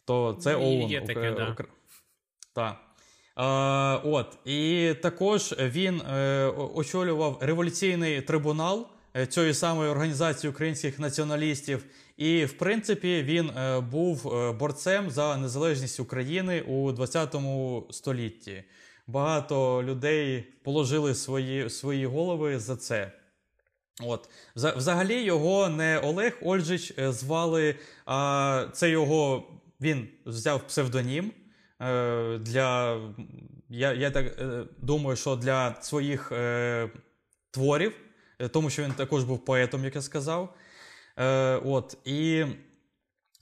То 0.05 0.39
це 0.41 0.53
ну, 0.53 0.59
ОУН. 0.59 0.91
Є 0.91 1.01
таке, 1.01 1.30
Укра... 1.30 1.55
да. 1.57 1.64
Так. 2.53 2.76
А, 3.35 4.01
от, 4.05 4.39
І 4.45 4.95
також 5.03 5.55
він 5.59 6.01
е, 6.01 6.47
очолював 6.74 7.39
революційний 7.41 8.22
трибунал 8.22 8.87
е, 9.16 9.26
цієї 9.26 9.55
самої 9.55 9.91
організації 9.91 10.51
українських 10.51 10.99
націоналістів. 10.99 11.85
І, 12.17 12.45
в 12.45 12.53
принципі, 12.53 13.23
він 13.23 13.51
е, 13.51 13.81
був 13.81 14.35
е, 14.35 14.53
борцем 14.53 15.11
за 15.11 15.37
незалежність 15.37 16.01
України 16.01 16.61
у 16.61 16.93
20 16.93 17.35
столітті. 17.91 18.65
Багато 19.07 19.83
людей 19.83 20.45
положили 20.62 21.15
свої, 21.15 21.71
свої 21.71 22.07
голови 22.07 22.59
за 22.59 22.77
це. 22.77 23.12
От. 24.03 24.29
Взагалі 24.57 25.23
його 25.23 25.69
не 25.69 25.99
Олег 25.99 26.39
Ольжич 26.43 26.93
е, 26.99 27.12
звали, 27.12 27.75
а 28.07 28.67
це 28.73 28.91
його 28.91 29.49
він 29.81 30.09
взяв 30.27 30.67
псевдонім. 30.67 31.33
Для, 32.41 33.01
Я 33.69 33.93
я 33.93 34.11
так 34.11 34.39
думаю, 34.79 35.17
що 35.17 35.37
для 35.37 35.77
своїх 35.81 36.33
творів, 37.51 37.93
тому 38.51 38.71
що 38.71 38.83
він 38.83 38.93
також 38.93 39.25
був 39.25 39.45
поетом, 39.45 39.85
як 39.85 39.95
я 39.95 40.03
сказав. 40.03 40.55
Е, 41.17 41.57
от, 41.57 41.97
І 42.05 42.45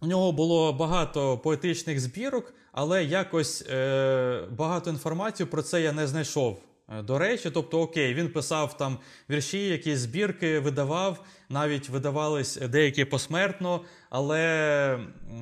у 0.01 0.07
нього 0.07 0.33
було 0.33 0.73
багато 0.73 1.39
поетичних 1.39 2.01
збірок, 2.01 2.55
але 2.73 3.05
якось 3.05 3.65
е, 3.71 4.47
багато 4.51 4.91
інформації 4.91 5.47
про 5.47 5.63
це 5.63 5.83
я 5.83 5.93
не 5.93 6.07
знайшов. 6.07 6.63
До 7.05 7.19
речі, 7.19 7.51
тобто, 7.51 7.81
окей, 7.81 8.15
він 8.15 8.29
писав 8.29 8.77
там 8.77 8.99
вірші, 9.31 9.67
якісь 9.67 9.99
збірки 9.99 10.59
видавав, 10.59 11.25
навіть 11.49 11.89
видавались 11.89 12.57
деякі 12.57 13.05
посмертно, 13.05 13.81
але 14.11 14.41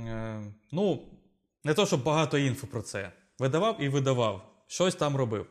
е, 0.07 0.43
ну, 0.73 1.03
не 1.65 1.75
то, 1.75 1.87
щоб 1.87 2.03
багато 2.03 2.39
інфи 2.39 2.67
про 2.67 2.83
це. 2.83 3.13
Видавав 3.39 3.77
і 3.81 3.89
видавав. 3.89 4.47
Щось 4.67 4.95
там 4.95 5.17
робив. 5.17 5.47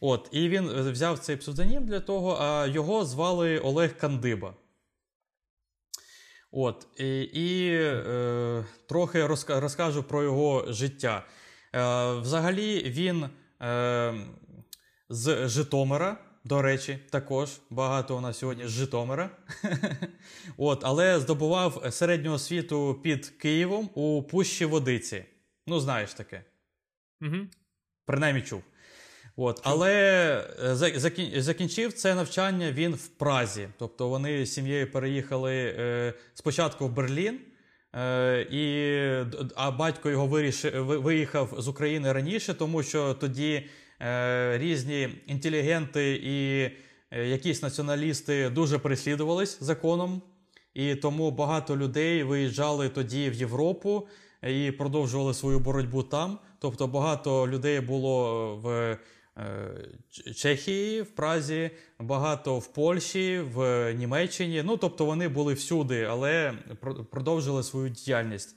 От, 0.00 0.28
І 0.32 0.48
він 0.48 0.90
взяв 0.90 1.18
цей 1.18 1.36
псевдонім 1.36 1.86
для 1.86 2.00
того, 2.00 2.38
а 2.40 2.66
його 2.66 3.04
звали 3.04 3.58
Олег 3.58 3.98
Кандиба. 3.98 4.54
От, 6.58 6.86
І 6.96 7.20
і 7.22 7.72
е, 7.74 8.64
трохи 8.88 9.26
розкажу 9.48 10.02
про 10.02 10.22
його 10.22 10.64
життя. 10.68 11.24
Е, 11.74 12.12
Взагалі, 12.12 12.82
він 12.82 13.28
е, 13.62 14.14
з 15.08 15.48
Житомира. 15.48 16.16
До 16.44 16.62
речі, 16.62 16.98
також 17.10 17.50
багато 17.70 18.16
у 18.16 18.20
нас 18.20 18.38
сьогодні 18.38 18.66
з 18.66 18.70
Житомира. 18.70 19.30
От, 20.56 20.80
Але 20.84 21.20
здобував 21.20 21.86
середню 21.90 22.32
освіту 22.32 23.00
під 23.02 23.28
Києвом 23.28 23.90
у 23.94 24.22
Пущі 24.22 24.64
Водиці. 24.64 25.24
Ну, 25.66 25.80
знаєш 25.80 26.14
таке. 26.14 26.44
Угу. 27.20 27.36
Принаймні 28.06 28.42
чув. 28.42 28.62
От. 29.36 29.60
Але 29.62 29.92
е, 30.64 30.76
закінчив 31.42 31.92
це 31.92 32.14
навчання 32.14 32.72
він 32.72 32.94
в 32.94 33.08
Празі. 33.08 33.68
Тобто 33.78 34.08
вони 34.08 34.46
з 34.46 34.52
сім'єю 34.52 34.92
переїхали 34.92 35.54
е, 35.54 36.14
спочатку 36.34 36.86
в 36.86 36.92
Берлін, 36.92 37.40
е, 37.94 38.46
і, 38.50 38.62
а 39.56 39.70
батько 39.70 40.10
його 40.10 40.26
вирішив, 40.26 40.86
виїхав 40.86 41.54
з 41.58 41.68
України 41.68 42.12
раніше, 42.12 42.54
тому 42.54 42.82
що 42.82 43.14
тоді 43.14 43.66
е, 44.00 44.58
різні 44.58 45.08
інтелігенти 45.26 46.20
і 46.24 46.62
е, 47.10 47.28
якісь 47.28 47.62
націоналісти 47.62 48.50
дуже 48.50 48.78
переслідувались 48.78 49.62
законом. 49.62 50.22
І 50.74 50.94
тому 50.94 51.30
багато 51.30 51.76
людей 51.76 52.22
виїжджали 52.22 52.88
тоді 52.88 53.30
в 53.30 53.34
Європу 53.34 54.08
і 54.42 54.70
продовжували 54.70 55.34
свою 55.34 55.58
боротьбу 55.60 56.02
там. 56.02 56.38
Тобто 56.58 56.86
багато 56.86 57.48
людей 57.48 57.80
було 57.80 58.56
в 58.56 58.98
Чехії, 60.36 61.02
в 61.02 61.06
Празі, 61.06 61.70
багато 61.98 62.58
в 62.58 62.66
Польщі, 62.66 63.38
в 63.54 63.92
Німеччині. 63.92 64.62
Ну 64.66 64.76
тобто 64.76 65.04
вони 65.04 65.28
були 65.28 65.54
всюди, 65.54 66.02
але 66.02 66.52
продовжили 67.10 67.62
свою 67.62 67.88
діяльність. 67.88 68.56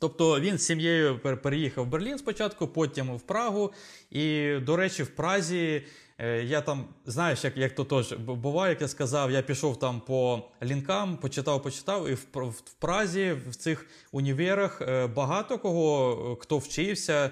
Тобто 0.00 0.40
він 0.40 0.58
з 0.58 0.66
сім'єю 0.66 1.18
переїхав 1.42 1.84
в 1.84 1.88
Берлін 1.88 2.18
спочатку, 2.18 2.68
потім 2.68 3.16
в 3.16 3.20
Прагу. 3.20 3.72
І, 4.10 4.54
до 4.62 4.76
речі, 4.76 5.02
в 5.02 5.08
Празі 5.08 5.82
Е, 6.20 6.42
я 6.42 6.60
там, 6.60 6.84
знаєш, 7.06 7.44
як 7.44 7.56
як 7.56 7.74
то 7.74 7.84
теж 7.84 8.12
буває, 8.12 8.72
як 8.72 8.80
я 8.80 8.88
сказав, 8.88 9.30
я 9.30 9.42
пішов 9.42 9.78
там 9.78 10.00
по 10.00 10.42
лінкам, 10.62 11.16
почитав, 11.16 11.62
почитав, 11.62 12.08
і 12.08 12.14
в, 12.14 12.26
в, 12.34 12.60
Празі, 12.78 13.36
в 13.48 13.54
цих 13.56 13.86
універах 14.12 14.82
е, 14.82 15.06
багато 15.06 15.58
кого 15.58 16.12
е, 16.32 16.42
хто 16.42 16.58
вчився 16.58 17.30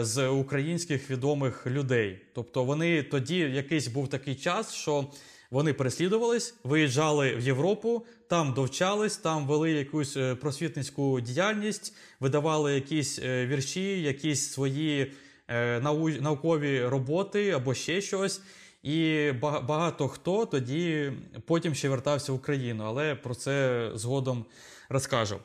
з 0.00 0.28
українських 0.28 1.10
відомих 1.10 1.66
людей. 1.66 2.18
Тобто 2.34 2.64
вони 2.64 3.02
тоді 3.02 3.38
якийсь 3.38 3.88
був 3.88 4.08
такий 4.08 4.34
час, 4.34 4.74
що 4.74 5.06
вони 5.50 5.72
переслідувались, 5.72 6.54
виїжджали 6.64 7.36
в 7.36 7.40
Європу, 7.40 8.06
там 8.28 8.52
довчались, 8.52 9.16
там 9.16 9.46
вели 9.46 9.72
якусь 9.72 10.18
просвітницьку 10.40 11.20
діяльність, 11.20 11.94
видавали 12.20 12.74
якісь 12.74 13.18
вірші, 13.22 14.02
якісь 14.02 14.52
свої. 14.52 15.12
Е, 15.48 15.80
наукові 16.20 16.84
роботи 16.86 17.50
або 17.50 17.74
ще 17.74 18.00
щось. 18.00 18.42
І 18.82 19.32
багато 19.42 20.08
хто 20.08 20.46
тоді 20.46 21.12
потім 21.46 21.74
ще 21.74 21.88
вертався 21.88 22.32
в 22.32 22.34
Україну, 22.34 22.84
але 22.86 23.14
про 23.14 23.34
це 23.34 23.90
згодом 23.94 24.44
розкажу. 24.88 25.38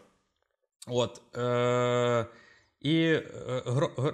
От. 0.88 1.22
Е- 1.38 2.26
І 2.82 2.98
е, 3.04 3.24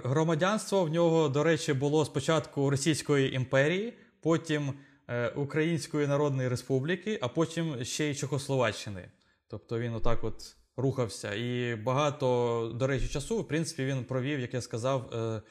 громадянство 0.04 0.84
в 0.84 0.88
нього, 0.90 1.28
до 1.28 1.44
речі, 1.44 1.72
було 1.72 2.04
спочатку 2.04 2.70
Російської 2.70 3.34
імперії, 3.34 3.98
потім 4.20 4.72
е- 5.08 5.28
Української 5.28 6.06
Народної 6.06 6.48
Республіки, 6.48 7.18
а 7.22 7.28
потім 7.28 7.84
ще 7.84 8.10
й 8.10 8.14
Чехословаччини. 8.14 9.10
Тобто 9.48 9.78
він 9.78 9.94
отак 9.94 10.24
от 10.24 10.56
рухався. 10.76 11.34
І 11.34 11.74
багато, 11.76 12.72
до 12.74 12.86
речі, 12.86 13.08
часу, 13.08 13.38
в 13.38 13.48
принципі, 13.48 13.84
він 13.84 14.04
провів, 14.04 14.40
як 14.40 14.54
я 14.54 14.60
сказав, 14.60 15.14
е- 15.14 15.42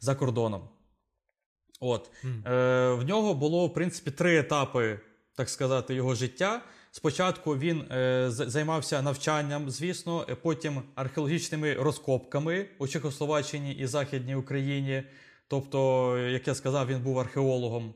за 0.00 0.14
кордоном. 0.14 0.68
От. 1.80 2.10
Mm. 2.24 2.94
В 2.96 3.02
нього 3.02 3.34
було, 3.34 3.66
в 3.66 3.74
принципі, 3.74 4.10
три 4.10 4.38
етапи, 4.38 5.00
так 5.36 5.48
сказати, 5.48 5.94
його 5.94 6.14
життя. 6.14 6.62
Спочатку 6.90 7.56
він 7.56 7.80
е, 7.80 8.26
займався 8.30 9.02
навчанням, 9.02 9.70
звісно, 9.70 10.26
е, 10.28 10.34
потім 10.34 10.82
археологічними 10.94 11.74
розкопками 11.74 12.66
у 12.78 12.88
Чехословаччині 12.88 13.72
і 13.72 13.86
Західній 13.86 14.34
Україні. 14.34 15.02
Тобто, 15.48 16.18
як 16.18 16.48
я 16.48 16.54
сказав, 16.54 16.86
він 16.86 17.00
був 17.00 17.18
археологом. 17.18 17.94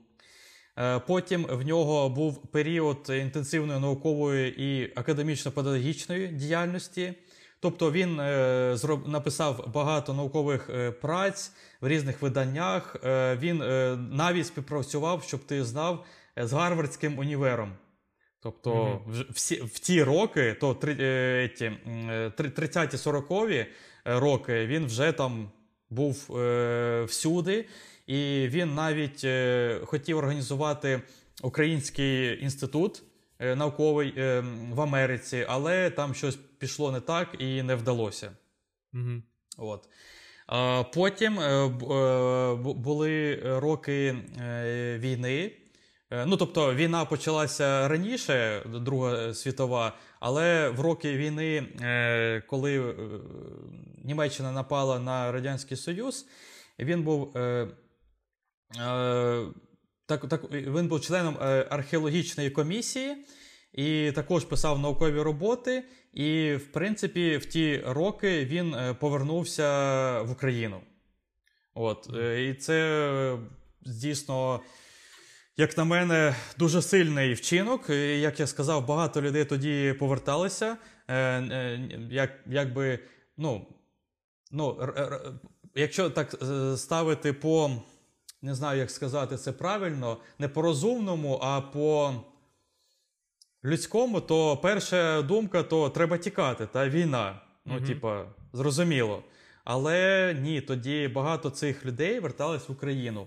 Е, 0.78 0.98
потім 0.98 1.46
в 1.50 1.62
нього 1.62 2.08
був 2.08 2.42
період 2.46 3.06
інтенсивної 3.08 3.80
наукової 3.80 4.62
і 4.62 4.92
академічно-педагогічної 4.96 6.32
діяльності. 6.32 7.14
Тобто 7.60 7.92
він 7.92 8.16
написав 9.06 9.70
багато 9.74 10.14
наукових 10.14 10.70
праць 11.00 11.52
в 11.80 11.88
різних 11.88 12.22
виданнях. 12.22 12.96
Він 13.38 13.58
навіть 14.10 14.46
співпрацював, 14.46 15.22
щоб 15.22 15.44
ти 15.44 15.64
знав, 15.64 16.04
з 16.36 16.52
Гарвардським 16.52 17.18
універом. 17.18 17.72
Тобто 18.42 18.72
mm-hmm. 18.72 18.98
в, 19.06 19.26
всі, 19.32 19.54
в 19.54 19.78
ті 19.78 20.02
роки, 20.02 20.56
то 20.60 20.72
30-40 20.72 23.50
е, 23.50 23.66
роки, 24.04 24.66
він 24.66 24.86
вже 24.86 25.12
там 25.12 25.50
був 25.90 26.36
е, 26.36 27.04
всюди, 27.08 27.68
і 28.06 28.48
він 28.48 28.74
навіть 28.74 29.26
хотів 29.86 30.18
організувати 30.18 31.02
український 31.42 32.42
інститут. 32.42 33.02
Е, 33.42 33.56
науковий 33.56 34.14
е, 34.16 34.44
в 34.72 34.80
Америці, 34.80 35.46
але 35.48 35.90
там 35.90 36.14
щось 36.14 36.36
пішло 36.36 36.92
не 36.92 37.00
так 37.00 37.36
і 37.38 37.62
не 37.62 37.74
вдалося. 37.74 38.32
Угу. 38.94 39.22
От. 39.58 39.88
Потім 40.94 41.36
були 42.60 43.40
роки 43.44 44.16
війни. 44.98 45.52
Ну, 46.26 46.36
тобто 46.36 46.74
війна 46.74 47.04
почалася 47.04 47.88
раніше, 47.88 48.62
Друга 48.66 49.34
світова, 49.34 49.96
але 50.20 50.68
в 50.68 50.80
роки 50.80 51.16
війни, 51.16 51.66
коли 52.46 52.94
Німеччина 54.04 54.52
напала 54.52 54.98
на 54.98 55.32
Радянський 55.32 55.76
Союз, 55.76 56.26
він 56.78 57.02
був 57.02 57.32
так, 60.06 60.28
так, 60.28 60.52
він 60.52 60.88
був 60.88 61.00
членом 61.00 61.36
археологічної 61.70 62.50
комісії 62.50 63.16
і 63.72 64.12
також 64.12 64.44
писав 64.44 64.78
наукові 64.78 65.20
роботи. 65.20 65.84
І, 66.12 66.54
в 66.54 66.72
принципі, 66.72 67.36
в 67.36 67.46
ті 67.46 67.82
роки 67.86 68.44
він 68.44 68.74
е, 68.74 68.94
повернувся 68.94 70.22
в 70.22 70.30
Україну. 70.30 70.80
От, 71.74 72.10
е, 72.14 72.48
І 72.48 72.54
це 72.54 73.38
дійсно, 73.86 74.60
як 75.56 75.78
на 75.78 75.84
мене, 75.84 76.36
дуже 76.58 76.82
сильний 76.82 77.34
вчинок. 77.34 77.90
Як 77.90 78.40
я 78.40 78.46
сказав, 78.46 78.86
багато 78.86 79.22
людей 79.22 79.44
тоді 79.44 79.94
поверталися. 79.98 80.76
Е, 81.10 81.80
як, 82.10 82.30
якби, 82.46 82.98
ну, 83.36 83.66
ну, 84.50 84.94
Якщо 85.74 86.10
так 86.10 86.34
ставити 86.76 87.32
по, 87.32 87.70
не 88.42 88.54
знаю, 88.54 88.78
як 88.78 88.90
сказати 88.90 89.36
це 89.36 89.52
правильно, 89.52 90.16
не 90.38 90.48
по 90.48 90.62
розумному, 90.62 91.40
а 91.42 91.60
по 91.60 92.14
людському, 93.64 94.20
то 94.20 94.56
перша 94.56 95.22
думка 95.22 95.62
то 95.62 95.90
треба 95.90 96.18
тікати, 96.18 96.66
та 96.66 96.88
війна. 96.88 97.40
Ну, 97.64 97.74
mm 97.74 97.86
типа, 97.86 98.26
зрозуміло. 98.52 99.22
Але 99.64 100.36
ні, 100.40 100.60
тоді 100.60 101.08
багато 101.08 101.50
цих 101.50 101.86
людей 101.86 102.20
вертались 102.20 102.68
в 102.68 102.72
Україну. 102.72 103.26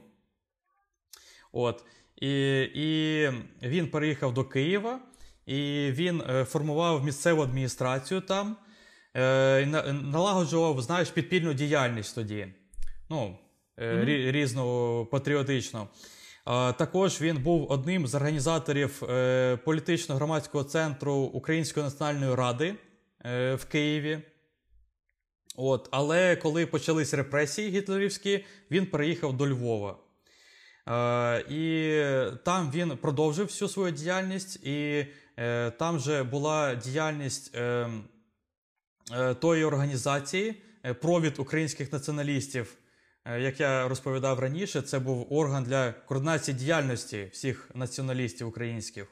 От. 1.52 1.84
І 2.22 2.62
і 2.74 3.30
він 3.62 3.88
переїхав 3.88 4.34
до 4.34 4.44
Києва, 4.44 5.00
і 5.46 5.92
він 5.92 6.22
е, 6.30 6.46
формував 6.46 7.06
місцеву 7.06 7.42
адміністрацію 7.42 8.22
там, 8.22 8.58
е, 9.16 9.66
налагоджував, 10.04 10.82
знаєш, 10.82 11.10
підпільну 11.10 11.54
діяльність 11.54 12.16
тоді. 12.16 12.48
Ну, 13.10 13.38
mm-hmm. 13.78 14.32
різну 14.32 15.08
патріотичну. 15.12 15.88
Також 16.78 17.22
він 17.22 17.38
був 17.38 17.72
одним 17.72 18.08
з 18.08 18.16
організаторів 18.16 19.02
політично-громадського 19.66 20.64
центру 20.64 21.14
Української 21.14 21.84
національної 21.84 22.36
ради 22.36 22.76
в 23.56 23.60
Києві. 23.72 24.20
От, 25.58 25.90
Але 25.92 26.36
коли 26.36 26.66
почались 26.66 27.14
репресії 27.14 27.70
гітлерівські, 27.70 28.46
він 28.72 28.86
переїхав 28.86 29.38
до 29.38 29.50
Львова. 29.50 29.98
І 31.50 32.00
там 32.44 32.72
він 32.74 32.98
продовжив 32.98 33.46
всю 33.46 33.70
свою 33.70 33.92
діяльність, 33.92 34.66
і 34.66 35.08
е, 35.38 35.72
там 35.72 36.00
же 36.00 36.24
була 36.24 36.76
діяльність 36.76 37.58
тої 39.40 39.64
організації 39.64 40.62
провід 41.02 41.40
українських 41.40 41.94
націоналістів. 41.94 42.78
Е, 43.26 43.42
як 43.42 43.60
я 43.60 43.88
розповідав 43.88 44.40
раніше, 44.40 44.82
це 44.82 45.00
був 45.00 45.34
орган 45.34 45.64
для 45.64 45.92
координації 45.92 46.58
діяльності 46.58 47.30
всіх 47.32 47.70
націоналістів 47.74 48.48
українських. 48.48 49.08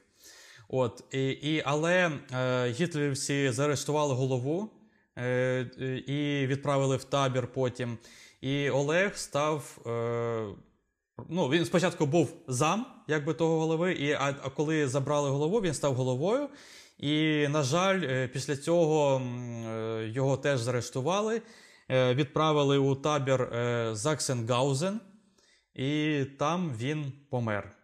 От, 0.67 1.03
і, 1.11 1.30
і, 1.30 1.61
Але 1.65 2.11
е, 2.32 2.69
гітлерівці 2.69 3.51
заарештували 3.51 4.13
голову 4.13 4.69
е, 5.17 5.61
і 6.07 6.47
відправили 6.47 6.97
в 6.97 7.03
табір 7.03 7.47
потім. 7.47 7.97
І 8.41 8.69
Олег 8.69 9.17
став. 9.17 9.78
Е, 9.88 10.72
ну, 11.30 11.49
Він 11.49 11.66
спочатку 11.66 12.05
був 12.05 12.34
зам, 12.47 12.86
якби 13.07 13.34
того 13.34 13.59
голови, 13.59 13.93
і, 13.93 14.11
а, 14.11 14.36
а 14.43 14.49
коли 14.49 14.88
забрали 14.88 15.30
голову, 15.30 15.61
він 15.61 15.74
став 15.74 15.95
головою. 15.95 16.49
І, 16.97 17.47
на 17.47 17.64
жаль, 17.64 18.01
е, 18.03 18.28
після 18.28 18.57
цього 18.57 19.20
е, 19.20 20.07
його 20.07 20.38
теж 20.38 20.59
заарештували. 20.59 21.41
Е, 21.89 22.14
відправили 22.14 22.78
у 22.78 22.95
табір 22.95 23.49
Заксенгаузен, 23.91 24.99
і 25.74 26.24
там 26.39 26.74
він 26.78 27.11
помер. 27.30 27.78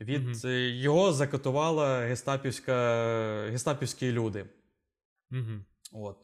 Від 0.00 0.46
угу. 0.46 0.52
Його 0.54 1.12
закатувала 1.12 1.98
гестапівська, 1.98 3.48
гестапівські 3.50 4.12
люди. 4.12 4.44
Угу. 5.30 5.60
От. 5.92 6.16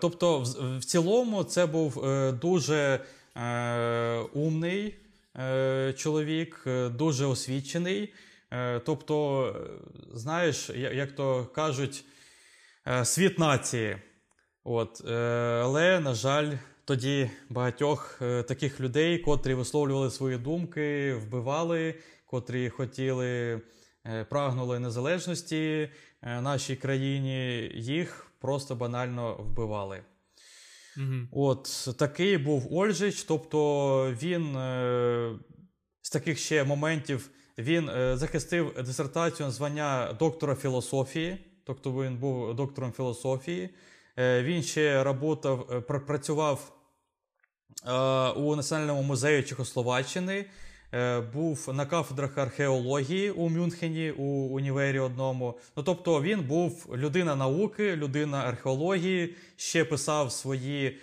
Тобто, 0.00 0.38
в, 0.38 0.78
в 0.78 0.84
цілому, 0.84 1.44
це 1.44 1.66
був 1.66 2.04
дуже 2.40 3.00
е, 3.36 4.18
умний 4.18 4.94
чоловік, 5.96 6.66
дуже 6.94 7.26
освічений. 7.26 8.14
Е, 8.52 8.80
тобто, 8.80 9.54
знаєш, 10.12 10.70
як 10.74 11.12
то 11.12 11.46
кажуть, 11.54 12.04
світ 13.04 13.38
нації. 13.38 13.96
От, 14.64 15.02
е, 15.08 15.12
Але, 15.64 16.00
на 16.00 16.14
жаль, 16.14 16.52
тоді 16.84 17.30
багатьох 17.48 18.22
е, 18.22 18.42
таких 18.42 18.80
людей, 18.80 19.18
котрі 19.18 19.54
висловлювали 19.54 20.10
свої 20.10 20.38
думки, 20.38 21.14
вбивали, 21.14 21.94
котрі 22.26 22.68
хотіли, 22.68 23.60
е, 24.06 24.24
прагнули 24.24 24.78
незалежності 24.78 25.90
нашій 26.22 26.76
країні, 26.76 27.70
їх 27.74 28.26
просто 28.40 28.74
банально 28.74 29.34
вбивали. 29.34 30.02
Угу. 31.00 31.44
От 31.50 31.88
такий 31.98 32.38
був 32.38 32.74
Ольжич, 32.74 33.22
тобто 33.22 34.14
він 34.22 34.52
з 36.02 36.10
таких 36.12 36.38
ще 36.38 36.64
моментів 36.64 37.30
він 37.58 37.90
захистив 38.14 38.74
дисертацію 38.86 39.46
на 39.46 39.52
звання 39.52 40.16
доктора 40.18 40.54
філософії, 40.54 41.38
тобто 41.64 41.92
він 41.92 42.16
був 42.16 42.54
доктором 42.54 42.92
філософії. 42.92 43.70
Е, 44.20 44.42
він 44.42 44.62
ще 44.62 45.04
работав, 45.04 45.66
е, 45.72 45.80
працював 45.80 46.72
е, 47.86 47.92
у 48.30 48.56
Національному 48.56 49.02
музеї 49.02 49.42
Чехословаччини, 49.42 50.44
був 51.32 51.68
на 51.72 51.86
кафедрах 51.86 52.38
археології 52.38 53.30
у 53.30 53.48
Мюнхені 53.48 54.10
у 54.10 54.24
універі 54.24 54.98
одному. 54.98 55.58
Ну, 55.76 55.82
Тобто 55.82 56.22
він 56.22 56.40
був 56.40 56.90
людина 56.94 57.36
науки, 57.36 57.96
людина 57.96 58.38
археології, 58.38 59.36
ще 59.56 59.84
писав 59.84 60.32
свої 60.32 60.98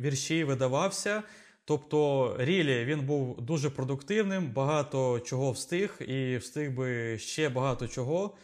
вірші, 0.00 0.44
видавався. 0.44 1.22
Тобто, 1.64 2.36
Рілі 2.38 2.84
він 2.84 3.00
був 3.00 3.40
дуже 3.40 3.70
продуктивним, 3.70 4.52
багато 4.52 5.20
чого 5.20 5.52
встиг, 5.52 5.96
і 6.00 6.36
встиг 6.36 6.74
би 6.74 7.18
ще 7.18 7.48
багато 7.48 7.88
чого. 7.88 8.36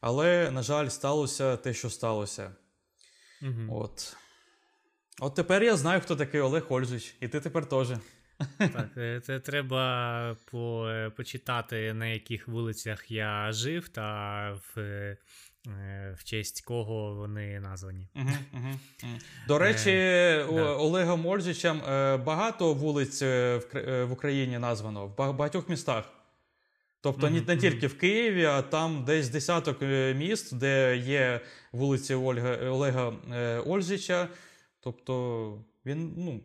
Але, 0.00 0.50
на 0.50 0.62
жаль, 0.62 0.88
сталося 0.88 1.56
те, 1.56 1.74
що 1.74 1.90
сталося. 1.90 2.50
Угу. 3.42 3.80
От 3.80 4.16
От 5.20 5.34
тепер 5.34 5.62
я 5.62 5.76
знаю, 5.76 6.00
хто 6.00 6.16
такий 6.16 6.40
Олег 6.40 6.66
Ольжич, 6.68 7.16
і 7.20 7.28
ти 7.28 7.40
тепер 7.40 7.66
теж. 7.66 7.88
Так, 8.58 8.88
е, 8.96 9.20
це 9.20 9.40
треба 9.40 10.36
по, 10.50 10.88
е, 10.88 11.10
почитати, 11.10 11.94
на 11.94 12.06
яких 12.06 12.48
вулицях 12.48 13.10
я 13.10 13.52
жив, 13.52 13.88
та 13.88 14.50
в 14.52 14.80
е, 14.80 15.16
в 16.18 16.24
честь 16.24 16.64
кого 16.64 17.14
вони 17.14 17.60
названі. 17.60 18.08
Угу, 18.16 18.28
угу, 18.52 18.68
угу. 19.02 19.12
До 19.48 19.58
речі, 19.58 19.90
е, 19.90 20.44
Олегом 20.58 21.26
Ольжичем 21.26 21.80
багато 22.24 22.74
вулиць 22.74 23.22
в 23.22 24.08
Україні 24.10 24.58
названо 24.58 25.06
в 25.06 25.16
багатьох 25.16 25.68
містах. 25.68 26.04
Тобто 27.04 27.26
mm-hmm. 27.26 27.48
не 27.48 27.56
тільки 27.56 27.86
в 27.86 27.98
Києві, 27.98 28.44
а 28.44 28.62
там 28.62 29.04
десь 29.04 29.28
десяток 29.28 29.82
міст, 30.16 30.56
де 30.56 30.96
є 30.96 31.40
вулиці 31.72 32.14
Ольга, 32.14 32.56
Олега 32.56 33.12
е, 33.32 33.58
Ольжича. 33.58 34.28
Тобто 34.80 35.64
він 35.86 36.14
ну, 36.16 36.40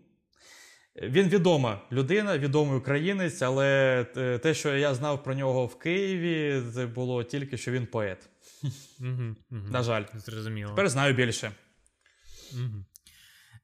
він 1.02 1.30
відома 1.30 1.82
людина, 1.92 2.38
відомий 2.38 2.78
українець, 2.78 3.42
але 3.42 4.04
те, 4.44 4.54
що 4.54 4.78
я 4.78 4.94
знав 4.94 5.24
про 5.24 5.34
нього 5.34 5.66
в 5.66 5.80
Києві, 5.80 6.62
це 6.74 6.86
було 6.86 7.24
тільки 7.24 7.58
що 7.58 7.72
він 7.72 7.86
поет. 7.86 8.30
Mm-hmm. 8.64 9.36
Mm-hmm. 9.52 9.72
На 9.72 9.84
жаль, 9.84 10.04
Зрозуміло. 10.14 10.70
Тепер 10.70 10.90
знаю 10.90 11.14
більше. 11.14 11.52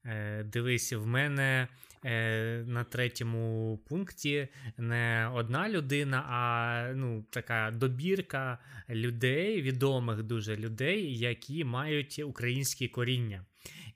Е, 0.04 0.44
Дивись, 0.44 0.92
в 0.92 1.06
мене 1.06 1.68
Е, 2.06 2.64
на 2.66 2.84
третьому 2.84 3.78
пункті 3.88 4.48
не 4.78 5.30
одна 5.34 5.68
людина, 5.68 6.24
а 6.28 6.92
ну, 6.94 7.24
така 7.30 7.70
добірка 7.70 8.58
людей, 8.90 9.62
відомих 9.62 10.22
дуже 10.22 10.56
людей, 10.56 11.18
які 11.18 11.64
мають 11.64 12.18
українські 12.18 12.88
коріння. 12.88 13.44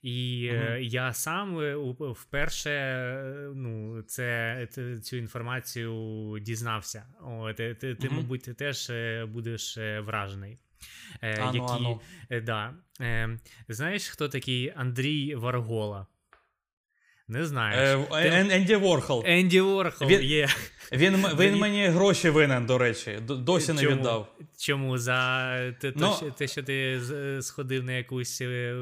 І 0.03 0.51
uh 0.53 0.79
я 0.79 1.13
сам 1.13 1.61
е, 1.61 1.77
вперше 2.01 3.25
ну, 3.55 4.03
це, 4.03 4.69
цю 5.03 5.17
інформацію 5.17 6.39
дізнався. 6.41 7.07
О, 7.23 7.53
Ти, 7.53 7.75
ти, 7.75 7.95
uh 7.95 8.13
мабуть, 8.13 8.43
ти 8.43 8.55
теж 8.55 8.91
будеш 9.29 9.79
вражений. 10.01 10.59
Ану, 11.21 11.55
які, 11.55 11.59
ану. 11.59 12.01
Да. 12.43 12.75
Знаєш, 13.69 14.09
хто 14.09 14.29
такий 14.29 14.73
Андрій 14.77 15.35
Варгола? 15.35 16.07
Не 17.31 17.47
знаєш. 17.47 18.07
Е, 18.13 18.47
Енді 18.51 18.77
Ворхол. 18.77 19.23
Енді 19.27 19.61
Ворхол 19.61 20.09
він, 20.09 20.23
є. 20.23 20.49
Він 20.93 21.17
він 21.17 21.57
мені 21.57 21.87
гроші 21.87 22.31
винен, 22.31 22.67
до 22.67 22.79
речі, 22.79 23.19
досі 23.21 23.73
не 23.73 23.83
Чому? 23.83 23.97
віддав. 23.97 24.35
Чому? 24.59 24.99
За 24.99 25.73
те. 25.81 25.93
Ну, 25.97 26.15
те, 26.39 26.49
що 26.49 26.63
ти 26.63 27.01
сходив 27.43 27.85
на 27.85 27.93
якусь. 27.93 28.41
Е, 28.41 28.75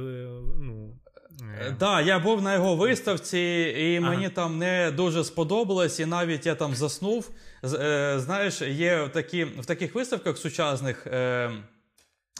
ну, 0.60 1.00
Так, 1.38 1.76
да, 1.78 2.00
я 2.00 2.18
був 2.18 2.42
на 2.42 2.54
його 2.54 2.76
виставці, 2.76 3.38
і 3.78 3.96
ага. 3.96 4.10
мені 4.10 4.28
там 4.28 4.58
не 4.58 4.90
дуже 4.90 5.24
сподобалось, 5.24 6.00
і 6.00 6.06
навіть 6.06 6.46
я 6.46 6.54
там 6.54 6.74
заснув. 6.74 7.30
Знаєш, 8.16 8.62
є 8.62 9.08
такі 9.08 9.44
в 9.44 9.66
таких 9.66 9.94
виставках 9.94 10.38
сучасних. 10.38 11.06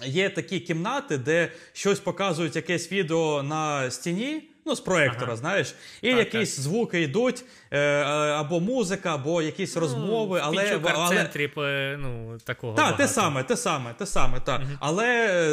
Є 0.04 0.30
такі 0.30 0.60
кімнати, 0.60 1.18
де 1.18 1.52
щось 1.72 2.00
показують 2.00 2.56
якесь 2.56 2.92
відео 2.92 3.42
на 3.42 3.90
стіні, 3.90 4.47
ну, 4.68 4.74
з 4.74 4.80
проектора, 4.80 5.26
ага. 5.26 5.36
знаєш, 5.36 5.74
і 6.02 6.10
так, 6.10 6.18
якісь 6.18 6.54
так. 6.54 6.64
звуки 6.64 7.02
йдуть, 7.02 7.44
е, 7.70 8.02
або 8.02 8.60
музика, 8.60 9.14
або 9.14 9.42
якісь 9.42 9.74
ну, 9.74 9.80
розмови. 9.80 10.40
але 10.42 10.76
в 10.76 10.88
але... 10.94 11.16
центрі 11.16 11.50
ну, 11.98 12.38
такого. 12.44 12.74
Так, 12.74 12.96
те 12.96 13.08
саме, 13.08 13.42
те 13.42 13.56
саме, 13.56 13.94
те 13.98 14.06
саме, 14.06 14.40
так. 14.40 14.60
Угу. 14.60 14.70
Але 14.80 15.06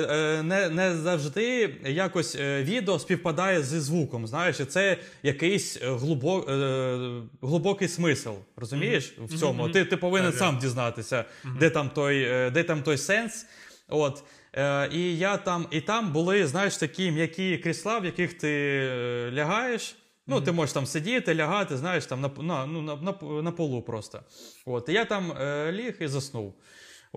е, 0.10 0.44
не 0.44 0.70
не 0.70 0.96
завжди 0.96 1.76
якось 1.86 2.36
е, 2.36 2.64
відео 2.64 3.00
співпадає 3.00 3.64
зі 3.64 3.80
звуком. 3.80 4.28
Знаєш, 4.28 4.60
і 4.60 4.66
це 4.66 4.98
якийсь 5.24 5.82
глибок, 5.82 6.50
е, 6.50 7.22
глибокий 7.42 7.88
смисл. 7.88 8.32
Розумієш? 8.58 9.14
Угу. 9.18 9.28
В 9.28 9.40
цьому. 9.40 9.64
Угу. 9.64 9.72
Ти 9.72 9.86
ти 9.86 9.98
повинен 9.98 10.32
так, 10.32 10.40
сам 10.40 10.58
дізнатися, 10.58 11.26
де 11.60 11.70
там 11.70 11.90
той, 11.90 12.24
е, 12.24 12.50
де 12.50 12.64
там 12.64 12.84
той 12.84 12.98
сенс. 12.98 13.46
От. 13.90 14.24
Е, 14.58 14.90
І 14.92 15.18
я 15.18 15.38
там, 15.38 15.68
і 15.72 15.82
там 15.82 16.12
були, 16.12 16.48
знаєш, 16.48 16.78
такі 16.78 17.12
м'які 17.12 17.58
крісла, 17.58 18.00
в 18.00 18.06
яких 18.06 18.34
ти 18.34 18.50
е, 18.52 19.32
лягаєш. 19.34 19.96
Ну, 20.28 20.42
ти 20.42 20.52
можеш 20.52 20.74
там 20.74 20.86
сидіти, 20.86 21.36
лягати, 21.36 21.78
знаєш, 21.78 22.06
там 22.06 22.22
на 22.22 22.32
на, 22.38 22.66
ну, 22.66 22.82
на, 22.82 22.96
на, 22.96 23.42
на 23.42 23.52
полу 23.52 23.82
просто. 23.82 24.22
От. 24.66 24.90
І 24.90 24.94
я 24.94 25.06
там 25.06 25.32
е, 25.32 25.72
ліг 25.72 25.98
і 26.00 26.08
заснув. 26.08 26.54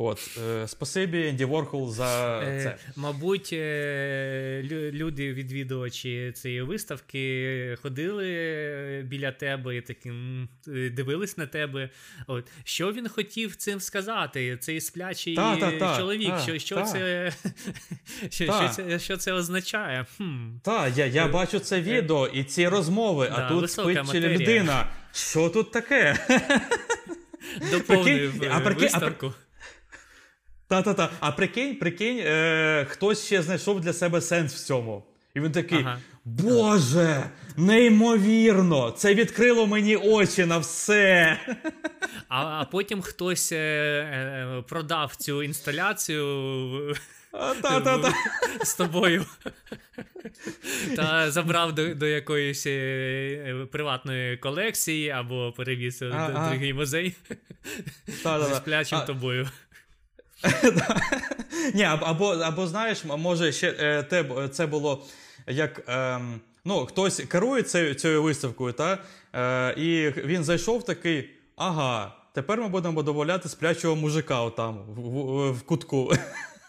От, 0.01 0.39
е, 0.49 0.69
Спасибі 0.69 1.27
Енді 1.27 1.45
Ворхол 1.45 1.93
за 1.93 2.41
е, 2.41 2.61
це. 2.63 2.69
Е, 2.69 2.79
мабуть, 2.97 3.51
е, 3.53 4.63
люди, 4.93 5.33
відвідувачі 5.33 6.33
цієї 6.37 6.63
виставки, 6.63 7.77
ходили 7.83 8.27
біля 9.07 9.33
тебе 9.33 9.77
і 9.77 9.81
такі 9.81 10.13
дивились 10.67 11.39
на 11.39 11.47
тебе. 11.47 11.91
От. 12.27 12.47
Що 12.65 12.93
він 12.93 13.09
хотів 13.09 13.57
цим 13.57 13.81
сказати? 13.81 14.57
Цей 14.61 14.81
сплячий 14.81 15.37
та, 15.37 15.57
та, 15.57 15.73
та, 15.73 15.97
чоловік, 15.97 16.35
що 16.43 16.59
що, 16.59 16.83
Це, 16.83 17.33
що, 18.31 18.45
що 18.45 18.69
це 18.69 18.99
що 18.99 19.17
це 19.17 19.33
означає? 19.33 20.07
Так, 20.63 20.97
я 20.97 21.07
я 21.07 21.29
бачу 21.29 21.59
це 21.59 21.81
відео 21.81 22.27
і 22.27 22.45
ці 22.45 22.69
розмови, 22.69 23.33
а 23.33 23.49
тут 23.49 23.71
спить 23.71 24.15
людина. 24.15 24.87
Що 25.13 25.49
тут 25.49 25.71
таке? 25.71 26.17
Доповнив 27.71 28.33
виставку. 28.79 29.35
Та-та-та. 30.69 31.11
А 31.21 31.33
прикинь, 31.33 31.77
прикинь, 31.77 32.19
е, 32.19 32.87
хтось 32.91 33.27
ще 33.27 33.43
знайшов 33.43 33.81
для 33.81 33.93
себе 33.93 34.21
сенс 34.21 34.55
в 34.55 34.67
цьому. 34.67 35.05
І 35.35 35.41
він 35.41 35.53
такий: 35.53 35.79
ага. 35.79 35.99
Боже, 36.25 37.31
неймовірно! 37.57 38.91
Це 38.91 39.15
відкрило 39.15 39.67
мені 39.67 39.97
очі 39.97 40.45
на 40.45 40.59
все. 40.59 41.39
А 42.29 42.45
а 42.45 42.65
потім 42.65 43.03
хтось 43.03 43.53
е, 43.53 43.57
е, 43.57 44.63
продав 44.69 45.17
цю 45.17 45.43
інсталяцію. 45.43 46.95
Та-та-та. 47.63 48.13
З 48.65 48.75
тобою. 48.75 49.25
Та 50.97 51.31
забрав 51.31 51.73
до 51.73 51.95
до 51.95 52.07
якоїсь 52.07 52.67
е, 52.67 53.67
приватної 53.73 54.37
колекції 54.37 55.11
або 55.11 55.53
перевіз 55.57 56.03
в 56.03 56.49
другий 56.51 56.73
музей 56.73 57.15
зі 58.07 58.55
сплячим 58.55 59.01
тобою. 59.07 59.49
Ні, 61.75 61.83
або, 61.83 62.29
або 62.29 62.67
знаєш, 62.67 63.05
може, 63.05 63.53
ще 63.53 64.03
те 64.03 64.49
це 64.53 64.67
було 64.67 65.05
як. 65.47 65.83
Ем, 65.89 66.41
ну, 66.65 66.87
Хтось 66.87 67.21
керує 67.21 67.63
цією 67.63 67.95
цією 67.95 68.23
виставкою, 68.23 68.73
та? 68.73 68.99
Е, 69.35 69.75
і 69.77 70.11
він 70.11 70.45
зайшов 70.45 70.85
такий. 70.85 71.31
Ага, 71.57 72.15
тепер 72.35 72.61
ми 72.61 72.69
будемо 72.69 73.03
доволяти 73.03 73.49
сплячого 73.49 73.97
мужика 73.97 74.41
отам 74.41 74.79
в, 74.89 75.01
в, 75.01 75.53
в 75.53 75.63
кутку. 75.63 76.13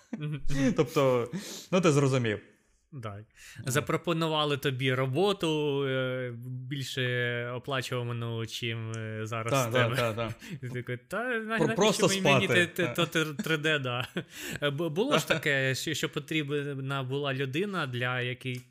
Тобто, 0.75 1.29
ну 1.71 1.81
ти 1.81 1.91
зрозумів. 1.91 2.39
Так. 3.03 3.23
Запропонували 3.65 4.57
тобі 4.57 4.93
роботу 4.93 5.83
е, 5.87 6.33
більше 6.45 7.51
оплачувану, 7.55 8.45
чим 8.47 8.91
е, 8.91 9.25
зараз. 9.25 9.67
Так, 9.73 9.95
так, 9.95 10.15
так. 10.15 10.33
Такий, 10.73 10.97
та 10.97 11.41
Просто 11.75 12.07
мені 12.07 12.47
то 12.95 13.03
3D, 13.03 13.79
да. 13.79 14.07
Е, 14.61 14.69
було 14.69 15.17
ж 15.17 15.27
таке, 15.27 15.75
що 15.75 16.09
потрібна 16.09 17.03
була 17.03 17.33
людина 17.33 17.87
для 17.87 18.21
якої 18.21 18.61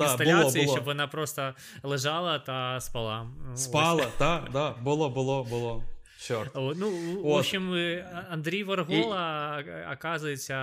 інсталяції, 0.00 0.68
щоб 0.68 0.84
вона 0.84 1.06
просто 1.06 1.54
лежала 1.82 2.38
та 2.38 2.80
спала. 2.80 3.30
Спала, 3.54 4.06
так, 4.18 4.52
так, 4.52 4.82
було, 4.82 5.10
було, 5.10 5.44
було. 5.44 5.84
Чорт. 6.20 6.50
Ну, 6.54 6.90
В 7.22 7.26
общем, 7.26 7.74
Андрій 8.30 8.64
Варгола, 8.64 9.64
оказується, 9.92 10.54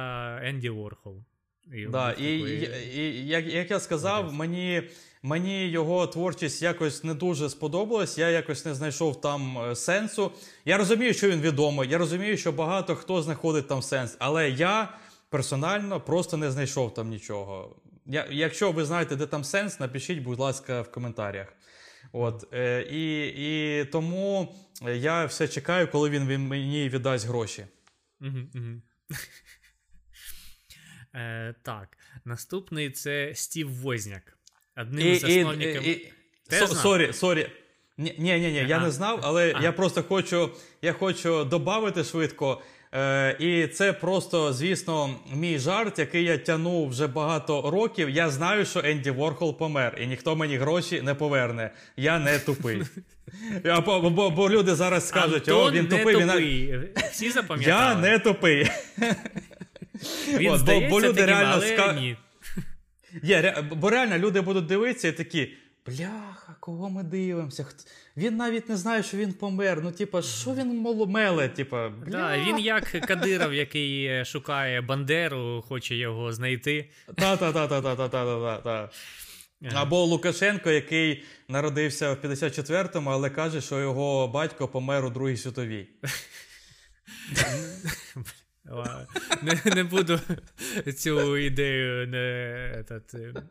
Енді 0.44 0.70
Ворхол. 0.70 1.24
І, 1.72 1.86
да, 1.86 2.12
і, 2.12 2.26
і, 2.26 2.72
і 2.96 3.28
як 3.28 3.46
як 3.46 3.72
я 3.72 3.80
сказав, 3.80 4.34
мені 4.34 4.90
мені 5.24 5.68
його 5.68 6.08
творчість 6.08 6.62
якось 6.62 7.04
не 7.04 7.14
дуже 7.14 7.50
сподобалась. 7.50 8.18
Я 8.18 8.30
якось 8.30 8.66
не 8.66 8.76
знайшов 8.76 9.22
там 9.22 9.58
е, 9.58 9.76
сенсу. 9.76 10.32
Я 10.66 10.78
розумію, 10.78 11.14
що 11.14 11.30
він 11.30 11.42
відомий. 11.42 11.90
Я 11.90 11.98
розумію, 11.98 12.38
що 12.38 12.52
багато 12.52 12.96
хто 12.96 13.22
знаходить 13.22 13.68
там 13.68 13.82
сенс, 13.82 14.16
але 14.20 14.50
я 14.50 14.98
персонально 15.30 16.02
просто 16.02 16.38
не 16.38 16.52
знайшов 16.52 16.94
там 16.94 17.10
нічого. 17.10 17.76
Я, 18.06 18.28
Якщо 18.32 18.72
ви 18.72 18.86
знаєте, 18.86 19.16
де 19.16 19.26
там 19.26 19.44
сенс, 19.44 19.80
напишіть, 19.80 20.20
будь 20.20 20.40
ласка, 20.40 20.82
в 20.82 20.92
коментарях. 20.92 21.54
От, 22.12 22.54
е, 22.54 22.88
І 22.92 23.28
і 23.38 23.86
тому 23.86 24.56
я 24.96 25.26
все 25.26 25.48
чекаю, 25.48 25.92
коли 25.92 26.10
він 26.10 26.48
мені 26.48 26.90
віддасть 26.90 27.28
гроші. 27.28 27.66
Угу, 28.22 28.40
угу. 28.56 28.82
Е, 31.16 31.56
Так, 31.62 31.98
наступний 32.26 32.90
це 32.90 33.32
Стів 33.36 33.70
Возняк. 33.82 34.38
Одним 34.78 35.16
з 35.16 35.20
засновників. 35.20 36.12
Sorry, 36.68 37.14
sorry. 37.14 37.50
Ні, 37.98 38.16
ні, 38.18 38.40
ні, 38.40 38.66
я 38.68 38.80
не 38.80 38.92
знав, 38.92 39.20
але 39.24 39.56
я 39.62 39.72
просто 39.72 40.04
хочу 40.04 40.50
я 40.82 40.94
хочу 40.94 41.44
додати 41.46 42.04
швидко. 42.04 42.62
Е, 42.96 43.36
І 43.40 43.68
це 43.68 43.94
просто, 43.94 44.54
звісно, 44.54 45.16
мій 45.34 45.60
жарт, 45.60 46.00
який 46.00 46.24
я 46.24 46.38
тянув 46.38 46.90
вже 46.90 47.08
багато 47.08 47.72
років. 47.72 48.10
Я 48.10 48.30
знаю, 48.30 48.66
що 48.66 48.82
Енді 48.84 49.12
Ворхол 49.12 49.58
помер, 49.58 49.98
і 50.02 50.08
ніхто 50.08 50.36
мені 50.36 50.58
гроші 50.58 51.02
не 51.02 51.14
поверне. 51.14 51.72
Я 51.98 52.20
не 52.20 52.40
тупий. 52.40 52.82
Бо, 53.86 54.10
бо, 54.10 54.30
бо 54.30 54.50
люди 54.50 54.76
зараз 54.76 55.08
скажуть, 55.08 55.50
Антон 55.50 55.68
о, 55.68 55.72
він 55.72 55.88
не 55.88 55.98
тупий. 55.98 56.16
тупий. 56.16 56.80
Всі 57.12 57.32
запам'ятали. 57.32 57.78
Я 57.84 57.96
не 57.96 58.20
тупий. 58.20 58.72
Він 60.28 60.52
От, 60.52 60.60
здається 60.60 60.90
бо, 60.90 60.96
бо 60.96 61.02
люди 61.02 61.14
таким, 61.14 61.26
реально 61.26 61.52
але 61.54 61.68
ска... 61.68 61.94
ні. 61.94 62.18
Є, 63.24 63.64
бо 63.72 63.90
реально 63.90 64.18
люди 64.18 64.42
будуть 64.42 64.66
дивитися 64.66 65.08
і 65.08 65.12
такі. 65.12 65.54
Бляха, 65.86 66.56
кого 66.60 66.90
ми 66.90 67.04
дивимося? 67.04 67.66
Він 68.18 68.38
навіть 68.38 68.70
не 68.70 68.78
знає, 68.78 69.04
що 69.04 69.18
він 69.18 69.34
помер. 69.34 69.82
Ну, 69.84 69.92
типа, 69.92 70.22
що 70.22 70.54
він 70.54 70.86
меле? 71.08 71.50
Типа. 71.50 71.92
Да, 72.08 72.38
він 72.38 72.60
як 72.60 72.84
Кадиров, 72.84 73.54
який 73.54 74.06
е, 74.06 74.26
шукає 74.26 74.82
Бандеру, 74.82 75.64
хоче 75.68 75.96
його 75.96 76.34
знайти. 76.34 76.90
Та-та-та-та-та-та-та-та. 77.16 78.90
Або 79.74 80.06
Лукашенко, 80.06 80.72
який 80.72 81.24
народився 81.48 82.14
в 82.14 82.16
54-му, 82.16 83.10
але 83.10 83.30
каже, 83.30 83.62
що 83.62 83.80
його 83.80 84.28
батько 84.28 84.68
помер 84.68 85.06
у 85.06 85.10
Другій 85.10 85.38
світовій. 85.38 85.88
Не 89.42 89.62
не 89.76 89.84
буду 89.84 90.20
цю 90.98 91.38
ідею 91.38 92.08
не 92.08 92.18
этот, 92.78 93.42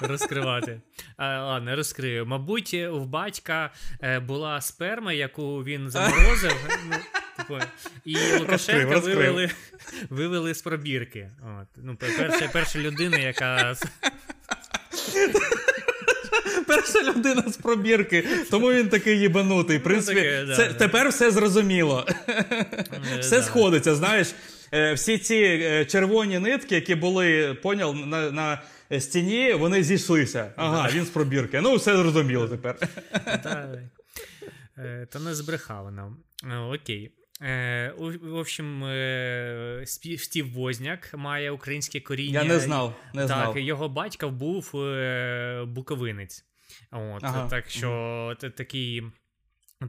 розкривати. 0.00 0.80
А, 1.16 1.44
Ладно, 1.44 1.76
розкрию. 1.76 2.26
Мабуть, 2.26 2.74
в 2.74 3.04
батька 3.04 3.70
е, 4.02 4.20
була 4.20 4.60
сперма, 4.60 5.12
яку 5.12 5.64
він 5.64 5.90
заморозив. 5.90 6.68
Ну, 6.90 6.96
типу, 7.36 7.58
І 8.04 8.16
Лукашенка 8.38 8.98
вивели 8.98 9.50
вивели 10.10 10.54
з 10.54 10.62
пробірки. 10.62 11.30
От. 11.60 11.68
Ну, 11.76 11.96
Перша 11.96 12.48
перша 12.52 12.78
людина, 12.78 13.18
яка 13.18 13.76
перша 16.66 17.02
людина 17.02 17.44
з 17.48 17.56
пробірки, 17.56 18.24
тому 18.50 18.72
він 18.72 18.88
такий 18.88 19.18
їбанутий. 19.18 19.76
В 19.76 19.80
ну, 19.80 19.84
принципі, 19.84 20.20
це, 20.56 20.74
тепер 20.78 21.08
все 21.08 21.30
зрозуміло. 21.30 22.06
Е, 23.16 23.18
все 23.20 23.42
сходиться, 23.42 23.94
знаєш. 23.94 24.34
Е, 24.72 24.92
всі 24.92 25.18
ці 25.18 25.34
е, 25.34 25.84
червоні 25.84 26.38
нитки, 26.38 26.74
які 26.74 26.94
були, 26.94 27.54
поняв, 27.62 28.06
на 28.06 28.30
на 28.30 28.62
стіні, 29.00 29.52
вони 29.52 29.82
зійшлися. 29.82 30.52
Ага, 30.56 30.90
він 30.94 31.04
з 31.04 31.08
пробірки. 31.08 31.60
Ну, 31.60 31.74
все 31.74 31.96
зрозуміло 31.96 32.48
тепер. 32.48 32.76
Та, 33.42 35.18
не 35.20 35.34
збрехав 35.34 35.92
нам. 35.92 36.16
Окей. 36.74 37.10
Е, 37.42 37.92
В 38.22 38.34
общем, 38.36 38.84
е, 38.84 39.82
Стів 39.86 40.52
Возняк 40.52 41.14
має 41.14 41.50
українське 41.50 42.00
коріння. 42.00 42.42
Я 42.42 42.48
не 42.48 42.58
знав. 42.60 42.94
не 43.14 43.26
Так, 43.26 43.28
знав. 43.28 43.58
його 43.58 43.88
батько 43.88 44.30
був 44.30 44.76
е, 44.76 45.64
буковинець. 45.66 46.44
От, 46.90 47.24
Ага. 47.24 47.48
Так 47.48 47.70
що 47.70 48.36
т- 48.40 48.50
такий 48.50 49.02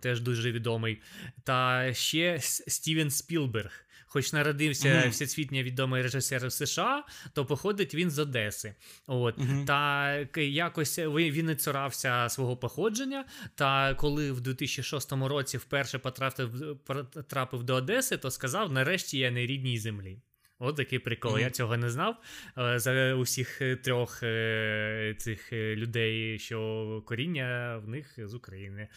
теж 0.02 0.22
дуже 0.22 0.52
відомий. 0.52 1.02
Та 1.43 1.89
ще 1.93 2.38
Стівен 2.41 3.12
Спілберг. 3.12 3.86
Хоч 4.14 4.34
народився 4.34 4.99
Мгм. 4.99 5.09
всесвітньо 5.09 5.64
відомий 5.64 6.01
режисер 6.01 6.51
США, 6.51 7.03
то 7.34 7.45
походить 7.45 7.95
він 7.95 8.12
з 8.12 8.20
Одеси. 8.20 8.76
От 9.07 9.38
Мгм. 9.38 9.66
та 9.66 10.12
якось 10.38 10.99
він 10.99 11.45
не 11.45 11.55
цурався 11.55 12.30
свого 12.30 12.57
походження. 12.57 13.26
Та 13.55 13.95
коли 13.95 14.32
в 14.32 14.41
2006 14.41 15.28
році 15.28 15.57
вперше 15.57 15.99
потрапив, 15.99 16.78
потрапив 16.84 17.64
до 17.64 17.76
Одеси, 17.76 18.18
то 18.18 18.32
сказав: 18.32 18.72
нарешті 18.72 19.18
я 19.18 19.32
на 19.32 19.39
рідній 19.39 19.80
землі. 19.80 20.22
От 20.59 20.76
такий 20.76 20.99
прикол. 20.99 21.32
Мгм. 21.32 21.41
Я 21.41 21.49
цього 21.49 21.78
не 21.78 21.89
знав. 21.89 22.16
Е, 22.57 22.80
За 22.80 23.14
усіх 23.16 23.62
трьох 23.84 24.24
е, 24.24 25.16
цих 25.18 25.53
е, 25.53 25.76
людей, 25.76 26.39
що 26.39 27.03
коріння 27.05 27.78
в 27.86 27.89
них 27.89 28.16
з 28.18 28.34
України. 28.34 28.88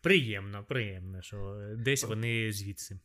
Приємно, 0.00 0.64
приємно, 0.68 1.22
що 1.22 1.66
десь 1.76 2.04
вони 2.04 2.52
звідси. 2.52 2.98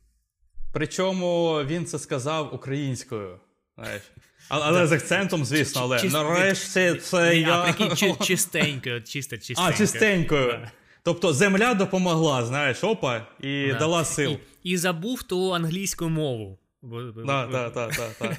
Причому 0.77 1.53
він 1.65 1.85
це 1.85 1.99
сказав 1.99 2.55
українською. 2.55 3.39
Знаєш. 3.77 4.01
А- 4.49 4.59
Але 4.59 4.87
з 4.87 4.91
акцентом, 4.91 5.45
звісно, 5.45 5.81
але 5.81 5.97
Чис- 5.97 6.11
нарешті 6.11 6.93
це 6.95 7.37
я. 7.39 7.61
А 7.61 7.63
прикинь, 7.73 7.95
чи- 7.95 8.15
чистенько, 8.25 8.99
чисто 8.99 9.37
чистенько. 9.37 9.61
А, 9.63 9.73
чистенькою. 9.73 10.47
Да. 10.51 10.71
Тобто 11.03 11.33
земля 11.33 11.73
допомогла, 11.73 12.45
знаєш, 12.45 12.83
опа, 12.83 13.27
і 13.39 13.67
Да. 13.67 13.79
дала 13.79 14.05
сил. 14.05 14.31
І, 14.63 14.71
і 14.71 14.77
забув 14.77 15.23
ту 15.23 15.53
англійську 15.53 16.09
мову. 16.09 16.59
Так, 17.27 17.51
так, 17.51 17.73
так, 17.95 18.13
так, 18.19 18.37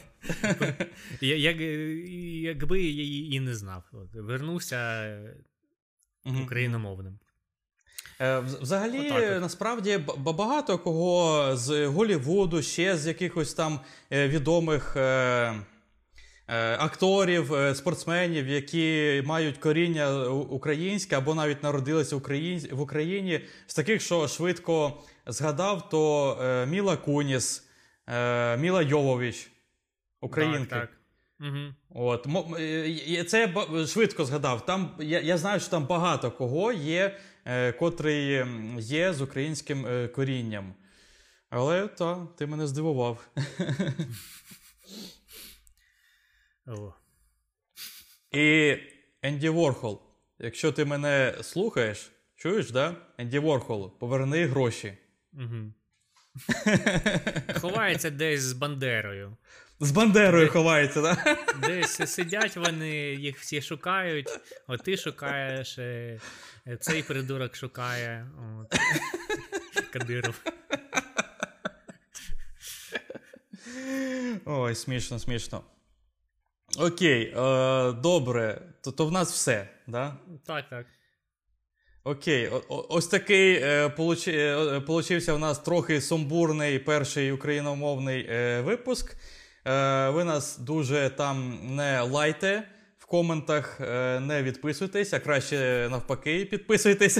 якби 1.20 2.82
я 2.82 3.02
її 3.02 3.34
і 3.34 3.40
не 3.40 3.54
знав. 3.54 3.82
Вернувся 4.14 5.10
україномовним. 6.42 7.18
Е, 8.20 8.38
вз- 8.38 8.60
Взагалі, 8.62 9.10
Отак 9.10 9.40
насправді, 9.40 9.98
багато 10.16 10.78
кого 10.78 11.50
з 11.56 11.86
Голлівуду, 11.86 12.62
ще 12.62 12.96
з 12.96 13.06
якихось 13.06 13.54
там 13.54 13.80
е, 14.12 14.28
відомих 14.28 14.96
е, 14.96 15.54
акторів, 16.78 17.54
спортсменів, 17.74 18.48
які 18.48 19.22
мають 19.26 19.58
коріння 19.58 20.28
українське 20.28 21.16
або 21.16 21.34
навіть 21.34 21.62
народилися 21.62 22.16
в 22.72 22.80
Україні, 22.80 23.40
з 23.66 23.74
таких, 23.74 24.02
що 24.02 24.28
швидко 24.28 25.02
згадав, 25.26 25.88
то 25.88 26.36
Міла 26.68 26.96
Куніс, 26.96 27.68
Міла 28.58 28.82
Йовович, 28.82 29.50
українки. 30.20 30.70
Так, 30.70 30.80
так. 30.80 30.90
Угу. 31.40 32.04
От 32.04 32.26
це 33.28 33.40
я 33.40 33.86
швидко 33.86 34.24
згадав. 34.24 34.66
Там 34.66 34.90
я, 35.00 35.20
я 35.20 35.38
знаю, 35.38 35.60
що 35.60 35.70
там 35.70 35.86
багато 35.86 36.30
кого 36.30 36.72
є, 36.72 37.16
котрий 37.78 38.44
є 38.78 39.12
з 39.12 39.20
українським 39.20 39.86
е, 39.86 40.08
корінням. 40.08 40.74
Але 41.50 41.88
та, 41.88 42.26
ти 42.36 42.46
мене 42.46 42.66
здивував. 42.66 43.28
О. 46.66 46.94
І 48.32 48.76
Енді 49.22 49.48
Ворхол, 49.48 50.02
якщо 50.38 50.72
ти 50.72 50.84
мене 50.84 51.34
слухаєш, 51.42 52.12
чуєш, 52.36 52.70
да? 52.70 52.96
Енді 53.18 53.38
Ворхол, 53.38 53.98
поверни 53.98 54.46
гроші. 54.46 54.98
Угу. 55.32 55.72
Ховається 57.60 58.10
десь 58.10 58.40
з 58.40 58.52
Бандерою. 58.52 59.36
З 59.80 59.90
Бандерою 59.90 60.48
ховається, 60.48 61.02
да? 61.02 61.36
Десь 61.68 62.10
сидять 62.14 62.56
вони, 62.56 62.90
їх 62.96 63.38
всі 63.38 63.62
шукають, 63.62 64.28
от 64.66 64.82
ти 64.82 64.96
шукаєш, 64.96 65.78
е, 65.78 66.20
е, 66.66 66.76
цей 66.76 67.02
придурок 67.02 67.56
шукає. 67.56 68.26
От. 68.60 68.78
Кадиров. 69.92 70.34
Ой, 74.44 74.74
смішно, 74.74 75.18
смішно. 75.18 75.62
Окей, 76.78 77.34
е, 77.36 77.92
добре. 77.92 78.62
То, 78.82 78.92
то 78.92 79.06
в 79.06 79.12
нас 79.12 79.32
все, 79.32 79.68
да? 79.86 80.16
Так, 80.46 80.68
так. 80.70 80.86
Окей, 82.04 82.48
о- 82.48 82.86
ось 82.88 83.06
такий 83.06 83.54
е, 83.54 83.86
е, 84.28 84.80
получився 84.80 85.32
у 85.32 85.38
нас 85.38 85.58
трохи 85.58 86.00
сумбурний 86.00 86.78
перший 86.78 87.32
україномовний 87.32 88.26
е, 88.30 88.60
випуск. 88.60 89.16
Е, 89.68 90.10
ви 90.10 90.24
нас 90.24 90.58
дуже 90.58 91.10
там 91.10 91.58
не 91.76 92.00
лайте 92.00 92.68
в 92.98 93.06
коментах, 93.06 93.80
е, 93.80 94.20
не 94.20 94.42
відписуйтесь, 94.42 95.12
а 95.12 95.20
краще 95.20 95.88
навпаки 95.90 96.44
підписуйтесь. 96.44 97.18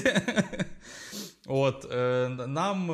От, 1.46 1.92
е, 1.92 2.28
нам 2.28 2.90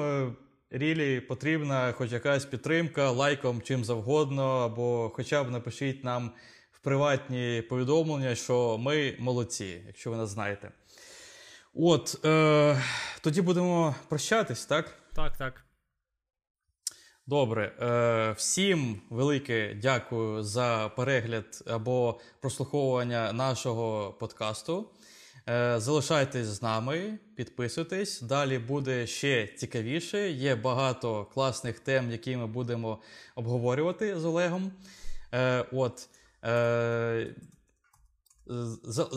рілі 0.71 1.21
потрібна 1.21 1.93
хоч 1.93 2.13
якась 2.13 2.45
підтримка 2.45 3.11
лайком 3.11 3.63
чим 3.63 3.85
завгодно, 3.85 4.45
або 4.45 5.13
хоча 5.15 5.45
б 5.45 5.51
напишіть 5.51 6.05
нам 6.05 6.31
в 6.73 6.79
приватні 6.79 7.63
повідомлення, 7.69 8.35
що 8.35 8.79
ми 8.79 9.17
молодці, 9.19 9.83
якщо 9.87 10.11
ви 10.11 10.17
нас 10.17 10.31
знаєте. 10.31 10.71
От, 11.75 12.25
е, 12.25 12.83
тоді 13.21 13.43
будемо 13.43 13.95
прощатись, 14.09 14.67
так? 14.67 14.95
Так, 15.15 15.37
так. 15.37 15.65
Добре. 17.27 17.73
Е, 17.81 18.33
всім 18.33 19.01
велике 19.11 19.75
дякую 19.83 20.43
за 20.43 20.91
перегляд 20.97 21.65
або 21.67 22.21
прослуховування 22.41 23.33
нашого 23.33 24.13
подкасту. 24.21 24.91
Е, 25.49 25.75
залишайтесь 25.81 26.47
з 26.47 26.63
нами, 26.63 27.19
підписуйтесь. 27.37 28.21
Далі 28.21 28.59
буде 28.59 29.07
ще 29.07 29.47
цікавіше. 29.47 30.31
Є 30.31 30.55
багато 30.55 31.25
класних 31.25 31.81
тем, 31.81 32.11
які 32.11 32.37
ми 32.37 32.47
будемо 32.47 32.99
обговорювати 33.37 34.19
з 34.21 34.25
Олегом. 34.25 34.73
Е, 35.35 35.65
от. 35.73 36.09
Е, 36.45 37.35
за- 38.85 39.09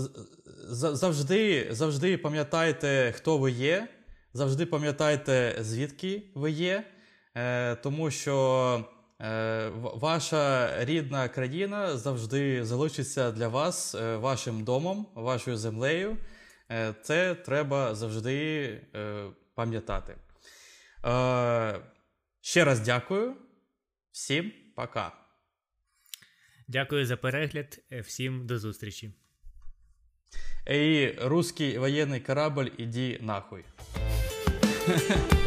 за- 0.70 0.95
завжди, 0.95 1.68
завжди 1.72 2.18
пам'ятайте, 2.18 3.14
хто 3.16 3.38
ви 3.38 3.51
є, 3.51 3.88
завжди 4.34 4.66
пам'ятайте, 4.66 5.55
звідки 5.62 6.24
ви 6.36 6.51
є, 6.51 6.84
тому 7.83 8.11
що 8.11 8.85
е, 9.21 9.69
ваша 9.73 10.71
рідна 10.85 11.29
країна 11.29 11.97
завжди 11.97 12.65
залишиться 12.65 13.31
для 13.31 13.47
вас 13.47 13.95
е, 13.95 14.15
вашим 14.17 14.63
домом, 14.63 15.07
вашою 15.15 15.57
землею. 15.57 16.17
Е, 16.71 16.93
це 17.01 17.35
треба 17.35 17.95
завжди 17.95 18.63
е, 18.95 19.25
пам'ятати. 19.55 20.15
Е, 21.05 21.79
ще 22.41 22.65
раз 22.65 22.79
дякую. 22.79 23.35
Всім 24.11 24.51
пока. 24.75 25.11
Дякую 26.67 27.05
за 27.05 27.17
перегляд. 27.17 27.79
Е, 27.91 28.01
Всім 28.01 28.47
до 28.47 28.59
зустрічі. 28.59 29.13
Эй, 30.69 31.15
русский 31.21 31.77
военный 31.77 32.19
корабль, 32.19 32.69
иди 32.77 33.17
нахуй. 33.21 33.63